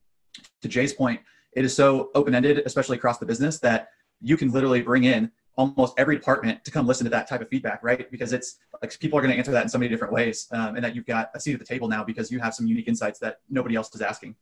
to 0.62 0.68
Jay's 0.68 0.92
point, 0.92 1.20
it 1.52 1.64
is 1.64 1.74
so 1.74 2.10
open 2.14 2.34
ended, 2.34 2.62
especially 2.64 2.96
across 2.96 3.18
the 3.18 3.26
business, 3.26 3.58
that 3.60 3.88
you 4.20 4.36
can 4.36 4.50
literally 4.50 4.80
bring 4.80 5.04
in 5.04 5.30
almost 5.56 5.94
every 5.98 6.16
department 6.16 6.64
to 6.64 6.70
come 6.70 6.86
listen 6.86 7.04
to 7.04 7.10
that 7.10 7.28
type 7.28 7.40
of 7.40 7.48
feedback, 7.48 7.82
right? 7.82 8.10
Because 8.10 8.32
it's 8.32 8.58
like 8.80 8.98
people 9.00 9.18
are 9.18 9.22
going 9.22 9.32
to 9.32 9.36
answer 9.36 9.50
that 9.50 9.64
in 9.64 9.68
so 9.68 9.78
many 9.78 9.88
different 9.88 10.12
ways, 10.12 10.46
um, 10.52 10.76
and 10.76 10.84
that 10.84 10.94
you've 10.94 11.06
got 11.06 11.30
a 11.34 11.40
seat 11.40 11.54
at 11.54 11.58
the 11.58 11.66
table 11.66 11.88
now 11.88 12.04
because 12.04 12.30
you 12.30 12.38
have 12.38 12.54
some 12.54 12.66
unique 12.66 12.88
insights 12.88 13.18
that 13.18 13.40
nobody 13.50 13.74
else 13.74 13.92
is 13.94 14.00
asking. 14.00 14.36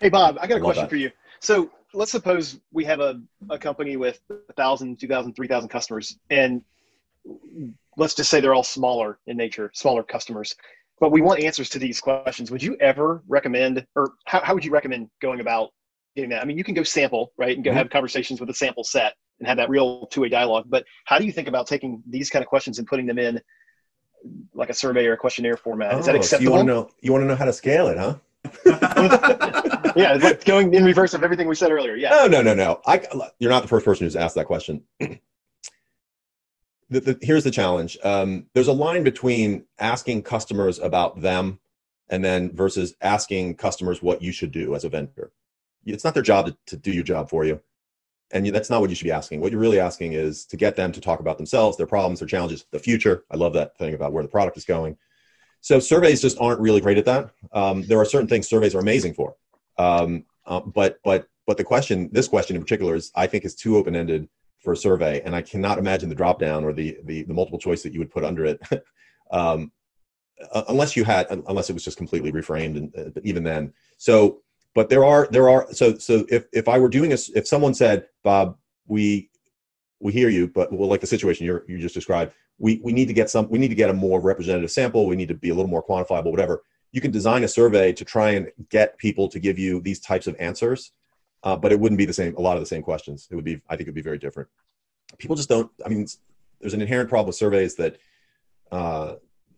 Hey 0.00 0.08
Bob, 0.08 0.38
I 0.40 0.46
got 0.46 0.56
a 0.56 0.60
question 0.60 0.84
that. 0.84 0.90
for 0.90 0.96
you. 0.96 1.10
So 1.40 1.70
let's 1.92 2.10
suppose 2.10 2.58
we 2.72 2.84
have 2.86 3.00
a, 3.00 3.20
a 3.50 3.58
company 3.58 3.98
with 3.98 4.18
1,000, 4.28 4.98
2,000, 4.98 5.34
3,000 5.34 5.68
customers, 5.68 6.18
and 6.30 6.62
let's 7.98 8.14
just 8.14 8.30
say 8.30 8.40
they're 8.40 8.54
all 8.54 8.62
smaller 8.62 9.18
in 9.26 9.36
nature, 9.36 9.70
smaller 9.74 10.02
customers. 10.02 10.54
But 11.00 11.12
we 11.12 11.20
want 11.20 11.40
answers 11.40 11.68
to 11.70 11.78
these 11.78 12.00
questions. 12.00 12.50
Would 12.50 12.62
you 12.62 12.76
ever 12.80 13.22
recommend, 13.28 13.86
or 13.94 14.12
how, 14.24 14.40
how 14.42 14.54
would 14.54 14.64
you 14.64 14.70
recommend 14.70 15.10
going 15.20 15.40
about 15.40 15.70
getting 16.16 16.30
that? 16.30 16.40
I 16.42 16.46
mean, 16.46 16.56
you 16.56 16.64
can 16.64 16.74
go 16.74 16.82
sample, 16.82 17.32
right, 17.36 17.54
and 17.54 17.62
go 17.62 17.70
mm-hmm. 17.70 17.78
have 17.78 17.90
conversations 17.90 18.40
with 18.40 18.48
a 18.48 18.54
sample 18.54 18.84
set 18.84 19.14
and 19.38 19.46
have 19.46 19.58
that 19.58 19.68
real 19.68 20.06
two 20.06 20.22
way 20.22 20.30
dialogue. 20.30 20.64
But 20.68 20.84
how 21.04 21.18
do 21.18 21.26
you 21.26 21.32
think 21.32 21.46
about 21.48 21.66
taking 21.66 22.02
these 22.08 22.30
kind 22.30 22.42
of 22.42 22.48
questions 22.48 22.78
and 22.78 22.86
putting 22.86 23.06
them 23.06 23.18
in 23.18 23.40
like 24.54 24.70
a 24.70 24.74
survey 24.74 25.06
or 25.06 25.14
a 25.14 25.16
questionnaire 25.16 25.56
format. 25.56 25.92
Is 25.92 26.08
Oh, 26.08 26.12
that 26.12 26.12
so 26.12 26.16
acceptable? 26.16 26.44
you 26.44 26.56
want 26.56 26.68
to 26.68 26.74
know? 26.74 26.90
You 27.00 27.12
want 27.12 27.22
to 27.22 27.28
know 27.28 27.36
how 27.36 27.46
to 27.46 27.52
scale 27.52 27.88
it, 27.88 27.98
huh? 27.98 28.16
yeah, 29.96 30.14
it's 30.14 30.24
like 30.24 30.44
going 30.44 30.74
in 30.74 30.84
reverse 30.84 31.14
of 31.14 31.22
everything 31.22 31.48
we 31.48 31.54
said 31.54 31.70
earlier. 31.70 31.96
Yeah. 31.96 32.10
No, 32.10 32.26
no, 32.26 32.42
no, 32.42 32.54
no. 32.54 32.80
I, 32.86 33.02
you're 33.38 33.50
not 33.50 33.62
the 33.62 33.68
first 33.68 33.84
person 33.84 34.06
who's 34.06 34.16
asked 34.16 34.34
that 34.34 34.46
question. 34.46 34.82
the, 34.98 35.18
the, 36.90 37.18
here's 37.22 37.44
the 37.44 37.50
challenge. 37.50 37.96
Um, 38.02 38.46
there's 38.54 38.68
a 38.68 38.72
line 38.72 39.04
between 39.04 39.64
asking 39.78 40.22
customers 40.22 40.78
about 40.78 41.20
them 41.20 41.60
and 42.08 42.24
then 42.24 42.54
versus 42.54 42.94
asking 43.00 43.54
customers 43.54 44.02
what 44.02 44.20
you 44.20 44.32
should 44.32 44.50
do 44.50 44.74
as 44.74 44.84
a 44.84 44.88
vendor. 44.88 45.32
It's 45.86 46.04
not 46.04 46.14
their 46.14 46.22
job 46.22 46.46
to, 46.46 46.56
to 46.66 46.76
do 46.76 46.92
your 46.92 47.04
job 47.04 47.30
for 47.30 47.44
you. 47.44 47.60
And 48.32 48.46
you, 48.46 48.52
that's 48.52 48.70
not 48.70 48.80
what 48.80 48.90
you 48.90 48.96
should 48.96 49.04
be 49.04 49.12
asking. 49.12 49.40
What 49.40 49.50
you're 49.50 49.60
really 49.60 49.80
asking 49.80 50.12
is 50.12 50.44
to 50.46 50.56
get 50.56 50.76
them 50.76 50.92
to 50.92 51.00
talk 51.00 51.20
about 51.20 51.36
themselves, 51.36 51.76
their 51.76 51.86
problems, 51.86 52.20
their 52.20 52.28
challenges, 52.28 52.64
the 52.70 52.78
future. 52.78 53.24
I 53.30 53.36
love 53.36 53.54
that 53.54 53.76
thing 53.76 53.94
about 53.94 54.12
where 54.12 54.22
the 54.22 54.28
product 54.28 54.56
is 54.56 54.64
going. 54.64 54.96
So 55.60 55.78
surveys 55.78 56.22
just 56.22 56.38
aren't 56.40 56.60
really 56.60 56.80
great 56.80 56.98
at 56.98 57.04
that. 57.04 57.30
Um, 57.52 57.82
there 57.82 57.98
are 57.98 58.04
certain 58.04 58.28
things 58.28 58.48
surveys 58.48 58.74
are 58.74 58.80
amazing 58.80 59.14
for. 59.14 59.36
Um, 59.78 60.24
uh, 60.46 60.60
but 60.60 60.98
but 61.04 61.28
but 61.46 61.56
the 61.56 61.64
question, 61.64 62.08
this 62.12 62.28
question 62.28 62.56
in 62.56 62.62
particular, 62.62 62.94
is 62.94 63.10
I 63.14 63.26
think 63.26 63.44
is 63.44 63.54
too 63.54 63.76
open 63.76 63.96
ended 63.96 64.28
for 64.62 64.72
a 64.72 64.76
survey, 64.76 65.20
and 65.22 65.34
I 65.34 65.42
cannot 65.42 65.78
imagine 65.78 66.08
the 66.08 66.14
drop 66.14 66.38
down 66.38 66.64
or 66.64 66.72
the 66.72 66.98
the, 67.04 67.22
the 67.24 67.34
multiple 67.34 67.58
choice 67.58 67.82
that 67.82 67.92
you 67.92 67.98
would 67.98 68.10
put 68.10 68.24
under 68.24 68.44
it, 68.44 68.60
um, 69.30 69.72
uh, 70.52 70.64
unless 70.68 70.96
you 70.96 71.04
had 71.04 71.26
unless 71.48 71.70
it 71.70 71.74
was 71.74 71.84
just 71.84 71.96
completely 71.96 72.32
reframed, 72.32 72.76
and 72.76 73.16
uh, 73.16 73.20
even 73.24 73.42
then. 73.42 73.72
So, 73.96 74.42
but 74.74 74.88
there 74.88 75.04
are 75.04 75.28
there 75.30 75.48
are 75.48 75.66
so 75.72 75.96
so 75.98 76.26
if 76.28 76.46
if 76.52 76.68
I 76.68 76.78
were 76.78 76.88
doing 76.88 77.12
a 77.12 77.18
if 77.34 77.46
someone 77.46 77.74
said, 77.74 78.06
Bob, 78.22 78.56
we 78.86 79.29
we 80.00 80.12
hear 80.12 80.28
you, 80.28 80.48
but 80.48 80.72
well, 80.72 80.88
like 80.88 81.00
the 81.00 81.06
situation 81.06 81.46
you 81.46 81.62
you 81.68 81.78
just 81.78 81.94
described, 81.94 82.32
we 82.58 82.80
we 82.82 82.92
need 82.92 83.06
to 83.06 83.14
get 83.14 83.30
some 83.30 83.48
we 83.48 83.58
need 83.58 83.68
to 83.68 83.74
get 83.74 83.90
a 83.90 83.94
more 83.94 84.20
representative 84.20 84.70
sample. 84.70 85.06
We 85.06 85.16
need 85.16 85.28
to 85.28 85.34
be 85.34 85.50
a 85.50 85.54
little 85.54 85.70
more 85.70 85.84
quantifiable, 85.84 86.30
whatever 86.30 86.62
you 86.92 87.00
can 87.00 87.10
design 87.10 87.44
a 87.44 87.48
survey 87.48 87.92
to 87.92 88.04
try 88.04 88.30
and 88.30 88.50
get 88.68 88.98
people 88.98 89.28
to 89.28 89.38
give 89.38 89.58
you 89.58 89.80
these 89.80 90.00
types 90.00 90.26
of 90.26 90.36
answers, 90.40 90.92
uh, 91.44 91.56
but 91.56 91.72
it 91.72 91.78
wouldn't 91.78 91.98
be 91.98 92.04
the 92.04 92.12
same. 92.12 92.34
A 92.36 92.40
lot 92.40 92.56
of 92.56 92.62
the 92.62 92.66
same 92.66 92.82
questions. 92.82 93.28
It 93.30 93.36
would 93.36 93.44
be. 93.44 93.60
I 93.68 93.76
think 93.76 93.82
it 93.82 93.90
would 93.90 93.94
be 93.94 94.02
very 94.02 94.18
different. 94.18 94.48
People 95.18 95.36
just 95.36 95.48
don't. 95.48 95.70
I 95.84 95.88
mean, 95.88 96.06
there's 96.60 96.74
an 96.74 96.82
inherent 96.82 97.08
problem 97.08 97.28
with 97.28 97.36
surveys 97.36 97.76
that 97.76 97.96
uh, 98.72 99.14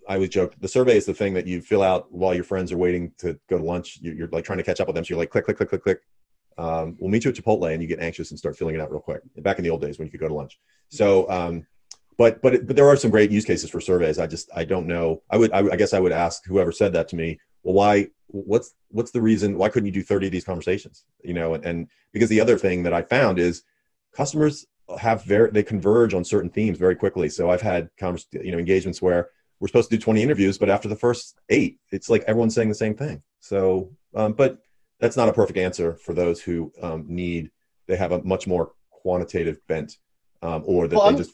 I 0.08 0.14
always 0.14 0.30
joke. 0.30 0.54
The 0.60 0.68
survey 0.68 0.96
is 0.96 1.06
the 1.06 1.14
thing 1.14 1.34
that 1.34 1.46
you 1.46 1.60
fill 1.60 1.82
out 1.82 2.12
while 2.12 2.34
your 2.34 2.44
friends 2.44 2.70
are 2.72 2.78
waiting 2.78 3.12
to 3.18 3.38
go 3.48 3.58
to 3.58 3.64
lunch. 3.64 3.98
You're, 4.00 4.14
you're 4.14 4.28
like 4.28 4.44
trying 4.44 4.58
to 4.58 4.64
catch 4.64 4.80
up 4.80 4.86
with 4.86 4.94
them. 4.94 5.04
So 5.04 5.10
you're 5.10 5.18
like, 5.18 5.30
click, 5.30 5.44
click, 5.46 5.56
click, 5.56 5.70
click, 5.70 5.82
click. 5.82 6.00
Um, 6.58 6.96
we'll 6.98 7.10
meet 7.10 7.24
you 7.24 7.30
at 7.30 7.36
Chipotle, 7.36 7.72
and 7.72 7.82
you 7.82 7.88
get 7.88 8.00
anxious 8.00 8.30
and 8.30 8.38
start 8.38 8.56
filling 8.56 8.74
it 8.74 8.80
out 8.80 8.90
real 8.90 9.00
quick. 9.00 9.22
Back 9.38 9.58
in 9.58 9.64
the 9.64 9.70
old 9.70 9.80
days 9.80 9.98
when 9.98 10.06
you 10.06 10.10
could 10.10 10.20
go 10.20 10.28
to 10.28 10.34
lunch. 10.34 10.58
So. 10.88 11.28
Um, 11.30 11.66
but 12.18 12.42
but 12.42 12.66
but 12.66 12.76
there 12.76 12.88
are 12.88 12.96
some 12.96 13.10
great 13.10 13.30
use 13.30 13.44
cases 13.44 13.70
for 13.70 13.80
surveys. 13.80 14.18
I 14.18 14.26
just 14.26 14.50
I 14.54 14.64
don't 14.64 14.86
know. 14.86 15.22
I 15.30 15.36
would 15.36 15.52
I, 15.52 15.60
I 15.72 15.76
guess 15.76 15.94
I 15.94 15.98
would 15.98 16.12
ask 16.12 16.44
whoever 16.44 16.70
said 16.70 16.92
that 16.92 17.08
to 17.08 17.16
me. 17.16 17.40
Well, 17.62 17.74
why? 17.74 18.08
What's 18.28 18.74
what's 18.88 19.10
the 19.10 19.20
reason? 19.20 19.58
Why 19.58 19.68
couldn't 19.68 19.86
you 19.86 19.92
do 19.92 20.02
thirty 20.02 20.26
of 20.26 20.32
these 20.32 20.44
conversations? 20.44 21.04
You 21.24 21.34
know, 21.34 21.54
and, 21.54 21.64
and 21.64 21.88
because 22.12 22.28
the 22.28 22.40
other 22.40 22.58
thing 22.58 22.82
that 22.84 22.92
I 22.92 23.02
found 23.02 23.38
is 23.38 23.62
customers 24.14 24.66
have 24.98 25.24
very 25.24 25.50
they 25.50 25.62
converge 25.62 26.14
on 26.14 26.24
certain 26.24 26.50
themes 26.50 26.78
very 26.78 26.96
quickly. 26.96 27.28
So 27.28 27.50
I've 27.50 27.62
had 27.62 27.88
convers, 27.96 28.26
you 28.32 28.52
know 28.52 28.58
engagements 28.58 29.00
where 29.00 29.30
we're 29.60 29.68
supposed 29.68 29.90
to 29.90 29.96
do 29.96 30.02
twenty 30.02 30.22
interviews, 30.22 30.58
but 30.58 30.70
after 30.70 30.88
the 30.88 30.96
first 30.96 31.38
eight, 31.48 31.78
it's 31.90 32.10
like 32.10 32.24
everyone's 32.26 32.54
saying 32.54 32.68
the 32.68 32.74
same 32.74 32.94
thing. 32.94 33.22
So, 33.40 33.90
um, 34.14 34.32
but 34.34 34.58
that's 35.02 35.16
not 35.16 35.28
a 35.28 35.32
perfect 35.32 35.58
answer 35.58 35.94
for 35.94 36.14
those 36.14 36.40
who 36.40 36.72
um, 36.80 37.04
need. 37.08 37.50
They 37.88 37.96
have 37.96 38.12
a 38.12 38.22
much 38.22 38.46
more 38.46 38.72
quantitative 38.90 39.58
bent, 39.66 39.96
um, 40.42 40.62
or 40.64 40.86
that 40.86 40.94
Well, 40.94 41.06
they 41.06 41.10
I'm- 41.10 41.18
just 41.18 41.32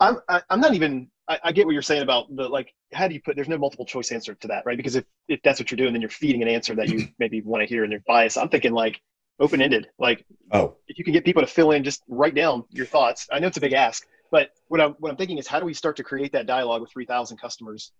I'm 0.00 0.18
I'm 0.48 0.60
not 0.60 0.74
even. 0.74 1.10
I, 1.26 1.38
I 1.44 1.52
get 1.52 1.66
what 1.66 1.72
you're 1.72 1.82
saying 1.82 2.02
about 2.02 2.34
the 2.36 2.48
like. 2.48 2.72
How 2.92 3.08
do 3.08 3.14
you 3.14 3.20
put? 3.20 3.34
There's 3.34 3.48
no 3.48 3.58
multiple 3.58 3.86
choice 3.86 4.12
answer 4.12 4.34
to 4.34 4.48
that, 4.48 4.64
right? 4.66 4.76
Because 4.76 4.94
if 4.94 5.04
if 5.26 5.40
that's 5.42 5.58
what 5.58 5.70
you're 5.70 5.76
doing, 5.76 5.92
then 5.92 6.02
you're 6.02 6.10
feeding 6.10 6.42
an 6.42 6.48
answer 6.48 6.74
that 6.76 6.88
you 6.88 7.08
maybe 7.18 7.40
want 7.40 7.62
to 7.62 7.66
hear 7.66 7.82
and 7.82 7.90
they're 7.90 8.04
biased. 8.06 8.38
I'm 8.38 8.50
thinking 8.50 8.72
like 8.72 9.00
open 9.40 9.60
ended. 9.62 9.88
Like 9.98 10.24
oh 10.52 10.76
if 10.86 10.98
you 10.98 11.04
can 11.04 11.14
get 11.14 11.24
people 11.24 11.42
to 11.42 11.48
fill 11.48 11.70
in, 11.72 11.82
just 11.82 12.02
write 12.08 12.34
down 12.34 12.64
your 12.70 12.86
thoughts. 12.86 13.26
I 13.32 13.38
know 13.38 13.46
it's 13.48 13.56
a 13.56 13.60
big 13.60 13.72
ask, 13.72 14.06
but 14.30 14.50
what 14.68 14.80
I'm 14.80 14.92
what 15.00 15.10
I'm 15.10 15.16
thinking 15.16 15.38
is 15.38 15.46
how 15.48 15.58
do 15.58 15.66
we 15.66 15.74
start 15.74 15.96
to 15.96 16.04
create 16.04 16.32
that 16.32 16.46
dialogue 16.46 16.82
with 16.82 16.92
3,000 16.92 17.38
customers? 17.38 17.90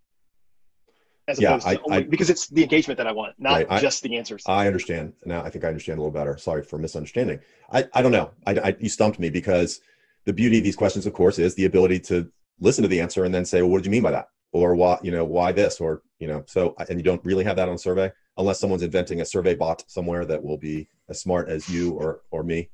As 1.29 1.39
Yeah, 1.39 1.51
opposed 1.51 1.67
to 1.67 1.73
I- 1.79 1.83
only, 1.85 1.99
I- 1.99 2.03
because 2.09 2.31
it's 2.31 2.49
the 2.49 2.63
engagement 2.63 2.97
that 2.97 3.07
I 3.07 3.13
want, 3.13 3.35
not 3.39 3.53
Right, 3.53 3.67
I- 3.69 3.81
just 3.81 4.03
the 4.03 4.17
answers. 4.17 4.43
I 4.47 4.67
understand 4.67 5.13
now. 5.27 5.43
I 5.45 5.51
think 5.51 5.65
I 5.65 5.69
understand 5.69 5.99
a 5.99 6.03
little 6.03 6.11
better. 6.13 6.39
Sorry 6.39 6.63
for 6.63 6.79
misunderstanding. 6.79 7.41
I, 7.71 7.87
I 7.93 8.01
don't 8.01 8.13
know. 8.13 8.31
I, 8.47 8.53
I, 8.59 8.77
you 8.81 8.89
stumped 8.89 9.19
me 9.19 9.29
because 9.29 9.81
the 10.25 10.33
beauty 10.33 10.59
of 10.59 10.65
these 10.65 10.75
questions, 10.77 11.05
of 11.07 11.13
course, 11.13 11.39
is 11.39 11.55
the 11.55 11.67
ability 11.67 12.01
to 12.01 12.31
listen 12.61 12.83
to 12.83 12.89
the 12.89 13.01
answer 13.01 13.25
and 13.25 13.35
then 13.35 13.45
say, 13.45 13.61
well, 13.61 13.71
what 13.73 13.79
did 13.79 13.87
you 13.87 13.91
mean 13.93 14.03
by 14.03 14.11
that? 14.13 14.29
Or 14.53 14.75
why, 14.75 14.99
you 15.03 15.11
know, 15.11 15.25
why 15.25 15.53
this? 15.53 15.81
Or, 15.81 16.03
you 16.19 16.29
know, 16.29 16.43
so, 16.47 16.75
and 16.89 16.99
you 16.99 17.03
don't 17.05 17.23
really 17.25 17.45
have 17.45 17.57
that 17.57 17.69
on 17.69 17.77
survey 17.77 18.11
unless 18.39 18.59
someone's 18.59 18.83
inventing 18.83 19.21
a 19.21 19.25
survey 19.27 19.55
bot 19.55 19.85
somewhere 19.87 20.25
that 20.25 20.43
will 20.43 20.57
be 20.57 20.89
as 21.11 21.21
smart 21.21 21.51
as 21.51 21.69
you 21.69 21.93
or, 21.93 22.23
or 22.31 22.43
me. 22.43 22.71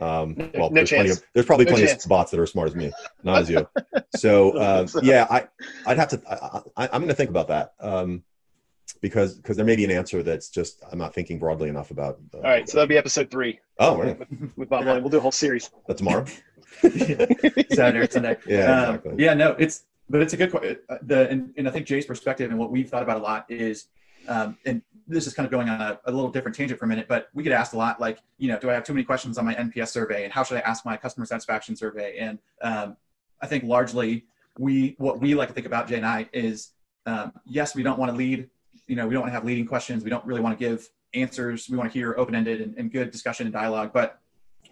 Um, 0.00 0.34
well, 0.54 0.70
no 0.70 0.74
there's, 0.74 0.90
plenty 0.90 1.10
of, 1.10 1.22
there's 1.34 1.46
probably 1.46 1.64
No 1.66 1.72
plenty 1.72 1.86
chance. 1.88 2.04
of 2.04 2.08
bots 2.08 2.30
that 2.30 2.38
are 2.40 2.44
as 2.44 2.50
smart 2.52 2.68
as 2.68 2.74
me, 2.76 2.92
not 3.24 3.40
as 3.42 3.50
you. 3.50 3.68
So, 4.16 4.56
uh, 4.56 4.86
yeah, 5.02 5.26
I, 5.30 5.46
I'd 5.86 5.98
have 5.98 6.08
to, 6.08 6.22
I, 6.28 6.84
I, 6.84 6.88
I'm 6.92 7.00
going 7.00 7.08
to 7.08 7.14
think 7.14 7.30
about 7.30 7.48
that. 7.48 7.74
Um, 7.78 8.24
because, 9.02 9.34
because 9.36 9.56
there 9.56 9.66
may 9.66 9.76
be 9.76 9.84
an 9.84 9.90
answer 9.90 10.22
that's 10.22 10.48
just, 10.48 10.82
I'm 10.90 10.98
not 10.98 11.14
thinking 11.14 11.38
broadly 11.38 11.68
enough 11.68 11.90
about. 11.90 12.18
Uh, 12.34 12.38
All 12.38 12.42
right, 12.42 12.68
so 12.68 12.78
that'll 12.78 12.88
be 12.88 12.96
episode 12.96 13.30
three 13.30 13.60
Oh, 13.78 13.96
right. 13.98 14.18
with 14.56 14.68
Bob 14.68 14.86
Lane. 14.86 15.02
We'll 15.02 15.10
do 15.10 15.18
a 15.18 15.20
whole 15.20 15.30
series. 15.30 15.70
That's 15.86 15.98
tomorrow. 15.98 16.24
Saturday 16.82 17.98
or 17.98 18.10
Sunday. 18.10 18.36
Yeah, 18.46 18.64
Um, 18.88 18.94
exactly. 18.96 19.24
yeah, 19.24 19.34
no, 19.34 19.52
it's 19.58 19.84
but 20.10 20.22
it's 20.22 20.32
a 20.32 20.36
good 20.36 20.50
que- 20.50 20.76
uh, 20.88 20.96
the 21.02 21.28
and, 21.28 21.52
and 21.56 21.68
I 21.68 21.70
think 21.70 21.86
Jay's 21.86 22.06
perspective 22.06 22.50
and 22.50 22.58
what 22.58 22.70
we've 22.70 22.88
thought 22.88 23.02
about 23.02 23.18
a 23.18 23.22
lot 23.22 23.46
is, 23.50 23.88
um, 24.26 24.56
and 24.64 24.82
this 25.08 25.26
is 25.26 25.34
kind 25.34 25.46
of 25.46 25.50
going 25.50 25.68
on 25.68 25.80
a, 25.80 25.98
a 26.04 26.12
little 26.12 26.30
different 26.30 26.56
tangent 26.56 26.78
for 26.78 26.84
a 26.84 26.88
minute, 26.88 27.06
but 27.08 27.28
we 27.32 27.42
get 27.42 27.52
asked 27.52 27.72
a 27.72 27.76
lot 27.76 28.00
like, 28.00 28.18
you 28.36 28.48
know, 28.48 28.58
do 28.58 28.70
I 28.70 28.74
have 28.74 28.84
too 28.84 28.92
many 28.92 29.04
questions 29.04 29.38
on 29.38 29.44
my 29.44 29.54
NPS 29.54 29.88
survey, 29.88 30.24
and 30.24 30.32
how 30.32 30.42
should 30.42 30.58
I 30.58 30.60
ask 30.60 30.84
my 30.84 30.96
customer 30.96 31.26
satisfaction 31.26 31.74
survey? 31.74 32.18
And 32.18 32.38
um, 32.62 32.96
I 33.40 33.46
think 33.46 33.64
largely 33.64 34.26
we 34.58 34.94
what 34.98 35.20
we 35.20 35.34
like 35.34 35.48
to 35.48 35.54
think 35.54 35.66
about 35.66 35.88
Jay 35.88 35.96
and 35.96 36.06
I 36.06 36.28
is, 36.32 36.72
um, 37.06 37.32
yes, 37.46 37.74
we 37.74 37.82
don't 37.82 37.98
want 37.98 38.12
to 38.12 38.16
lead, 38.16 38.48
you 38.86 38.96
know, 38.96 39.06
we 39.06 39.14
don't 39.14 39.22
want 39.22 39.30
to 39.30 39.34
have 39.34 39.44
leading 39.44 39.66
questions, 39.66 40.04
we 40.04 40.10
don't 40.10 40.24
really 40.26 40.40
want 40.40 40.58
to 40.58 40.62
give 40.62 40.88
answers, 41.14 41.68
we 41.70 41.76
want 41.76 41.90
to 41.90 41.98
hear 41.98 42.14
open 42.18 42.34
ended 42.34 42.60
and, 42.60 42.76
and 42.76 42.92
good 42.92 43.10
discussion 43.10 43.46
and 43.46 43.52
dialogue, 43.52 43.92
but 43.92 44.20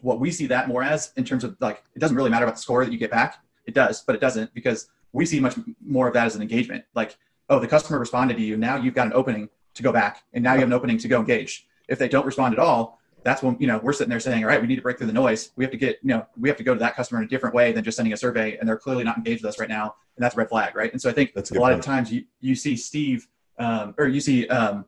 what 0.03 0.21
we 0.21 0.31
see 0.31 0.47
that 0.47 0.69
more 0.69 0.83
as 0.83 1.13
in 1.17 1.25
terms 1.25 1.45
of 1.45 1.57
like 1.61 1.83
it 1.95 1.99
doesn't 1.99 2.17
really 2.17 2.31
matter 2.31 2.45
about 2.45 2.57
the 2.57 2.61
score 2.61 2.85
that 2.85 2.93
you 2.93 2.99
get 2.99 3.11
back. 3.11 3.39
It 3.65 3.75
does 3.75 4.03
but 4.03 4.15
it 4.15 4.21
doesn't 4.21 4.53
because 4.55 4.89
we 5.13 5.25
see 5.25 5.41
much 5.41 5.57
more 5.85 6.07
of 6.07 6.15
that 6.15 6.27
as 6.27 6.37
an 6.37 6.43
engagement. 6.43 6.85
Like 6.95 7.17
oh 7.49 7.59
the 7.59 7.69
customer 7.69 7.99
responded 7.99 8.37
to 8.37 8.43
you. 8.43 8.57
Now 8.57 8.77
you've 8.77 8.95
got 8.95 9.07
an 9.07 9.15
opening 9.15 9.49
to 9.77 9.83
go 9.83 9.93
back 9.93 10.23
and 10.33 10.43
now 10.43 10.55
you 10.55 10.61
have 10.61 10.69
an 10.69 10.73
opening 10.73 10.99
to 10.99 11.09
go 11.09 11.21
engage 11.21 11.67
if 11.89 11.99
they 11.99 12.09
don't 12.09 12.27
respond 12.27 12.53
at 12.53 12.59
all 12.59 12.99
that's 13.23 13.43
when 13.43 13.57
you 13.59 13.67
know 13.67 13.79
we're 13.83 13.93
sitting 13.93 14.11
there 14.11 14.21
saying 14.21 14.43
all 14.43 14.49
right 14.49 14.61
we 14.61 14.67
need 14.67 14.77
to 14.77 14.83
break 14.83 14.99
through 14.99 15.07
the 15.07 15.13
noise 15.13 15.51
we 15.57 15.65
have 15.65 15.71
to 15.71 15.77
get 15.77 15.99
you 16.03 16.09
know 16.09 16.27
we 16.39 16.49
have 16.49 16.59
to 16.59 16.65
go 16.65 16.75
to 16.75 16.81
that 16.81 16.95
customer 16.97 17.21
in 17.21 17.27
a 17.27 17.29
different 17.29 17.55
way 17.55 17.73
than 17.73 17.85
just 17.85 17.97
sending 17.97 18.13
a 18.13 18.17
survey 18.17 18.57
and 18.59 18.69
they're 18.69 18.77
clearly 18.77 19.05
not 19.05 19.17
engaged 19.17 19.43
with 19.43 19.51
us 19.51 19.61
right 19.61 19.69
now 19.69 19.95
and 20.17 20.25
that's 20.25 20.35
a 20.35 20.39
red 20.39 20.49
flag 20.49 20.75
right 20.75 20.93
and 20.93 21.01
so 21.01 21.09
i 21.09 21.13
think 21.13 21.33
That's 21.35 21.51
a 21.51 21.55
a 21.55 21.61
lot 21.61 21.69
point. 21.69 21.79
of 21.79 21.85
times 21.85 22.13
you, 22.13 22.25
you 22.41 22.55
see 22.55 22.77
steve 22.77 23.29
um, 23.59 23.95
or 23.99 24.07
you 24.07 24.21
see 24.21 24.47
um, 24.49 24.85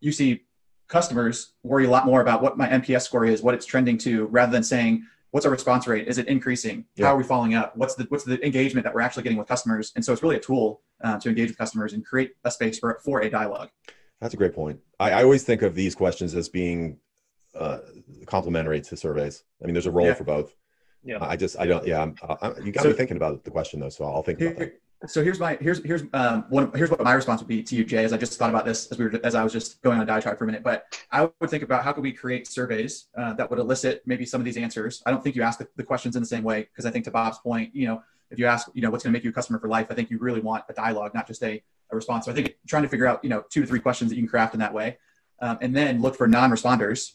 you 0.00 0.12
see 0.12 0.42
customers 0.90 1.52
worry 1.62 1.86
a 1.86 1.90
lot 1.90 2.04
more 2.04 2.20
about 2.20 2.42
what 2.42 2.58
my 2.58 2.68
NPS 2.68 3.02
score 3.02 3.24
is, 3.24 3.42
what 3.42 3.54
it's 3.54 3.64
trending 3.64 3.96
to, 3.98 4.26
rather 4.26 4.52
than 4.52 4.64
saying, 4.64 5.06
what's 5.30 5.46
our 5.46 5.52
response 5.52 5.86
rate? 5.86 6.08
Is 6.08 6.18
it 6.18 6.26
increasing? 6.26 6.84
Yeah. 6.96 7.06
How 7.06 7.14
are 7.14 7.16
we 7.16 7.24
following 7.24 7.54
up? 7.54 7.76
What's 7.76 7.94
the 7.94 8.04
what's 8.04 8.24
the 8.24 8.44
engagement 8.44 8.84
that 8.84 8.94
we're 8.94 9.00
actually 9.00 9.22
getting 9.22 9.38
with 9.38 9.48
customers? 9.48 9.92
And 9.94 10.04
so 10.04 10.12
it's 10.12 10.22
really 10.22 10.36
a 10.36 10.40
tool 10.40 10.82
uh, 11.02 11.18
to 11.20 11.28
engage 11.28 11.48
with 11.48 11.56
customers 11.56 11.92
and 11.92 12.04
create 12.04 12.32
a 12.44 12.50
space 12.50 12.78
for 12.78 13.00
for 13.04 13.22
a 13.22 13.30
dialogue. 13.30 13.70
That's 14.20 14.34
a 14.34 14.36
great 14.36 14.54
point. 14.54 14.80
I, 14.98 15.12
I 15.12 15.22
always 15.24 15.42
think 15.44 15.62
of 15.62 15.74
these 15.74 15.94
questions 15.94 16.34
as 16.34 16.48
being 16.48 16.98
uh, 17.54 17.78
complementary 18.26 18.80
to 18.82 18.96
surveys. 18.96 19.44
I 19.62 19.66
mean, 19.66 19.74
there's 19.74 19.86
a 19.86 19.90
role 19.90 20.06
Yeah. 20.06 20.14
for 20.14 20.24
both. 20.24 20.54
Yeah. 21.02 21.18
I 21.20 21.36
just, 21.36 21.58
I 21.58 21.66
don't, 21.66 21.86
yeah, 21.86 22.02
I'm, 22.02 22.14
I, 22.22 22.52
you 22.62 22.72
got 22.72 22.82
So- 22.82 22.90
me 22.90 22.94
thinking 22.94 23.16
about 23.16 23.44
the 23.44 23.50
question 23.50 23.80
though, 23.80 23.88
so 23.88 24.04
I'll 24.04 24.22
think 24.22 24.40
about 24.40 24.58
that. 24.58 24.72
So 25.06 25.24
here's 25.24 25.40
my 25.40 25.56
here's 25.62 25.82
here's 25.82 26.02
um 26.12 26.44
one 26.50 26.70
here's 26.74 26.90
what 26.90 27.02
my 27.02 27.14
response 27.14 27.40
would 27.40 27.48
be 27.48 27.62
to 27.62 27.74
you, 27.74 27.84
Jay. 27.86 28.04
As 28.04 28.12
I 28.12 28.18
just 28.18 28.38
thought 28.38 28.50
about 28.50 28.66
this 28.66 28.86
as 28.92 28.98
we 28.98 29.06
were 29.06 29.18
as 29.24 29.34
I 29.34 29.42
was 29.42 29.50
just 29.50 29.80
going 29.80 29.96
on 29.96 30.02
a 30.02 30.06
diatribe 30.06 30.36
for 30.36 30.44
a 30.44 30.46
minute, 30.46 30.62
but 30.62 30.84
I 31.10 31.30
would 31.40 31.48
think 31.48 31.62
about 31.62 31.84
how 31.84 31.92
could 31.92 32.02
we 32.02 32.12
create 32.12 32.46
surveys 32.46 33.06
uh, 33.16 33.32
that 33.32 33.48
would 33.48 33.58
elicit 33.58 34.02
maybe 34.04 34.26
some 34.26 34.42
of 34.42 34.44
these 34.44 34.58
answers. 34.58 35.02
I 35.06 35.10
don't 35.10 35.24
think 35.24 35.36
you 35.36 35.42
ask 35.42 35.58
the, 35.58 35.66
the 35.76 35.84
questions 35.84 36.16
in 36.16 36.22
the 36.22 36.26
same 36.26 36.42
way 36.44 36.64
because 36.64 36.84
I 36.84 36.90
think 36.90 37.06
to 37.06 37.10
Bob's 37.10 37.38
point, 37.38 37.74
you 37.74 37.86
know, 37.86 38.02
if 38.30 38.38
you 38.38 38.44
ask, 38.44 38.68
you 38.74 38.82
know, 38.82 38.90
what's 38.90 39.02
going 39.02 39.14
to 39.14 39.16
make 39.16 39.24
you 39.24 39.30
a 39.30 39.32
customer 39.32 39.58
for 39.58 39.68
life, 39.68 39.86
I 39.88 39.94
think 39.94 40.10
you 40.10 40.18
really 40.18 40.40
want 40.40 40.64
a 40.68 40.74
dialogue, 40.74 41.14
not 41.14 41.26
just 41.26 41.42
a, 41.42 41.62
a 41.92 41.96
response. 41.96 42.26
So 42.26 42.32
I 42.32 42.34
think 42.34 42.56
trying 42.66 42.82
to 42.82 42.88
figure 42.88 43.06
out, 43.06 43.22
you 43.22 43.30
know, 43.30 43.44
two 43.50 43.60
to 43.60 43.66
three 43.66 43.80
questions 43.80 44.10
that 44.10 44.16
you 44.16 44.22
can 44.22 44.28
craft 44.28 44.54
in 44.54 44.60
that 44.60 44.72
way, 44.72 44.98
um, 45.40 45.58
and 45.60 45.74
then 45.74 46.00
look 46.00 46.16
for 46.16 46.26
non-responders. 46.26 47.12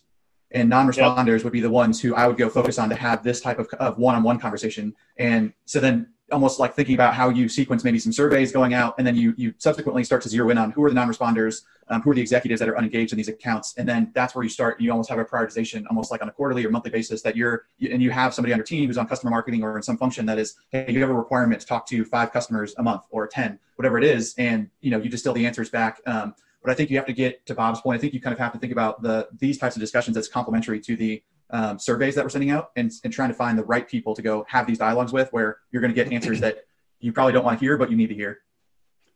And 0.51 0.69
non-responders 0.69 1.43
would 1.43 1.53
be 1.53 1.59
the 1.59 1.69
ones 1.69 1.99
who 1.99 2.15
I 2.15 2.27
would 2.27 2.37
go 2.37 2.49
focus 2.49 2.77
on 2.79 2.89
to 2.89 2.95
have 2.95 3.23
this 3.23 3.41
type 3.41 3.59
of, 3.59 3.67
of 3.79 3.97
one-on-one 3.97 4.39
conversation. 4.39 4.95
And 5.17 5.53
so 5.65 5.79
then 5.79 6.13
almost 6.31 6.59
like 6.59 6.73
thinking 6.73 6.95
about 6.95 7.13
how 7.13 7.29
you 7.29 7.47
sequence 7.47 7.83
maybe 7.83 7.99
some 7.99 8.11
surveys 8.11 8.51
going 8.51 8.73
out, 8.73 8.95
and 8.97 9.05
then 9.05 9.15
you 9.15 9.33
you 9.37 9.53
subsequently 9.57 10.03
start 10.03 10.21
to 10.23 10.29
zero 10.29 10.49
in 10.49 10.57
on 10.57 10.71
who 10.71 10.83
are 10.83 10.89
the 10.89 10.95
non-responders, 10.95 11.61
um, 11.89 12.01
who 12.01 12.11
are 12.11 12.15
the 12.15 12.21
executives 12.21 12.59
that 12.59 12.67
are 12.67 12.77
unengaged 12.77 13.13
in 13.13 13.17
these 13.17 13.27
accounts, 13.27 13.75
and 13.77 13.87
then 13.87 14.11
that's 14.15 14.33
where 14.33 14.43
you 14.43 14.49
start. 14.49 14.81
You 14.81 14.91
almost 14.91 15.09
have 15.09 15.19
a 15.19 15.25
prioritization, 15.25 15.85
almost 15.89 16.11
like 16.11 16.21
on 16.21 16.29
a 16.29 16.31
quarterly 16.31 16.65
or 16.65 16.69
monthly 16.69 16.91
basis, 16.91 17.21
that 17.21 17.35
you're 17.35 17.65
and 17.91 18.01
you 18.01 18.11
have 18.11 18.33
somebody 18.33 18.53
on 18.53 18.57
your 18.57 18.65
team 18.65 18.87
who's 18.87 18.97
on 18.97 19.07
customer 19.07 19.31
marketing 19.31 19.63
or 19.63 19.77
in 19.77 19.83
some 19.83 19.97
function 19.97 20.25
that 20.25 20.39
is, 20.39 20.55
hey, 20.71 20.91
you 20.91 20.99
have 21.01 21.09
a 21.09 21.13
requirement 21.13 21.61
to 21.61 21.67
talk 21.67 21.87
to 21.87 22.03
five 22.05 22.31
customers 22.31 22.73
a 22.77 22.83
month 22.83 23.03
or 23.11 23.27
ten, 23.27 23.59
whatever 23.75 23.97
it 23.97 24.03
is, 24.03 24.33
and 24.37 24.69
you 24.81 24.91
know 24.91 24.97
you 24.97 25.09
distill 25.09 25.33
the 25.33 25.45
answers 25.45 25.69
back. 25.69 26.01
Um, 26.07 26.33
but 26.63 26.71
I 26.71 26.73
think 26.73 26.89
you 26.89 26.97
have 26.97 27.05
to 27.05 27.13
get 27.13 27.45
to 27.45 27.53
Bob's 27.53 27.81
point. 27.81 27.99
I 27.99 28.01
think 28.01 28.13
you 28.13 28.19
kind 28.19 28.33
of 28.33 28.39
have 28.39 28.51
to 28.53 28.57
think 28.57 28.71
about 28.71 29.03
the 29.03 29.27
these 29.37 29.59
types 29.59 29.75
of 29.75 29.79
discussions 29.79 30.17
as 30.17 30.27
complementary 30.27 30.79
to 30.81 30.95
the 30.95 31.21
um, 31.55 31.79
surveys 31.79 32.15
that 32.15 32.25
we're 32.25 32.29
sending 32.29 32.49
out 32.49 32.71
and, 32.75 32.91
and 33.05 33.13
trying 33.13 33.29
to 33.29 33.33
find 33.33 33.57
the 33.57 33.63
right 33.63 33.87
people 33.87 34.13
to 34.13 34.21
go 34.21 34.45
have 34.49 34.67
these 34.67 34.77
dialogues 34.77 35.13
with 35.13 35.31
where 35.31 35.59
you're 35.71 35.81
going 35.81 35.93
to 35.93 35.95
get 35.95 36.11
answers 36.11 36.41
that 36.41 36.65
you 36.99 37.13
probably 37.13 37.31
don't 37.31 37.45
want 37.45 37.57
to 37.57 37.65
hear, 37.65 37.77
but 37.77 37.89
you 37.89 37.95
need 37.95 38.09
to 38.09 38.15
hear. 38.15 38.39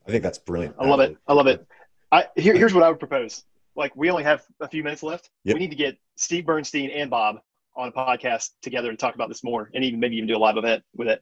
I 0.08 0.12
think 0.12 0.24
that's 0.24 0.38
brilliant. 0.38 0.76
I 0.80 0.88
love 0.88 1.02
it. 1.02 1.18
I 1.28 1.34
love 1.34 1.48
it. 1.48 1.68
I, 2.14 2.28
here, 2.38 2.56
here's 2.56 2.74
what 2.74 2.84
I 2.84 2.90
would 2.90 3.00
propose. 3.00 3.44
Like 3.76 3.94
we 3.96 4.10
only 4.10 4.24
have 4.24 4.42
a 4.62 4.70
few 4.70 4.84
minutes 4.84 5.04
left. 5.04 5.30
Yep. 5.44 5.56
We 5.56 5.60
need 5.60 5.72
to 5.72 5.76
get 5.76 5.98
Steve 6.16 6.46
Bernstein 6.46 6.92
and 6.92 7.10
Bob 7.10 7.40
on 7.76 7.90
a 7.90 7.92
podcast 7.92 8.52
together 8.62 8.90
to 8.90 8.98
talk 8.98 9.16
about 9.16 9.28
this 9.28 9.44
more, 9.44 9.70
and 9.74 9.84
even 9.84 10.00
maybe 10.00 10.16
even 10.16 10.28
do 10.28 10.38
a 10.38 10.40
live 10.40 10.56
event 10.56 10.84
with 10.96 11.10
it. 11.10 11.22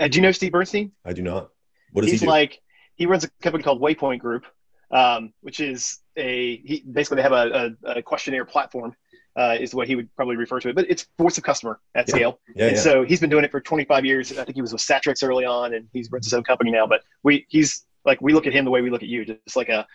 Uh, 0.00 0.08
do 0.08 0.16
you 0.16 0.22
know 0.22 0.32
Steve 0.32 0.52
Bernstein? 0.52 0.92
I 1.04 1.12
do 1.12 1.20
not. 1.20 1.50
What 1.92 2.02
does 2.02 2.10
He's 2.10 2.20
he 2.20 2.26
do? 2.26 2.30
like 2.30 2.60
he 2.96 3.04
runs 3.04 3.24
a 3.24 3.28
company 3.42 3.62
called 3.62 3.82
Waypoint 3.82 4.18
Group, 4.18 4.46
um, 4.90 5.34
which 5.42 5.60
is 5.60 5.98
a 6.16 6.56
he, 6.56 6.82
basically 6.90 7.16
they 7.16 7.22
have 7.22 7.32
a, 7.32 7.76
a, 7.84 7.90
a 7.98 8.02
questionnaire 8.02 8.44
platform 8.46 8.94
uh, 9.36 9.56
is 9.60 9.74
what 9.74 9.88
he 9.88 9.96
would 9.96 10.14
probably 10.16 10.36
refer 10.36 10.60
to 10.60 10.68
it. 10.68 10.74
But 10.74 10.86
it's 10.88 11.06
voice 11.18 11.38
of 11.38 11.44
customer 11.44 11.80
at 11.94 12.08
Yeah. 12.08 12.14
scale. 12.14 12.40
Yeah, 12.54 12.66
and 12.68 12.76
yeah. 12.76 12.82
so 12.82 13.02
he's 13.04 13.20
been 13.20 13.30
doing 13.30 13.44
it 13.44 13.50
for 13.50 13.60
25 13.60 14.04
years. 14.04 14.32
I 14.38 14.44
think 14.44 14.54
he 14.56 14.62
was 14.62 14.72
with 14.72 14.82
Satmetrix 14.82 15.26
early 15.26 15.44
on, 15.44 15.74
and 15.74 15.88
he's 15.92 16.10
runs 16.10 16.26
his 16.26 16.34
own 16.34 16.44
company 16.44 16.70
now. 16.70 16.86
But 16.86 17.02
we 17.22 17.46
he's 17.48 17.84
like 18.04 18.20
we 18.20 18.32
look 18.32 18.46
at 18.46 18.52
him 18.52 18.64
the 18.64 18.70
way 18.70 18.80
we 18.82 18.90
look 18.90 19.02
at 19.02 19.08
you, 19.08 19.24
just 19.24 19.56
like 19.56 19.68
a 19.68 19.86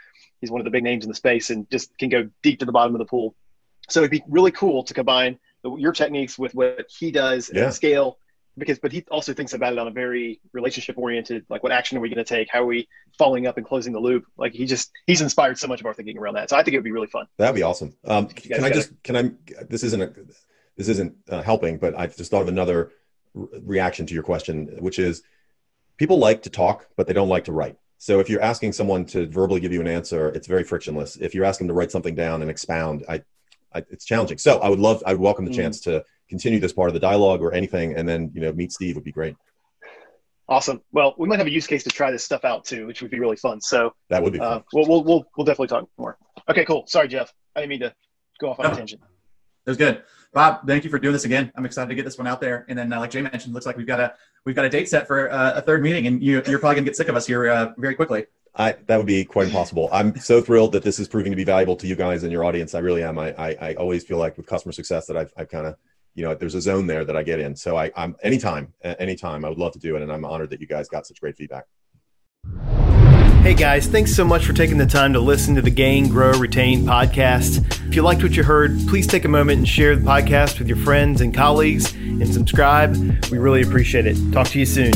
he's 0.42 0.52
one 0.52 0.62
of 0.62 0.66
the 0.66 0.72
big 0.72 0.84
names 0.84 1.04
in 1.06 1.10
the 1.10 1.16
space, 1.16 1.50
and 1.50 1.70
just 1.70 1.98
can 1.98 2.10
go 2.10 2.30
deep 2.44 2.60
to 2.60 2.66
the 2.66 2.72
bottom 2.72 2.94
of 2.96 3.00
the 3.00 3.06
pool. 3.06 3.36
So 3.90 4.02
it'd 4.02 4.12
be 4.12 4.24
really 4.28 4.52
cool 4.52 4.84
to 4.84 4.94
combine 4.94 5.40
the, 5.64 5.76
your 5.76 5.92
techniques 5.94 6.38
with 6.38 6.54
what 6.54 6.86
he 7.00 7.12
does 7.12 7.50
at 7.50 7.74
scale. 7.74 8.18
Because, 8.60 8.78
but 8.80 8.92
he 8.92 9.04
also 9.10 9.34
thinks 9.34 9.54
about 9.54 9.74
it 9.74 9.80
on 9.80 9.88
a 9.88 9.92
very 9.92 10.40
relationship 10.54 10.98
oriented, 10.98 11.46
like 11.50 11.64
what 11.64 11.72
action 11.72 11.98
are 11.98 12.02
we 12.02 12.10
going 12.10 12.24
to 12.24 12.24
take? 12.24 12.50
How 12.52 12.62
are 12.62 12.66
we 12.66 12.88
following 13.18 13.48
up 13.48 13.58
and 13.58 13.66
closing 13.66 13.94
the 13.94 14.00
loop? 14.00 14.26
Like 14.38 14.54
he 14.54 14.66
just, 14.66 14.92
he's 15.08 15.22
inspired 15.22 15.58
so 15.58 15.68
much 15.68 15.80
of 15.80 15.86
our 15.86 15.94
thinking 15.94 16.18
around 16.18 16.36
that. 16.36 16.50
So 16.50 16.58
I 16.58 16.64
think 16.64 16.76
it 16.76 16.78
would 16.78 16.84
be 16.84 16.92
really 16.92 17.08
fun. 17.08 17.26
That'd 17.38 17.56
be 17.56 17.64
awesome. 17.64 17.96
Um, 18.06 18.28
can 18.28 18.64
I 18.64 18.70
just 18.70 18.92
can 19.04 19.16
I? 19.16 19.32
This 19.68 19.84
isn't 19.84 20.02
a 20.02 20.14
this 20.78 20.88
isn't 20.90 21.16
uh, 21.30 21.42
helping, 21.42 21.78
but 21.78 21.98
I 21.98 22.08
just 22.08 22.30
thought 22.32 22.42
of 22.42 22.48
another 22.48 22.92
re- 23.34 23.48
reaction 23.64 24.06
to 24.06 24.14
your 24.14 24.24
question, 24.24 24.78
which 24.80 25.00
is 25.00 25.24
people 25.98 26.18
like 26.18 26.44
to 26.44 26.50
talk, 26.50 26.88
but 26.96 27.08
they 27.08 27.14
don't 27.14 27.30
like 27.30 27.46
to 27.46 27.52
write. 27.52 27.78
So 27.98 28.20
if 28.20 28.30
you're 28.30 28.42
asking 28.42 28.74
someone 28.74 29.06
to 29.08 29.28
verbally 29.28 29.60
give 29.60 29.74
you 29.74 29.82
an 29.82 29.88
answer, 29.88 30.30
it's 30.30 30.48
very 30.48 30.64
frictionless. 30.64 31.18
If 31.18 31.36
you're 31.36 31.46
asking 31.46 31.68
them 31.68 31.74
to 31.76 31.78
write 31.78 31.92
something 31.92 32.16
down 32.16 32.42
and 32.42 32.50
expound, 32.50 33.04
I, 33.10 33.22
I 33.74 33.80
it's 33.90 34.06
challenging. 34.06 34.38
So 34.38 34.60
I 34.60 34.70
would 34.70 34.80
love, 34.80 35.04
I 35.06 35.12
would 35.14 35.22
welcome 35.22 35.44
the 35.46 35.52
Mm. 35.52 35.56
chance 35.56 35.82
to 35.82 36.06
continue 36.30 36.60
this 36.60 36.74
part 36.74 36.90
of 36.90 36.94
the 36.94 37.00
dialogue 37.00 37.42
or 37.42 37.54
anything, 37.54 37.96
and 37.96 38.08
then 38.08 38.32
you 38.34 38.42
know 38.42 38.52
meet 38.54 38.72
Steve 38.72 38.96
would 38.96 39.04
be 39.04 39.12
great. 39.12 39.36
Awesome. 40.48 40.82
Well, 40.92 41.14
we 41.18 41.28
might 41.28 41.38
have 41.38 41.48
a 41.48 41.52
use 41.52 41.68
case 41.68 41.84
to 41.84 41.90
try 41.90 42.10
this 42.10 42.24
stuff 42.24 42.44
out 42.44 42.66
too, 42.66 42.88
which 42.88 43.02
would 43.04 43.12
be 43.12 43.20
really 43.20 43.36
fun. 43.36 43.62
So 43.62 43.94
That 44.10 44.24
would 44.24 44.34
be. 44.34 44.40
uh, 44.40 44.56
fun. 44.56 44.64
we'll, 44.74 44.88
we'll, 44.88 45.04
we'll, 45.04 45.26
we'll 45.38 45.46
definitely 45.46 45.68
talk 45.68 45.88
more. 45.98 46.18
Okay, 46.50 46.66
cool. 46.66 46.86
Sorry, 46.88 47.08
Jeff. 47.08 47.32
I 47.56 47.60
didn't 47.60 47.70
mean 47.70 47.80
to 47.82 47.94
go 48.40 48.50
off 48.50 48.60
on 48.60 48.66
a 48.66 48.76
tangent. 48.76 49.02
It 49.66 49.70
was 49.70 49.78
good. 49.78 50.02
Bob, 50.34 50.66
thank 50.66 50.84
you 50.84 50.90
for 50.90 50.98
doing 50.98 51.14
this 51.14 51.26
again. 51.26 51.52
I'm 51.56 51.66
excited 51.66 51.90
to 51.90 51.96
get 51.96 52.04
this 52.04 52.18
one 52.18 52.26
out 52.26 52.42
there. 52.42 52.66
And 52.68 52.78
then, 52.78 52.92
uh, 52.92 53.00
like 53.00 53.12
Jay 53.12 53.22
mentioned, 53.22 53.54
looks 53.54 53.68
like 53.68 53.78
we've 53.78 53.86
got 53.86 54.00
a 54.00 54.14
we've 54.46 54.56
got 54.56 54.66
a 54.66 54.70
date 54.70 54.90
set 54.90 55.06
for 55.06 55.32
uh, 55.32 55.54
a 55.56 55.62
third 55.62 55.84
meeting, 55.84 56.08
and 56.08 56.24
you, 56.24 56.42
you're 56.48 56.58
probably 56.58 56.76
gonna 56.76 56.86
get 56.86 56.96
sick 56.96 57.10
of 57.10 57.16
us 57.16 57.28
here 57.28 57.48
uh, 57.50 57.74
very 57.78 57.94
quickly. 57.94 58.26
I, 58.56 58.76
that 58.88 58.98
would 58.98 59.06
be 59.06 59.24
quite 59.24 59.48
impossible. 59.48 59.90
I'm 59.92 60.18
so 60.18 60.42
thrilled 60.42 60.72
that 60.72 60.84
this 60.84 60.98
is 61.00 61.08
proving 61.08 61.32
to 61.32 61.36
be 61.36 61.44
valuable 61.44 61.76
to 61.78 61.88
you 61.88 61.96
guys 61.96 62.24
and 62.24 62.32
your 62.32 62.44
audience. 62.44 62.74
I 62.74 62.80
really 62.80 63.04
am. 63.04 63.20
I, 63.20 63.34
I, 63.38 63.58
I 63.62 63.74
always 63.76 64.04
feel 64.04 64.18
like 64.18 64.38
with 64.38 64.48
customer 64.48 64.72
success 64.72 65.06
that 65.06 65.16
I've, 65.16 65.32
I've 65.38 65.50
kind 65.50 65.68
of, 65.68 65.76
you 66.20 66.26
know, 66.26 66.36
there's 66.36 66.54
a 66.54 66.60
zone 66.60 66.86
there 66.86 67.06
that 67.06 67.16
I 67.16 67.24
get 67.24 67.40
in. 67.40 67.56
So 67.56 67.78
I, 67.78 67.92
I'm 67.96 68.18
anytime, 68.22 68.74
anytime 68.84 69.46
I 69.46 69.50
would 69.50 69.58
love 69.58 69.72
to 69.72 69.80
do 69.80 69.96
it. 69.96 70.02
And 70.02 70.12
I'm 70.12 70.26
honored 70.26 70.50
that 70.50 70.60
you 70.60 70.68
guys 70.68 70.90
got 70.90 71.08
such 71.08 71.22
great 71.22 71.38
feedback. 71.38 71.64
Hey 73.42 73.54
guys, 73.54 73.88
thanks 73.88 74.14
so 74.14 74.26
much 74.26 74.46
for 74.46 74.52
taking 74.52 74.78
the 74.78 74.86
time 74.86 75.14
to 75.14 75.22
listen 75.22 75.56
to 75.56 75.62
the 75.62 75.72
Gain, 75.72 76.10
Grow, 76.10 76.34
Retain 76.34 76.82
podcast. 76.82 77.88
If 77.88 77.96
you 77.96 78.02
liked 78.02 78.22
what 78.22 78.36
you 78.36 78.44
heard, 78.44 78.78
please 78.90 79.08
take 79.08 79.24
a 79.24 79.30
moment 79.30 79.60
and 79.60 79.68
share 79.68 79.96
the 79.96 80.06
podcast 80.06 80.60
with 80.60 80.68
your 80.68 80.76
friends 80.78 81.22
and 81.22 81.34
colleagues 81.34 81.94
and 81.94 82.28
subscribe. 82.28 82.98
We 83.32 83.38
really 83.38 83.62
appreciate 83.62 84.06
it. 84.06 84.18
Talk 84.34 84.48
to 84.48 84.60
you 84.60 84.66
soon. 84.66 84.92